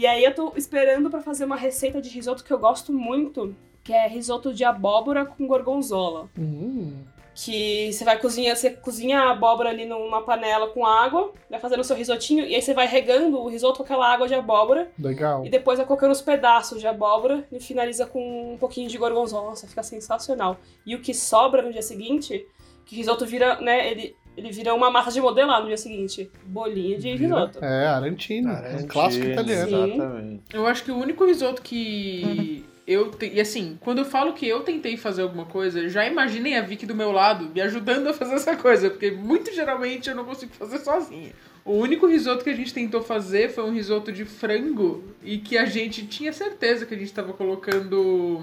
E 0.00 0.06
aí 0.06 0.24
eu 0.24 0.34
tô 0.34 0.54
esperando 0.56 1.10
pra 1.10 1.20
fazer 1.20 1.44
uma 1.44 1.56
receita 1.56 2.00
de 2.00 2.08
risoto 2.08 2.42
que 2.42 2.50
eu 2.50 2.58
gosto 2.58 2.90
muito, 2.90 3.54
que 3.84 3.92
é 3.92 4.08
risoto 4.08 4.50
de 4.54 4.64
abóbora 4.64 5.26
com 5.26 5.46
gorgonzola. 5.46 6.26
Hum, 6.38 7.04
Que 7.34 7.92
você 7.92 8.02
vai 8.02 8.18
cozinhar, 8.18 8.56
você 8.56 8.70
cozinha 8.70 9.20
a 9.20 9.32
abóbora 9.32 9.68
ali 9.68 9.84
numa 9.84 10.22
panela 10.22 10.68
com 10.68 10.86
água, 10.86 11.34
vai 11.50 11.60
fazendo 11.60 11.80
o 11.80 11.84
seu 11.84 11.94
risotinho, 11.94 12.46
e 12.46 12.54
aí 12.54 12.62
você 12.62 12.72
vai 12.72 12.86
regando 12.86 13.38
o 13.38 13.46
risoto 13.48 13.76
com 13.76 13.82
aquela 13.82 14.10
água 14.10 14.26
de 14.26 14.34
abóbora. 14.34 14.90
legal. 14.98 15.44
E 15.44 15.50
depois 15.50 15.76
vai 15.76 15.86
colocando 15.86 16.12
os 16.12 16.22
pedaços 16.22 16.80
de 16.80 16.86
abóbora 16.86 17.46
e 17.52 17.60
finaliza 17.60 18.06
com 18.06 18.54
um 18.54 18.56
pouquinho 18.56 18.88
de 18.88 18.96
gorgonzola. 18.96 19.50
Nossa, 19.50 19.68
fica 19.68 19.82
sensacional. 19.82 20.56
E 20.86 20.94
o 20.94 21.00
que 21.02 21.12
sobra 21.12 21.60
no 21.60 21.70
dia 21.72 21.82
seguinte, 21.82 22.46
que 22.86 22.96
risoto 22.96 23.26
vira, 23.26 23.60
né, 23.60 23.90
ele, 23.90 24.16
ele 24.36 24.52
vira 24.52 24.74
uma 24.74 24.90
massa 24.90 25.10
de 25.10 25.20
modelar 25.20 25.60
no 25.60 25.66
dia 25.66 25.76
seguinte. 25.76 26.30
Bolinho 26.44 26.98
de 26.98 27.14
risoto. 27.14 27.64
É, 27.64 27.86
Arantino, 27.86 28.52
um 28.52 28.86
clássico 28.86 29.26
italiano. 29.26 29.68
Sim. 29.68 29.94
Exatamente. 29.94 30.42
Eu 30.52 30.66
acho 30.66 30.84
que 30.84 30.90
o 30.90 30.96
único 30.96 31.24
risoto 31.24 31.62
que 31.62 32.64
eu. 32.86 33.10
Te... 33.10 33.26
E 33.32 33.40
assim, 33.40 33.78
quando 33.80 33.98
eu 33.98 34.04
falo 34.04 34.32
que 34.32 34.46
eu 34.46 34.60
tentei 34.60 34.96
fazer 34.96 35.22
alguma 35.22 35.46
coisa, 35.46 35.88
já 35.88 36.06
imaginei 36.06 36.56
a 36.56 36.62
Vicky 36.62 36.86
do 36.86 36.94
meu 36.94 37.12
lado 37.12 37.50
me 37.54 37.60
ajudando 37.60 38.08
a 38.08 38.14
fazer 38.14 38.34
essa 38.34 38.56
coisa, 38.56 38.90
porque 38.90 39.10
muito 39.10 39.52
geralmente 39.54 40.08
eu 40.08 40.16
não 40.16 40.24
consigo 40.24 40.52
fazer 40.52 40.78
sozinha. 40.78 41.32
O 41.64 41.74
único 41.74 42.06
risoto 42.06 42.42
que 42.42 42.50
a 42.50 42.56
gente 42.56 42.72
tentou 42.72 43.02
fazer 43.02 43.50
foi 43.50 43.64
um 43.64 43.72
risoto 43.72 44.10
de 44.10 44.24
frango 44.24 45.04
e 45.22 45.38
que 45.38 45.58
a 45.58 45.66
gente 45.66 46.06
tinha 46.06 46.32
certeza 46.32 46.86
que 46.86 46.94
a 46.94 46.98
gente 46.98 47.12
tava 47.12 47.32
colocando 47.32 48.42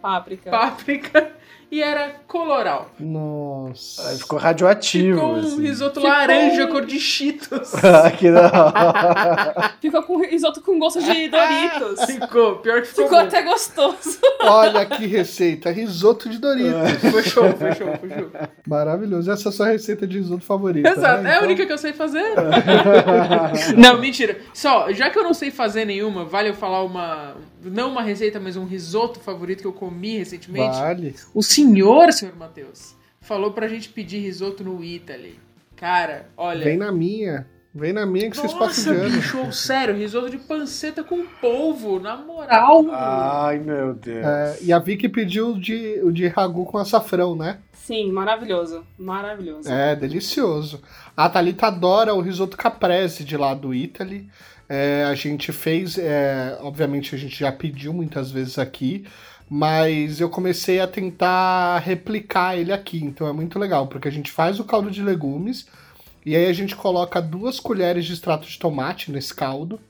Páprica. 0.00 0.50
páprica 0.50 1.32
e 1.70 1.82
era 1.82 2.14
coloral. 2.26 2.90
Nossa. 2.98 4.08
Aí 4.08 4.16
ficou 4.18 4.38
radioativo. 4.38 5.18
Ficou 5.18 5.34
um 5.34 5.38
assim. 5.40 5.60
risoto 5.62 5.94
Ficou 6.00 6.10
laranja, 6.10 6.66
cor 6.68 6.86
de 6.86 6.98
cheetos. 6.98 7.72
Ah, 7.84 8.10
que 8.10 8.30
da 8.30 9.74
Fica 9.80 10.02
com 10.02 10.18
risoto 10.24 10.60
com 10.60 10.78
gosto 10.78 11.00
de 11.02 11.28
Doritos. 11.28 12.04
Ficou, 12.06 12.56
pior 12.56 12.80
que 12.82 12.88
ficou, 12.88 13.04
Ficou 13.04 13.18
bom. 13.20 13.26
até 13.26 13.42
gostoso. 13.42 14.18
Olha 14.42 14.84
que 14.86 15.06
receita, 15.06 15.70
risoto 15.70 16.28
de 16.28 16.38
Doritos. 16.38 17.10
Foi 17.10 17.22
show, 17.22 17.52
foi 17.52 17.72
show, 17.74 17.94
foi 17.98 18.08
show. 18.10 18.30
Maravilhoso. 18.66 19.30
Essa 19.30 19.48
é 19.48 19.50
a 19.50 19.52
sua 19.52 19.66
receita 19.68 20.06
de 20.06 20.18
risoto 20.18 20.44
favorita. 20.44 20.88
Exato, 20.88 21.22
né? 21.22 21.30
é 21.30 21.32
a 21.34 21.36
Então, 21.36 21.44
única 21.48 21.66
que 21.66 21.72
eu 21.72 21.78
sei 21.78 21.92
fazer. 21.92 22.34
não, 23.76 23.98
mentira. 23.98 24.38
Só, 24.54 24.90
já 24.92 25.10
que 25.10 25.18
eu 25.18 25.22
não 25.24 25.34
sei 25.34 25.50
fazer 25.50 25.84
nenhuma, 25.84 26.24
vale 26.24 26.50
eu 26.50 26.54
falar 26.54 26.82
uma. 26.84 27.34
Não 27.70 27.90
uma 27.90 28.02
receita, 28.02 28.38
mas 28.40 28.56
um 28.56 28.64
risoto 28.64 29.20
favorito 29.20 29.60
que 29.60 29.66
eu 29.66 29.72
comi 29.72 30.18
recentemente. 30.18 30.76
Vale. 30.78 31.14
O 31.34 31.42
senhor, 31.42 32.12
senhor 32.12 32.36
Matheus, 32.36 32.96
falou 33.20 33.52
pra 33.52 33.68
gente 33.68 33.88
pedir 33.88 34.18
risoto 34.18 34.64
no 34.64 34.82
Italy. 34.82 35.38
Cara, 35.76 36.28
olha. 36.36 36.64
Vem 36.64 36.76
na 36.76 36.90
minha. 36.90 37.46
Vem 37.74 37.92
na 37.92 38.06
minha 38.06 38.30
que 38.30 38.36
vocês 38.36 38.52
passam 38.52 38.92
Nossa, 38.92 38.94
de 38.94 39.06
ano. 39.06 39.16
bicho, 39.16 39.52
sério, 39.52 39.94
risoto 39.94 40.30
de 40.30 40.38
panceta 40.38 41.04
com 41.04 41.24
polvo, 41.40 42.00
na 42.00 42.16
moral. 42.16 42.84
Ai, 42.90 43.58
meu 43.58 43.94
Deus. 43.94 44.24
É, 44.24 44.58
e 44.62 44.72
a 44.72 44.78
Vicky 44.78 45.08
pediu 45.08 45.50
o 45.50 45.60
de, 45.60 46.00
o 46.02 46.10
de 46.10 46.26
ragu 46.26 46.64
com 46.64 46.78
açafrão, 46.78 47.36
né? 47.36 47.58
Sim, 47.72 48.10
maravilhoso. 48.10 48.84
Maravilhoso. 48.98 49.70
É, 49.70 49.94
delicioso. 49.94 50.82
A 51.16 51.28
Thalita 51.28 51.68
adora 51.68 52.14
o 52.14 52.20
risoto 52.20 52.56
caprese 52.56 53.22
de 53.22 53.36
lá 53.36 53.54
do 53.54 53.72
Italy. 53.72 54.28
É, 54.68 55.04
a 55.04 55.14
gente 55.14 55.50
fez, 55.52 55.96
é, 55.96 56.58
obviamente 56.60 57.14
a 57.14 57.18
gente 57.18 57.38
já 57.38 57.50
pediu 57.50 57.92
muitas 57.92 58.30
vezes 58.30 58.58
aqui, 58.58 59.04
mas 59.48 60.20
eu 60.20 60.28
comecei 60.28 60.78
a 60.78 60.86
tentar 60.86 61.78
replicar 61.78 62.56
ele 62.56 62.72
aqui, 62.72 63.02
então 63.02 63.26
é 63.26 63.32
muito 63.32 63.58
legal, 63.58 63.86
porque 63.86 64.08
a 64.08 64.12
gente 64.12 64.30
faz 64.30 64.60
o 64.60 64.64
caldo 64.64 64.90
de 64.90 65.02
legumes 65.02 65.66
e 66.28 66.36
aí 66.36 66.44
a 66.46 66.52
gente 66.52 66.76
coloca 66.76 67.22
duas 67.22 67.58
colheres 67.58 68.04
de 68.04 68.12
extrato 68.12 68.46
de 68.46 68.58
tomate 68.58 69.10
nesse 69.10 69.34
caldo 69.34 69.80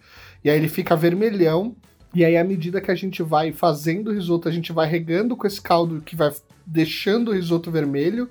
E 0.45 0.49
aí 0.49 0.57
ele 0.57 0.69
fica 0.69 0.95
vermelhão. 0.95 1.75
E 2.15 2.25
aí, 2.25 2.37
à 2.37 2.45
medida 2.45 2.81
que 2.81 2.93
a 2.93 2.95
gente 2.95 3.25
vai 3.25 3.51
fazendo 3.51 4.09
o 4.09 4.15
risoto, 4.15 4.49
a 4.49 4.53
gente 4.53 4.73
vai 4.73 4.89
regando 4.89 5.37
com 5.37 5.49
esse 5.49 5.61
caldo 5.61 6.01
que 6.01 6.15
vai 6.15 6.33
deixando 6.65 7.33
o 7.33 7.35
risoto 7.35 7.73
vermelho. 7.73 8.31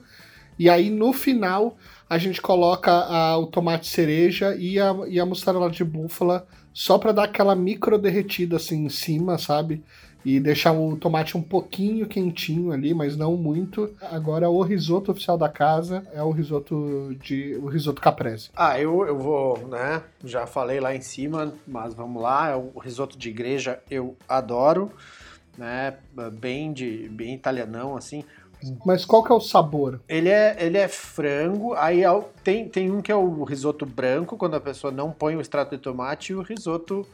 E 0.58 0.70
aí, 0.70 0.90
no 0.90 1.12
final, 1.12 1.78
a 2.10 2.18
gente 2.18 2.42
coloca 2.42 2.92
a- 2.92 3.38
o 3.38 3.48
tomate 3.48 3.88
cereja 3.88 4.56
e 4.56 4.80
a, 4.80 4.96
e 5.08 5.20
a 5.20 5.26
mussarela 5.26 5.70
de 5.70 5.84
búfala 5.84 6.48
só 6.74 6.98
pra 6.98 7.12
dar 7.12 7.24
aquela 7.24 7.56
micro 7.56 7.98
derretida 7.98 8.58
assim 8.58 8.86
em 8.86 8.90
cima, 8.90 9.38
sabe? 9.38 9.84
E 10.26 10.40
deixar 10.42 10.74
o 10.74 10.98
tomate 10.98 11.38
um 11.38 11.42
pouquinho 11.42 12.06
quentinho 12.06 12.72
ali, 12.72 12.94
mas 12.94 13.16
não 13.16 13.38
muito. 13.38 13.90
Agora, 14.12 14.50
o 14.50 14.62
risoto 14.62 15.12
oficial 15.12 15.38
da 15.38 15.48
casa 15.48 16.06
é 16.14 16.22
o 16.22 16.32
risoto 16.32 17.16
de 17.22 17.56
o 17.62 17.68
risoto 17.68 18.02
caprese. 18.02 18.50
Ah, 18.56 18.80
eu, 18.80 19.06
eu 19.06 19.18
vou, 19.18 19.58
né? 19.68 20.04
Já 20.24 20.46
falei 20.46 20.80
lá 20.82 20.94
em 20.94 21.00
cima, 21.02 21.54
mas 21.66 21.94
vamos 21.94 22.22
lá. 22.22 22.50
É 22.50 22.56
o 22.56 22.78
risoto 22.78 23.18
de 23.18 23.30
igreja 23.30 23.80
eu 23.90 24.18
adoro, 24.28 24.92
né? 25.58 25.96
Bem 26.34 26.74
de 26.74 27.08
bem 27.10 27.34
italianão 27.34 27.96
assim. 27.96 28.24
Mas 28.86 29.06
qual 29.06 29.24
que 29.24 29.32
é 29.32 29.36
o 29.36 29.40
sabor? 29.40 30.02
Ele 30.08 30.30
é, 30.30 30.56
ele 30.60 30.78
é 30.78 30.88
frango, 30.88 31.74
aí 31.74 32.04
é 32.04 32.24
tem, 32.44 32.68
tem 32.68 32.92
um 32.92 33.02
que 33.02 33.12
é 33.12 33.16
o 33.16 33.44
risoto 33.44 33.86
branco, 33.86 34.38
quando 34.38 34.56
a 34.56 34.60
pessoa 34.60 34.92
não 34.92 35.12
põe 35.12 35.36
o 35.36 35.42
extrato 35.42 35.76
de 35.76 35.82
tomate, 35.82 36.34
e 36.34 36.36
o 36.36 36.42
risoto 36.42 37.06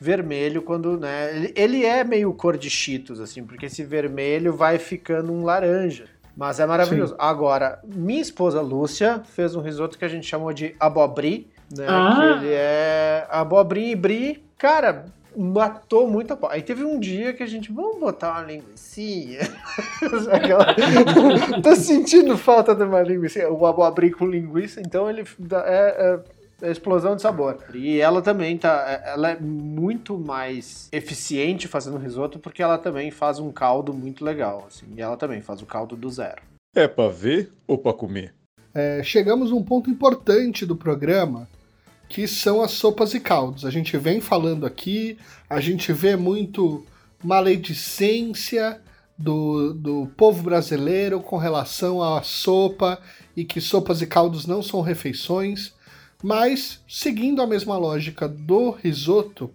vermelho, 0.00 0.62
quando, 0.62 0.98
né? 0.98 1.34
Ele, 1.36 1.52
ele 1.56 1.84
é 1.84 2.04
meio 2.04 2.32
cor 2.32 2.56
de 2.56 2.70
cheetos, 2.70 3.20
assim, 3.20 3.44
porque 3.44 3.66
esse 3.66 3.82
vermelho 3.82 4.54
vai 4.54 4.78
ficando 4.78 5.32
um 5.32 5.44
laranja. 5.44 6.06
Mas 6.36 6.58
é 6.58 6.66
maravilhoso. 6.66 7.14
Agora, 7.18 7.78
minha 7.84 8.20
esposa 8.20 8.60
Lúcia 8.60 9.22
fez 9.24 9.54
um 9.54 9.60
risoto 9.60 9.96
que 9.96 10.04
a 10.04 10.08
gente 10.08 10.26
chamou 10.26 10.52
de 10.52 10.74
abobri, 10.80 11.48
né? 11.76 11.86
Ah. 11.88 12.14
Que 12.16 12.44
ele 12.46 12.54
é 12.54 13.26
abobri 13.30 13.90
e 13.90 13.96
brie. 13.96 14.44
Cara, 14.58 15.06
matou 15.36 16.08
muito 16.08 16.32
a 16.32 16.36
pau. 16.36 16.50
Aí 16.50 16.62
teve 16.62 16.84
um 16.84 16.98
dia 16.98 17.32
que 17.32 17.42
a 17.42 17.46
gente, 17.46 17.72
vamos 17.72 17.98
botar 18.00 18.32
uma 18.32 18.42
linguicinha. 18.42 19.40
Aquela- 20.32 20.74
Tô 21.62 21.74
sentindo 21.76 22.36
falta 22.36 22.74
de 22.74 22.82
uma 22.82 23.02
linguiça. 23.02 23.48
O 23.50 23.66
abobri 23.66 24.10
com 24.10 24.26
linguiça, 24.26 24.80
então 24.80 25.08
ele 25.08 25.24
dá- 25.38 25.64
é, 25.66 26.20
é- 26.62 26.66
é 26.68 26.70
explosão 26.70 27.16
de 27.16 27.22
sabor. 27.22 27.58
E 27.74 28.00
ela 28.00 28.22
também 28.22 28.56
tá. 28.56 28.84
é- 28.88 29.12
Ela 29.12 29.30
é 29.32 29.40
muito 29.40 30.16
mais 30.18 30.88
eficiente 30.92 31.66
fazendo 31.68 31.98
risoto 31.98 32.38
porque 32.38 32.62
ela 32.62 32.78
também 32.78 33.10
faz 33.10 33.38
um 33.38 33.50
caldo 33.52 33.92
muito 33.92 34.24
legal. 34.24 34.64
Assim, 34.68 34.86
e 34.96 35.00
ela 35.02 35.16
também 35.16 35.40
faz 35.40 35.60
o 35.62 35.66
caldo 35.66 35.96
do 35.96 36.08
zero. 36.10 36.40
É 36.74 36.88
pra 36.88 37.08
ver 37.08 37.50
ou 37.66 37.76
pra 37.78 37.92
comer? 37.92 38.32
É, 38.74 39.00
chegamos 39.04 39.52
a 39.52 39.54
um 39.54 39.62
ponto 39.62 39.88
importante 39.88 40.66
do 40.66 40.74
programa, 40.74 41.48
que 42.14 42.28
são 42.28 42.62
as 42.62 42.70
sopas 42.70 43.12
e 43.12 43.18
caldos. 43.18 43.64
A 43.64 43.70
gente 43.72 43.98
vem 43.98 44.20
falando 44.20 44.64
aqui, 44.64 45.18
a 45.50 45.60
gente 45.60 45.92
vê 45.92 46.14
muito 46.14 46.86
maledicência 47.20 48.80
do, 49.18 49.74
do 49.74 50.06
povo 50.16 50.44
brasileiro 50.44 51.18
com 51.18 51.36
relação 51.36 52.00
à 52.00 52.22
sopa 52.22 53.00
e 53.36 53.44
que 53.44 53.60
sopas 53.60 54.00
e 54.00 54.06
caldos 54.06 54.46
não 54.46 54.62
são 54.62 54.80
refeições, 54.80 55.72
mas 56.22 56.80
seguindo 56.88 57.42
a 57.42 57.48
mesma 57.48 57.76
lógica 57.76 58.28
do 58.28 58.70
risoto, 58.70 59.50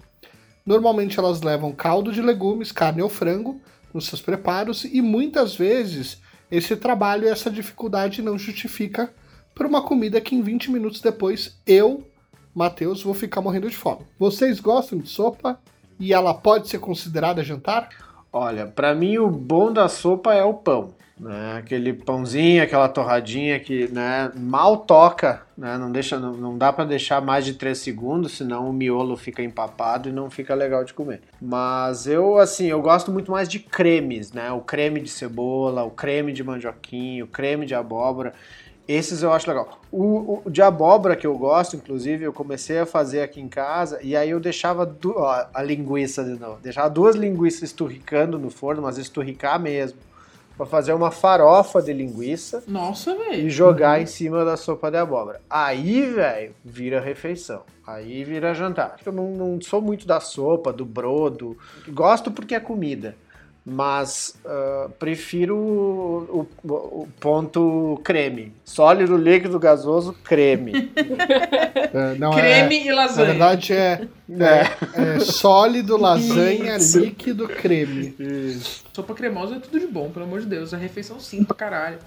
normalmente 0.66 1.18
elas 1.18 1.42
levam 1.42 1.72
caldo 1.72 2.12
de 2.12 2.22
legumes, 2.22 2.74
carne 2.74 3.02
ou 3.02 3.08
frango 3.08 3.62
nos 3.94 4.08
seus 4.08 4.22
preparos 4.22 4.84
e 4.84 5.02
muitas 5.02 5.56
vezes 5.56 6.18
esse 6.52 6.76
trabalho 6.76 7.26
essa 7.26 7.50
dificuldade 7.50 8.22
não 8.22 8.38
justifica 8.38 9.14
por 9.56 9.66
uma 9.66 9.82
comida 9.82 10.20
que 10.20 10.36
em 10.36 10.42
20 10.42 10.72
minutos 10.72 11.00
depois 11.00 11.58
eu, 11.66 12.06
Matheus, 12.54 13.04
vou 13.04 13.14
ficar 13.14 13.42
morrendo 13.42 13.70
de 13.70 13.78
fome. 13.78 14.02
Vocês 14.18 14.60
gostam 14.60 15.00
de 15.00 15.08
sopa 15.08 15.60
e 16.00 16.14
ela 16.14 16.34
pode 16.34 16.68
ser 16.68 16.80
considerada 16.80 17.44
jantar? 17.44 17.90
Olha, 18.32 18.66
pra 18.66 18.94
mim 18.94 19.18
o 19.18 19.30
bom 19.30 19.72
da 19.72 19.88
sopa 19.88 20.34
é 20.34 20.44
o 20.44 20.54
pão. 20.54 20.94
Né? 21.20 21.58
Aquele 21.58 21.92
pãozinho, 21.92 22.64
aquela 22.64 22.88
torradinha 22.88 23.60
que 23.60 23.92
né, 23.92 24.32
mal 24.36 24.78
toca, 24.78 25.42
né? 25.58 25.78
não, 25.78 25.92
deixa, 25.92 26.18
não, 26.18 26.32
não 26.32 26.58
dá 26.58 26.72
pra 26.72 26.86
deixar 26.86 27.22
mais 27.22 27.44
de 27.44 27.56
3 27.56 27.78
segundos, 27.78 28.38
senão 28.38 28.70
o 28.70 28.74
miolo 28.74 29.18
fica 29.18 29.44
empapado 29.44 30.08
e 30.08 30.14
não 30.14 30.30
fica 30.30 30.56
legal 30.56 30.86
de 30.86 30.94
comer. 30.94 31.22
Mas 31.42 32.08
eu, 32.08 32.38
assim, 32.38 32.68
eu 32.68 32.82
gosto 32.82 33.12
muito 33.12 33.32
mais 33.32 33.50
de 33.50 33.60
cremes, 33.60 34.32
né? 34.32 34.50
O 34.54 34.62
creme 34.62 35.02
de 35.02 35.10
cebola, 35.10 35.84
o 35.84 35.92
creme 35.92 36.32
de 36.32 36.42
mandioquinho, 36.42 37.26
o 37.26 37.28
creme 37.28 37.66
de 37.66 37.76
abóbora. 37.76 38.34
Esses 38.92 39.22
eu 39.22 39.32
acho 39.32 39.48
legal. 39.48 39.80
O, 39.92 40.42
o 40.46 40.50
de 40.50 40.64
abóbora 40.64 41.16
que 41.16 41.28
eu 41.28 41.38
gosto, 41.38 41.76
inclusive, 41.76 42.24
eu 42.26 42.34
comecei 42.34 42.80
a 42.80 42.88
fazer 42.88 43.22
aqui 43.22 43.40
em 43.40 43.48
casa 43.48 44.00
e 44.02 44.16
aí 44.16 44.32
eu 44.32 44.40
deixava 44.40 44.84
du- 44.84 45.14
ó, 45.16 45.46
a 45.54 45.62
linguiça 45.62 46.24
de 46.24 46.40
novo. 46.40 46.58
Deixava 46.60 46.90
duas 46.90 47.16
linguiças 47.16 47.62
esturricando 47.62 48.40
no 48.40 48.50
forno, 48.50 48.82
mas 48.82 48.98
esturricar 48.98 49.60
mesmo. 49.60 50.00
Pra 50.58 50.66
fazer 50.66 50.92
uma 50.94 51.12
farofa 51.12 51.82
de 51.84 51.94
linguiça 51.94 52.64
Nossa, 52.68 53.16
velho. 53.16 53.46
e 53.48 53.50
jogar 53.50 54.02
em 54.02 54.08
cima 54.08 54.44
da 54.44 54.58
sopa 54.58 54.90
de 54.90 54.98
abóbora. 54.98 55.40
Aí, 55.48 56.02
velho, 56.08 56.54
vira 56.66 57.00
refeição. 57.00 57.62
Aí 57.88 58.24
vira 58.24 58.54
jantar. 58.56 58.98
Eu 59.06 59.12
não, 59.14 59.30
não 59.32 59.62
sou 59.62 59.82
muito 59.82 60.06
da 60.08 60.20
sopa, 60.20 60.74
do 60.74 60.84
brodo. 60.84 61.56
Gosto 61.90 62.30
porque 62.32 62.56
é 62.56 62.60
comida. 62.60 63.16
Mas 63.66 64.36
ah, 64.46 64.88
prefiro 64.98 65.56
o, 65.56 66.48
o- 66.64 66.74
o 67.04 67.08
ponto 67.20 68.00
creme. 68.04 68.52
Sólido, 68.66 69.16
líquido, 69.18 69.60
gasoso, 69.60 70.16
creme. 70.24 70.90
É, 71.92 72.14
não, 72.20 72.32
Creme 72.32 72.84
e 72.84 72.88
é, 72.88 72.92
na 72.92 72.96
lasanha. 73.02 73.28
verdade 73.30 73.74
é, 73.74 74.02
É. 74.30 75.16
é 75.16 75.20
sólido, 75.20 75.98
lasanha, 75.98 76.78
líquido, 76.78 77.48
creme. 77.48 78.14
Sopa 78.94 79.16
cremosa 79.16 79.56
é 79.56 79.60
tudo 79.60 79.80
de 79.80 79.88
bom, 79.88 80.10
pelo 80.12 80.26
amor 80.26 80.42
de 80.42 80.46
Deus. 80.46 80.72
É 80.72 80.78
refeição 80.78 81.20
sim 81.20 81.44
pra 81.44 81.56
caralho. 81.56 81.98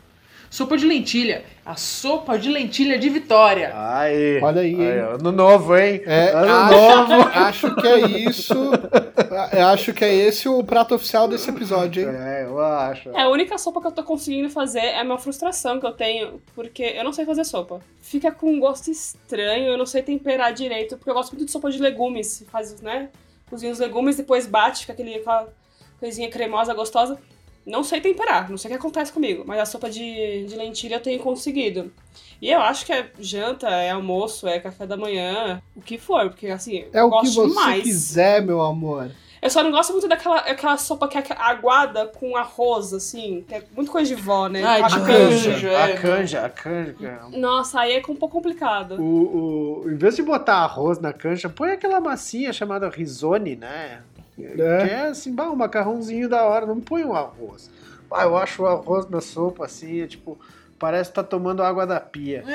Sopa 0.49 0.77
de 0.77 0.87
lentilha. 0.87 1.43
A 1.65 1.75
sopa 1.77 2.39
de 2.39 2.49
lentilha 2.51 2.99
de 2.99 3.09
Vitória. 3.09 3.73
Aí. 3.75 4.39
Olha 4.43 4.61
aí, 4.61 4.75
hein? 4.75 4.99
ano 5.19 5.33
novo, 5.33 5.77
hein? 5.77 6.03
É, 6.05 6.31
ano 6.31 6.53
acho, 6.53 6.75
novo. 7.09 7.23
acho 7.35 7.75
que 7.77 7.87
é 7.89 8.01
isso. 8.29 8.55
Eu 9.53 9.67
acho 9.67 9.93
que 9.93 10.05
é 10.05 10.15
esse 10.15 10.49
o 10.49 10.63
prato 10.63 10.95
oficial 10.95 11.29
desse 11.29 11.49
episódio, 11.51 12.03
hein? 12.03 12.17
É, 12.17 12.45
eu 12.45 12.61
acho. 12.61 13.11
É, 13.11 13.23
a 13.23 13.29
única 13.29 13.59
sopa 13.59 13.81
que 13.81 13.87
eu 13.87 13.93
tô 13.93 14.03
conseguindo 14.03 14.49
fazer 14.51 14.81
é 14.81 15.01
a 15.01 15.05
minha 15.05 15.19
frustração 15.19 15.79
que 15.79 15.87
eu 15.87 15.93
tenho, 15.93 16.41
porque 16.55 16.83
eu 16.83 17.05
não 17.05 17.13
sei 17.13 17.25
fazer 17.25 17.45
sopa. 17.45 17.81
Fica 18.01 18.31
com 18.33 18.51
um 18.51 18.61
gosto 18.61 18.91
estranho, 18.91 19.67
eu 19.67 19.79
não 19.79 19.87
sei 19.87 20.03
temperar 20.03 20.53
direito, 20.53 20.97
porque 20.97 21.11
eu 21.11 21.15
gosto 21.15 21.33
muito 21.33 21.47
de 21.47 21.53
sopa 21.53 21.71
de 21.71 21.79
legumes. 21.79 22.45
Faz, 22.51 22.81
né? 22.81 23.11
Cozinha 23.49 23.73
os 23.73 23.79
legumes, 23.79 24.17
depois 24.17 24.47
bate, 24.47 24.81
fica 24.81 24.93
aquele, 24.93 25.17
aquela 25.17 25.53
coisinha 26.01 26.31
cremosa, 26.31 26.73
gostosa. 26.75 27.19
Não 27.65 27.85
sei 27.85 28.01
temperar, 28.01 28.51
não 28.51 28.59
sei 28.59 28.69
o 28.71 28.73
que 28.75 28.79
acontece 28.79 29.13
comigo, 29.13 29.45
mas 29.47 29.61
a 29.61 29.67
sopa 29.67 29.89
de, 29.89 30.45
de 30.47 30.57
lentilha 30.57 30.97
eu 30.97 31.01
tenho 31.01 31.21
conseguido. 31.21 31.93
E 32.41 32.51
eu 32.51 32.61
acho 32.61 32.85
que 32.85 32.93
é 32.93 33.09
janta, 33.21 33.69
é 33.69 33.91
almoço, 33.91 34.49
é 34.49 34.59
café 34.59 34.85
da 34.85 34.97
manhã, 34.97 35.63
o 35.77 35.81
que 35.81 35.97
for, 35.97 36.29
porque 36.29 36.49
assim, 36.49 36.85
É 36.93 37.01
eu 37.01 37.07
o 37.07 37.11
que 37.21 37.27
gosto 37.27 37.35
você 37.35 37.49
demais. 37.49 37.83
quiser, 37.85 38.43
meu 38.43 38.61
amor. 38.61 39.11
Eu 39.41 39.51
só 39.51 39.61
não 39.65 39.73
gosto 39.73 39.91
muito 39.93 40.07
daquela 40.07 40.39
aquela 40.39 40.77
sopa 40.77 41.09
que 41.09 41.19
é 41.19 41.25
aguada 41.37 42.07
com 42.07 42.37
arroz, 42.37 42.93
assim, 42.93 43.45
que 43.49 43.55
é 43.57 43.63
muito 43.75 43.91
coisa 43.91 44.15
de 44.15 44.21
vó, 44.21 44.47
né? 44.49 44.63
Ai, 44.63 44.83
a 44.83 44.87
de 44.87 44.95
canja. 45.01 45.51
canja. 45.53 45.69
A 45.79 45.89
é, 45.89 45.97
canja, 45.97 46.45
a 46.45 46.49
canja. 46.49 47.21
Nossa, 47.33 47.81
aí 47.81 47.93
é 47.95 47.99
um 48.09 48.15
pouco 48.15 48.29
complicado. 48.29 49.01
O, 49.03 49.83
o, 49.85 49.91
em 49.91 49.97
vez 49.97 50.15
de 50.15 50.23
botar 50.23 50.59
arroz 50.59 51.01
na 51.01 51.13
cancha, 51.13 51.49
põe 51.49 51.73
aquela 51.73 52.01
massinha 52.01 52.53
chamada 52.53 52.89
risone, 52.89 53.57
né? 53.57 54.03
Que 54.37 54.91
é 54.91 55.07
assim, 55.09 55.35
bah, 55.35 55.51
um 55.51 55.57
macarrãozinho 55.57 56.29
da 56.29 56.45
hora, 56.45 56.67
não 56.67 56.81
põe 56.81 57.05
um 57.05 57.15
arroz. 57.15 57.71
Ah, 58.11 58.25
eu 58.25 58.37
acho 58.37 58.63
o 58.63 58.67
arroz 58.67 59.09
na 59.09 59.21
sopa 59.21 59.65
assim, 59.65 60.03
é 60.03 60.07
tipo, 60.07 60.39
parece 60.79 61.11
que 61.11 61.17
tá 61.17 61.23
tomando 61.23 61.63
água 61.63 61.87
da 61.87 61.99
pia. 62.01 62.45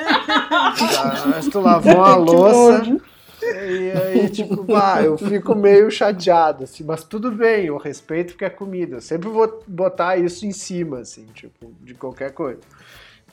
Parece 1.22 1.46
que 1.46 1.50
tu 1.50 1.60
lavou 1.60 1.94
uma 1.96 2.14
louça. 2.16 2.82
E 3.42 3.90
aí, 3.92 4.28
tipo, 4.28 4.62
bah, 4.64 5.02
eu 5.02 5.16
fico 5.16 5.54
meio 5.54 5.90
chateado, 5.90 6.64
assim, 6.64 6.84
mas 6.84 7.04
tudo 7.04 7.30
bem, 7.30 7.66
eu 7.66 7.76
respeito 7.76 8.32
porque 8.32 8.44
é 8.44 8.50
comida. 8.50 8.96
Eu 8.96 9.00
sempre 9.00 9.28
vou 9.28 9.62
botar 9.66 10.16
isso 10.16 10.44
em 10.44 10.52
cima, 10.52 11.00
assim, 11.00 11.24
tipo, 11.34 11.72
de 11.80 11.94
qualquer 11.94 12.32
coisa. 12.32 12.60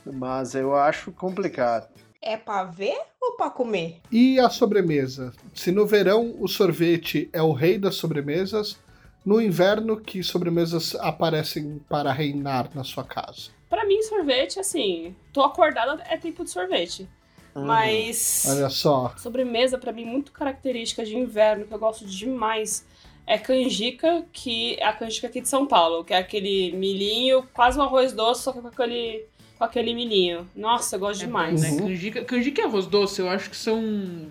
Mas 0.05 0.53
eu 0.55 0.75
acho 0.75 1.11
complicado. 1.11 1.87
É 2.27 2.35
pra 2.35 2.63
ver 2.63 2.97
ou 3.21 3.33
pra 3.33 3.51
comer? 3.51 4.01
E 4.11 4.39
a 4.39 4.49
sobremesa? 4.49 5.31
Se 5.53 5.71
no 5.71 5.85
verão 5.85 6.35
o 6.39 6.47
sorvete 6.47 7.29
é 7.31 7.39
o 7.39 7.51
rei 7.53 7.77
das 7.77 7.97
sobremesas, 7.97 8.79
no 9.23 9.39
inverno 9.39 9.95
que 9.95 10.23
sobremesas 10.23 10.95
aparecem 10.95 11.79
para 11.87 12.11
reinar 12.11 12.71
na 12.73 12.83
sua 12.83 13.03
casa? 13.03 13.51
Pra 13.69 13.85
mim, 13.85 14.01
sorvete, 14.01 14.59
assim, 14.59 15.15
tô 15.31 15.43
acordada, 15.43 16.03
é 16.09 16.17
tempo 16.17 16.43
de 16.43 16.49
sorvete. 16.49 17.07
Mas 17.53 18.45
Olha 18.49 18.69
só. 18.69 19.13
sobremesa, 19.17 19.77
pra 19.77 19.91
mim, 19.91 20.03
muito 20.03 20.31
característica 20.31 21.05
de 21.05 21.15
inverno, 21.15 21.65
que 21.67 21.73
eu 21.73 21.79
gosto 21.79 22.05
demais, 22.05 22.85
é 23.27 23.37
canjica, 23.37 24.25
que 24.33 24.75
é 24.79 24.85
a 24.85 24.93
canjica 24.93 25.27
aqui 25.27 25.41
de 25.41 25.47
São 25.47 25.67
Paulo, 25.67 26.03
que 26.03 26.13
é 26.13 26.17
aquele 26.17 26.71
milhinho, 26.73 27.47
quase 27.53 27.77
um 27.79 27.83
arroz 27.83 28.13
doce, 28.13 28.41
só 28.41 28.51
que 28.51 28.61
com 28.61 28.67
aquele, 28.67 29.25
com 29.57 29.63
aquele 29.63 29.93
milhinho. 29.93 30.47
Nossa, 30.55 30.95
eu 30.95 30.99
gosto 30.99 31.19
demais. 31.19 31.61
Né? 31.61 31.77
Canjica, 31.77 32.23
canjica 32.23 32.61
e 32.61 32.63
arroz 32.65 32.85
doce, 32.85 33.21
eu 33.21 33.29
acho 33.29 33.49
que 33.49 33.57
são. 33.57 34.27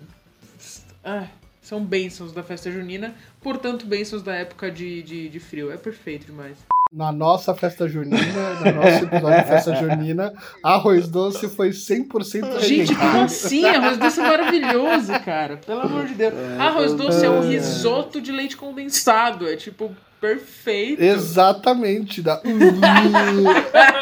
Ah, 1.03 1.27
São 1.61 1.83
bênçãos 1.83 2.31
da 2.31 2.43
festa 2.43 2.71
junina, 2.71 3.15
portanto, 3.41 3.85
bênçãos 3.87 4.21
da 4.21 4.35
época 4.35 4.69
de, 4.69 5.01
de, 5.01 5.29
de 5.29 5.39
frio. 5.39 5.71
É 5.71 5.77
perfeito 5.77 6.27
demais. 6.27 6.57
Na 6.93 7.11
nossa 7.11 7.53
festa 7.55 7.87
junina, 7.87 8.17
no 8.63 8.71
nosso 8.73 9.03
episódio 9.05 9.41
de 9.41 9.47
festa 9.47 9.75
junina, 9.75 10.33
arroz 10.63 11.07
doce 11.07 11.49
foi 11.49 11.71
100% 11.71 12.59
Gente, 12.59 12.95
como 12.95 13.21
assim? 13.23 13.65
Arroz 13.65 13.97
doce 13.97 14.19
é 14.19 14.23
maravilhoso, 14.23 15.11
cara. 15.25 15.57
Pelo 15.57 15.81
amor 15.81 16.05
de 16.05 16.13
Deus. 16.13 16.33
Arroz 16.59 16.93
doce 16.93 17.25
é 17.25 17.29
um 17.29 17.41
risoto 17.41 18.21
de 18.21 18.31
leite 18.31 18.55
condensado. 18.55 19.49
É 19.49 19.55
tipo 19.55 19.91
perfeito. 20.21 21.01
Exatamente. 21.01 22.21
Da... 22.21 22.41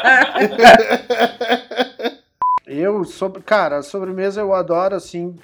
Eu, 2.66 3.04
sobre, 3.04 3.42
cara, 3.42 3.82
sobremesa 3.82 4.40
eu 4.40 4.54
adoro, 4.54 4.94
assim, 4.94 5.38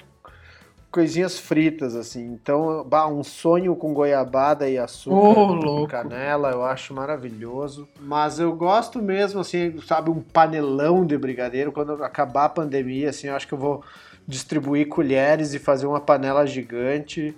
coisinhas 0.91 1.39
fritas, 1.39 1.95
assim. 1.95 2.25
Então, 2.25 2.83
bah, 2.83 3.07
um 3.07 3.23
sonho 3.23 3.75
com 3.75 3.93
goiabada 3.93 4.67
e 4.67 4.77
açúcar 4.77 5.39
louco. 5.39 5.91
canela, 5.91 6.49
eu 6.49 6.63
acho 6.63 6.93
maravilhoso. 6.93 7.87
Mas 7.99 8.39
eu 8.39 8.53
gosto 8.55 9.01
mesmo, 9.01 9.39
assim, 9.39 9.79
sabe, 9.87 10.09
um 10.09 10.19
panelão 10.19 11.05
de 11.05 11.17
brigadeiro. 11.17 11.71
Quando 11.71 12.03
acabar 12.03 12.45
a 12.45 12.49
pandemia, 12.49 13.11
assim, 13.11 13.27
eu 13.27 13.35
acho 13.35 13.47
que 13.47 13.53
eu 13.53 13.59
vou 13.59 13.83
distribuir 14.27 14.87
colheres 14.87 15.53
e 15.53 15.59
fazer 15.59 15.85
uma 15.85 16.01
panela 16.01 16.45
gigante 16.45 17.35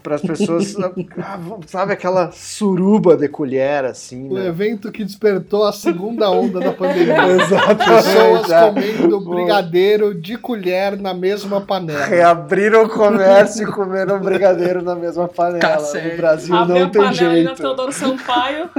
para 0.00 0.14
as 0.14 0.22
pessoas, 0.22 0.74
ah, 1.18 1.38
sabe, 1.66 1.92
aquela 1.92 2.30
suruba 2.32 3.16
de 3.16 3.28
colher, 3.28 3.84
assim, 3.84 4.28
O 4.28 4.34
né? 4.34 4.46
evento 4.46 4.90
que 4.90 5.04
despertou 5.04 5.64
a 5.64 5.72
segunda 5.72 6.30
onda 6.30 6.60
da 6.60 6.72
pandemia. 6.72 7.28
Exatamente, 7.42 7.84
Pessoas 7.84 8.50
é. 8.50 8.68
comendo 8.68 9.20
brigadeiro 9.20 10.14
de 10.14 10.38
colher 10.38 10.96
na 10.96 11.12
mesma 11.12 11.60
panela. 11.60 12.04
Reabriram 12.04 12.84
o 12.84 12.88
comércio 12.88 13.68
e 13.68 13.72
comeram 13.72 14.18
brigadeiro 14.20 14.82
na 14.82 14.94
mesma 14.94 15.28
panela. 15.28 15.60
Tá 15.60 15.78
certo. 15.78 16.14
O 16.14 16.16
Brasil 16.16 16.56
Abre 16.56 16.78
não 16.78 16.86
a 16.86 16.90
tem 16.90 17.02
panela 17.02 17.30
ali 17.30 17.42
na 17.42 17.48
jeito. 17.48 17.62
Teodoro 17.62 17.92
Sampaio. 17.92 18.70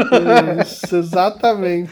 Isso, 0.62 0.96
exatamente. 0.96 1.92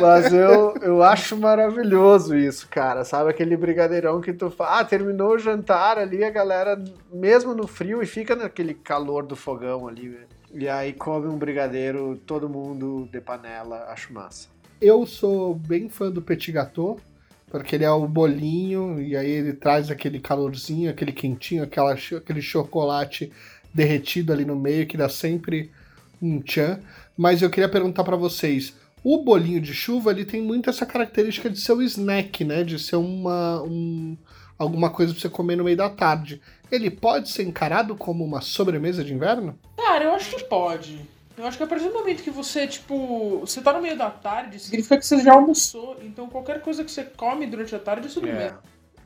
Mas 0.00 0.32
eu, 0.32 0.74
eu 0.82 1.02
acho 1.02 1.36
maravilhoso 1.36 2.36
isso, 2.36 2.66
cara. 2.68 3.04
Sabe 3.04 3.30
aquele 3.30 3.56
brigadeirão 3.56 4.20
que 4.20 4.32
tu 4.32 4.50
fala, 4.50 4.80
ah, 4.80 4.84
terminou 4.84 5.34
o 5.34 5.38
jantar 5.38 5.98
ali, 5.98 6.24
a 6.24 6.30
galera, 6.30 6.82
mesmo 7.12 7.54
no 7.54 7.66
frio, 7.66 8.02
e 8.02 8.06
fica 8.06 8.34
naquele 8.48 8.74
calor 8.74 9.26
do 9.26 9.36
fogão 9.36 9.86
ali, 9.86 10.08
velho. 10.08 10.26
E 10.54 10.68
aí 10.68 10.94
come 10.94 11.28
um 11.28 11.38
brigadeiro, 11.38 12.20
todo 12.26 12.48
mundo 12.48 13.06
de 13.12 13.20
panela, 13.20 13.84
acho 13.90 14.12
massa. 14.12 14.48
Eu 14.80 15.06
sou 15.06 15.54
bem 15.54 15.88
fã 15.88 16.10
do 16.10 16.22
petit 16.22 16.50
gâteau, 16.50 16.98
porque 17.50 17.76
ele 17.76 17.84
é 17.84 17.90
o 17.90 18.08
bolinho 18.08 19.00
e 19.00 19.16
aí 19.16 19.30
ele 19.30 19.52
traz 19.52 19.90
aquele 19.90 20.18
calorzinho, 20.18 20.90
aquele 20.90 21.12
quentinho, 21.12 21.62
aquela, 21.62 21.92
aquele 21.92 22.40
chocolate 22.40 23.30
derretido 23.72 24.32
ali 24.32 24.44
no 24.44 24.56
meio 24.56 24.86
que 24.86 24.96
dá 24.96 25.08
sempre 25.08 25.70
um 26.20 26.40
tchan. 26.40 26.80
Mas 27.16 27.42
eu 27.42 27.50
queria 27.50 27.68
perguntar 27.68 28.04
pra 28.04 28.16
vocês, 28.16 28.74
o 29.04 29.22
bolinho 29.22 29.60
de 29.60 29.74
chuva 29.74 30.10
ele 30.10 30.24
tem 30.24 30.40
muito 30.40 30.70
essa 30.70 30.86
característica 30.86 31.50
de 31.50 31.60
ser 31.60 31.72
um 31.72 31.82
snack, 31.82 32.44
né? 32.44 32.64
De 32.64 32.78
ser 32.78 32.96
uma 32.96 33.62
um, 33.62 34.16
alguma 34.58 34.90
coisa 34.90 35.12
pra 35.12 35.20
você 35.20 35.28
comer 35.28 35.56
no 35.56 35.64
meio 35.64 35.76
da 35.76 35.88
tarde. 35.88 36.40
Ele 36.70 36.90
pode 36.90 37.30
ser 37.30 37.44
encarado 37.44 37.94
como 37.94 38.24
uma 38.24 38.40
sobremesa 38.40 39.04
de 39.04 39.14
inverno? 39.14 39.58
Cara, 39.76 40.04
eu 40.04 40.12
acho 40.12 40.34
que 40.34 40.44
pode. 40.44 41.00
Eu 41.36 41.46
acho 41.46 41.56
que 41.56 41.62
a 41.62 41.66
partir 41.68 41.86
do 41.86 41.94
momento 41.94 42.22
que 42.22 42.30
você, 42.30 42.66
tipo, 42.66 43.38
você 43.40 43.60
tá 43.60 43.72
no 43.72 43.80
meio 43.80 43.96
da 43.96 44.10
tarde, 44.10 44.58
significa 44.58 44.98
que 44.98 45.06
você 45.06 45.20
já 45.22 45.32
almoçou. 45.32 45.96
Então 46.02 46.28
qualquer 46.28 46.60
coisa 46.60 46.82
que 46.82 46.90
você 46.90 47.04
come 47.04 47.46
durante 47.46 47.74
a 47.74 47.78
tarde 47.78 48.08
é 48.08 48.10
sobremesa. 48.10 48.58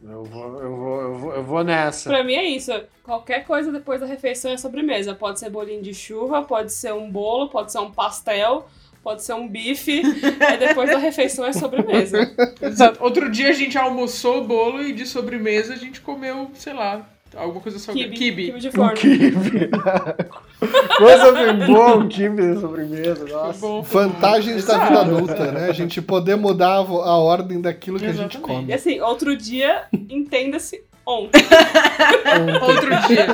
Eu 0.03 0.25
vou, 0.25 0.61
eu 0.61 0.77
vou, 0.77 1.01
eu 1.01 1.15
vou, 1.15 1.35
eu 1.35 1.45
vou 1.45 1.63
nessa. 1.63 2.09
Pra 2.11 2.25
mim 2.25 2.35
é 2.35 2.45
isso. 2.45 2.73
Qualquer 3.05 3.45
coisa 3.45 3.71
depois 3.71 4.01
da 4.01 4.07
refeição 4.07 4.51
é 4.51 4.57
sobremesa. 4.57 5.15
Pode 5.15 5.39
ser 5.39 5.51
bolinho 5.51 5.83
de 5.83 5.95
chuva, 5.95 6.43
pode 6.43 6.73
ser 6.73 6.93
um 6.93 7.09
bolo, 7.09 7.51
pode 7.51 7.71
ser 7.71 7.79
um 7.79 7.91
pastel, 7.91 8.67
pode 9.03 9.23
ser 9.23 9.35
um 9.35 9.49
bife. 9.49 10.03
Aí 10.41 10.59
depois 10.59 10.91
da 10.91 10.99
refeição 10.99 11.45
é 11.45 11.53
sobremesa. 11.53 12.31
Exato. 12.61 13.03
Outro 13.03 13.31
dia 13.31 13.49
a 13.49 13.53
gente 13.53 13.77
almoçou 13.77 14.39
o 14.43 14.45
bolo 14.45 14.83
e 14.83 14.93
de 14.93 15.07
sobremesa 15.07 15.75
a 15.75 15.77
gente 15.77 16.01
comeu, 16.01 16.51
sei 16.55 16.73
lá, 16.73 17.07
alguma 17.37 17.61
coisa 17.61 17.79
sobre 17.79 18.05
Kibe. 18.05 18.17
kibe. 18.17 18.47
Kibe 18.47 18.61
de 18.61 18.71
forno. 18.71 18.95
Kibe. 18.95 19.71
Coisa 20.97 21.33
bem 21.33 21.67
boa, 21.67 21.97
um 21.97 22.09
kibe 22.09 22.55
de 22.55 22.61
sobremesa, 22.61 23.25
nossa. 23.27 23.59
bom, 23.59 23.83
foi 23.83 24.05
bom. 24.05 24.11
Vantagens 24.11 24.65
da 24.65 24.85
vida 24.85 25.01
adulta, 25.01 25.51
né? 25.51 25.69
A 25.69 25.73
gente 25.73 26.01
poder 26.01 26.37
mudar 26.37 26.75
a 26.75 27.17
ordem 27.19 27.61
daquilo 27.61 27.99
que 27.99 28.05
a 28.05 28.13
gente 28.13 28.37
Exatamente. 28.37 28.61
come. 28.61 28.71
E 28.71 28.73
assim, 28.73 29.01
outro 29.01 29.37
dia, 29.37 29.87
entenda-se 29.93 30.85
ontem. 31.05 31.43
Outro 32.63 32.91
dia. 33.09 33.27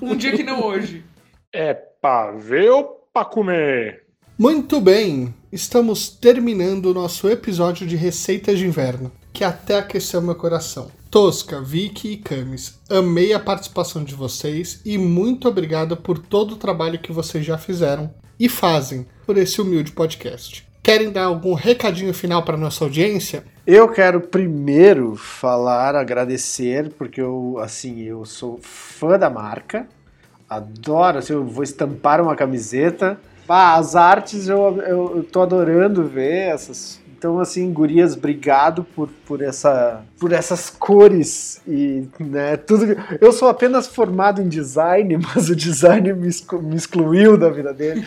Um 0.00 0.14
dia 0.14 0.30
que 0.32 0.44
não 0.44 0.62
hoje. 0.64 1.04
É 1.52 1.74
pra 1.74 2.30
ver 2.30 2.70
ou 2.70 3.08
pra 3.12 3.24
comer? 3.24 4.05
Muito 4.38 4.82
bem, 4.82 5.34
estamos 5.50 6.10
terminando 6.10 6.90
o 6.90 6.94
nosso 6.94 7.26
episódio 7.26 7.86
de 7.86 7.96
Receitas 7.96 8.58
de 8.58 8.66
Inverno, 8.66 9.10
que 9.32 9.42
até 9.42 9.78
aqueceu 9.78 10.20
meu 10.20 10.34
coração. 10.34 10.90
Tosca, 11.10 11.62
Vicky 11.62 12.12
e 12.12 12.16
Camis, 12.18 12.78
amei 12.90 13.32
a 13.32 13.40
participação 13.40 14.04
de 14.04 14.14
vocês 14.14 14.82
e 14.84 14.98
muito 14.98 15.48
obrigado 15.48 15.96
por 15.96 16.18
todo 16.18 16.52
o 16.52 16.58
trabalho 16.58 16.98
que 16.98 17.12
vocês 17.12 17.46
já 17.46 17.56
fizeram 17.56 18.12
e 18.38 18.46
fazem 18.46 19.06
por 19.24 19.38
esse 19.38 19.58
humilde 19.58 19.92
podcast. 19.92 20.68
Querem 20.82 21.10
dar 21.10 21.24
algum 21.24 21.54
recadinho 21.54 22.12
final 22.12 22.42
para 22.42 22.58
nossa 22.58 22.84
audiência? 22.84 23.42
Eu 23.66 23.88
quero 23.88 24.20
primeiro 24.20 25.16
falar, 25.16 25.96
agradecer, 25.96 26.92
porque 26.98 27.22
eu, 27.22 27.56
assim, 27.58 28.02
eu 28.02 28.26
sou 28.26 28.60
fã 28.60 29.18
da 29.18 29.30
marca, 29.30 29.88
adoro, 30.46 31.20
assim, 31.20 31.32
eu 31.32 31.42
vou 31.42 31.64
estampar 31.64 32.20
uma 32.20 32.36
camiseta. 32.36 33.18
Ah, 33.48 33.76
as 33.76 33.94
artes 33.94 34.48
eu, 34.48 34.80
eu, 34.82 35.16
eu 35.16 35.24
tô 35.24 35.42
adorando 35.42 36.04
ver 36.04 36.48
essas. 36.48 37.00
Então, 37.18 37.40
assim, 37.40 37.72
gurias, 37.72 38.14
obrigado 38.14 38.84
por, 38.94 39.08
por, 39.26 39.40
essa, 39.40 40.02
por 40.20 40.32
essas 40.32 40.68
cores 40.68 41.62
e, 41.66 42.06
né, 42.20 42.58
tudo. 42.58 42.84
Eu 43.20 43.32
sou 43.32 43.48
apenas 43.48 43.86
formado 43.86 44.42
em 44.42 44.48
design, 44.48 45.16
mas 45.34 45.48
o 45.48 45.56
design 45.56 46.12
me, 46.12 46.30
me 46.62 46.76
excluiu 46.76 47.38
da 47.38 47.48
vida 47.48 47.72
dele. 47.72 48.04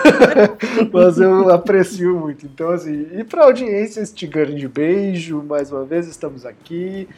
mas 0.92 1.18
eu 1.18 1.50
aprecio 1.50 2.18
muito. 2.20 2.44
Então, 2.44 2.70
assim, 2.70 3.06
e 3.12 3.24
pra 3.24 3.44
audiência, 3.44 4.02
este 4.02 4.26
grande 4.26 4.68
beijo. 4.68 5.42
Mais 5.42 5.72
uma 5.72 5.84
vez, 5.84 6.06
estamos 6.06 6.44
aqui 6.44 7.08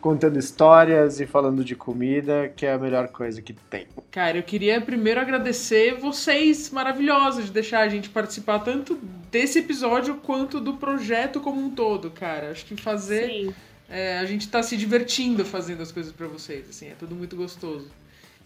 contando 0.00 0.38
histórias 0.38 1.20
e 1.20 1.26
falando 1.26 1.64
de 1.64 1.74
comida, 1.74 2.52
que 2.54 2.64
é 2.64 2.72
a 2.72 2.78
melhor 2.78 3.08
coisa 3.08 3.42
que 3.42 3.52
tem. 3.52 3.86
Cara, 4.10 4.38
eu 4.38 4.42
queria 4.42 4.80
primeiro 4.80 5.20
agradecer 5.20 5.94
vocês 5.94 6.70
maravilhosos 6.70 7.46
de 7.46 7.52
deixar 7.52 7.80
a 7.80 7.88
gente 7.88 8.08
participar 8.08 8.60
tanto 8.60 8.98
desse 9.30 9.58
episódio 9.58 10.16
quanto 10.16 10.60
do 10.60 10.74
projeto 10.74 11.40
como 11.40 11.60
um 11.60 11.70
todo, 11.70 12.10
cara. 12.10 12.50
Acho 12.50 12.64
que 12.64 12.80
fazer. 12.80 13.26
Sim. 13.28 13.54
é, 13.88 14.18
a 14.18 14.24
gente 14.24 14.48
tá 14.48 14.62
se 14.62 14.76
divertindo 14.76 15.44
fazendo 15.44 15.82
as 15.82 15.90
coisas 15.90 16.12
pra 16.12 16.26
vocês, 16.26 16.68
assim, 16.68 16.88
é 16.88 16.94
tudo 16.98 17.14
muito 17.14 17.36
gostoso. 17.36 17.90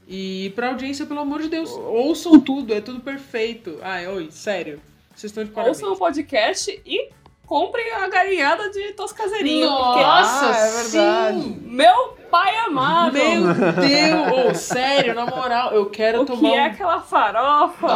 E 0.09 0.53
pra 0.57 0.69
audiência, 0.69 1.07
pelo 1.07 1.21
amor 1.21 1.43
de 1.43 1.49
Deus, 1.49 1.71
ouçam 1.71 2.41
tudo, 2.41 2.75
é 2.75 2.81
tudo 2.81 3.01
perfeito. 3.01 3.79
Ai, 3.83 4.07
oi, 4.09 4.29
sério. 4.31 4.81
Vocês 5.15 5.31
estão 5.31 5.45
de 5.45 5.51
parabéns. 5.51 5.79
Ouçam 5.79 5.95
o 5.95 5.97
podcast 5.97 6.83
e 6.85 7.11
comprem 7.53 7.93
a 7.93 8.09
galinhada 8.09 8.71
de 8.71 8.95
Toscazeirinho. 8.95 9.69
Nossa, 9.69 10.47
Ah, 10.47 10.57
é 10.57 10.71
verdade. 10.71 11.43
sim! 11.43 11.53
Porque 11.53 11.69
meu 11.69 12.17
pai 12.31 12.57
amado. 12.57 13.13
Meu 13.13 13.43
Deus! 13.53 14.47
Ô, 14.51 14.55
sério, 14.57 15.15
na 15.15 15.27
moral, 15.27 15.73
eu 15.75 15.85
quero 15.91 16.23
o 16.23 16.25
tomar 16.25 16.41
que 16.41 16.47
um... 16.47 16.55
é 16.55 16.65
aquela 16.65 16.99
farofa? 17.01 17.87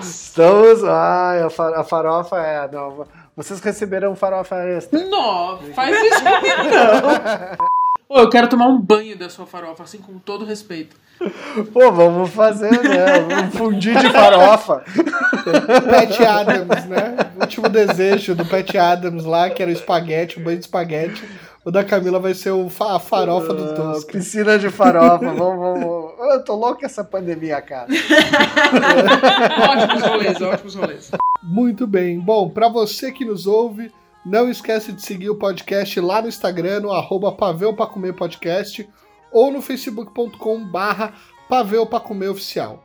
Estamos. 0.00 0.82
Ai, 0.82 1.42
a, 1.44 1.48
fa- 1.50 1.80
a 1.80 1.84
farofa 1.84 2.38
é. 2.38 2.68
Não, 2.72 3.06
vocês 3.36 3.60
receberam 3.60 4.16
farofa 4.16 4.56
extra. 4.64 4.98
Não, 4.98 5.58
faz 5.74 5.96
isso 5.96 6.18
comigo 6.24 6.64
não. 8.10 8.20
Eu 8.20 8.28
quero 8.28 8.48
tomar 8.48 8.66
um 8.66 8.80
banho 8.80 9.16
da 9.16 9.30
sua 9.30 9.46
farofa, 9.46 9.84
assim, 9.84 9.98
com 9.98 10.18
todo 10.18 10.44
respeito. 10.44 10.96
Pô, 11.72 11.90
vamos 11.92 12.30
fazer, 12.30 12.70
né? 12.70 13.46
Um 13.46 13.50
fundir 13.52 13.96
de 13.98 14.10
farofa. 14.10 14.82
Pat 15.88 16.20
Adams, 16.20 16.84
né? 16.86 17.16
O 17.36 17.40
último 17.42 17.68
desejo 17.68 18.34
do 18.34 18.44
Pat 18.44 18.74
Adams 18.74 19.24
lá, 19.24 19.48
que 19.50 19.62
era 19.62 19.70
o 19.70 19.74
espaguete, 19.74 20.38
o 20.38 20.42
banho 20.44 20.58
de 20.58 20.64
espaguete. 20.64 21.24
O 21.64 21.70
da 21.70 21.82
Camila 21.82 22.18
vai 22.20 22.34
ser 22.34 22.50
o 22.50 22.68
fa- 22.68 22.96
a 22.96 22.98
farofa 22.98 23.54
do 23.54 23.64
Ah, 23.70 23.74
Tosca. 23.74 24.12
piscina 24.12 24.58
de 24.58 24.68
farofa. 24.68 25.16
Vamos, 25.32 25.38
vamos, 25.38 25.80
vamos. 25.80 26.34
Eu 26.34 26.44
tô 26.44 26.54
louco 26.56 26.80
com 26.80 26.86
essa 26.86 27.02
pandemia, 27.02 27.62
cara. 27.62 27.86
Ótimos 29.70 30.02
rolês, 30.02 30.42
ótimos 30.42 30.74
rolês. 30.74 31.10
Muito 31.42 31.86
bem. 31.86 32.18
Bom, 32.20 32.48
para 32.50 32.68
você 32.68 33.10
que 33.12 33.24
nos 33.24 33.46
ouve, 33.46 33.90
não 34.26 34.50
esquece 34.50 34.92
de 34.92 35.02
seguir 35.02 35.30
o 35.30 35.36
podcast 35.36 35.98
lá 36.00 36.20
no 36.20 36.28
Instagram, 36.28 36.80
no 36.80 36.92
arroba 36.92 37.32
Paveu 37.32 37.74
Pra 37.74 37.86
Comer 37.86 38.12
Podcast, 38.14 38.86
ou 39.34 39.50
no 39.50 39.60
facebook.com 39.60 40.64
barra 40.64 41.12
Paveu 41.48 41.84
Pra 41.84 42.00
Comer 42.00 42.28
Oficial. 42.28 42.82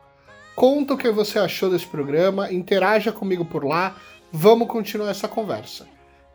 Conta 0.56 0.96
o 0.96 0.98
que 0.98 1.10
você 1.10 1.40
achou 1.40 1.70
desse 1.70 1.88
programa, 1.88 2.52
interaja 2.52 3.14
comigo 3.14 3.46
por 3.46 3.64
lá, 3.64 3.96
vamos 4.30 4.68
continuar 4.68 5.12
essa 5.12 5.28
conversa. 5.28 5.88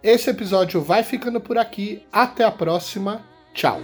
Esse 0.02 0.30
episódio 0.30 0.80
vai 0.80 1.02
ficando 1.02 1.40
por 1.40 1.58
aqui, 1.58 2.02
até 2.10 2.44
a 2.44 2.50
próxima, 2.50 3.22
tchau! 3.52 3.80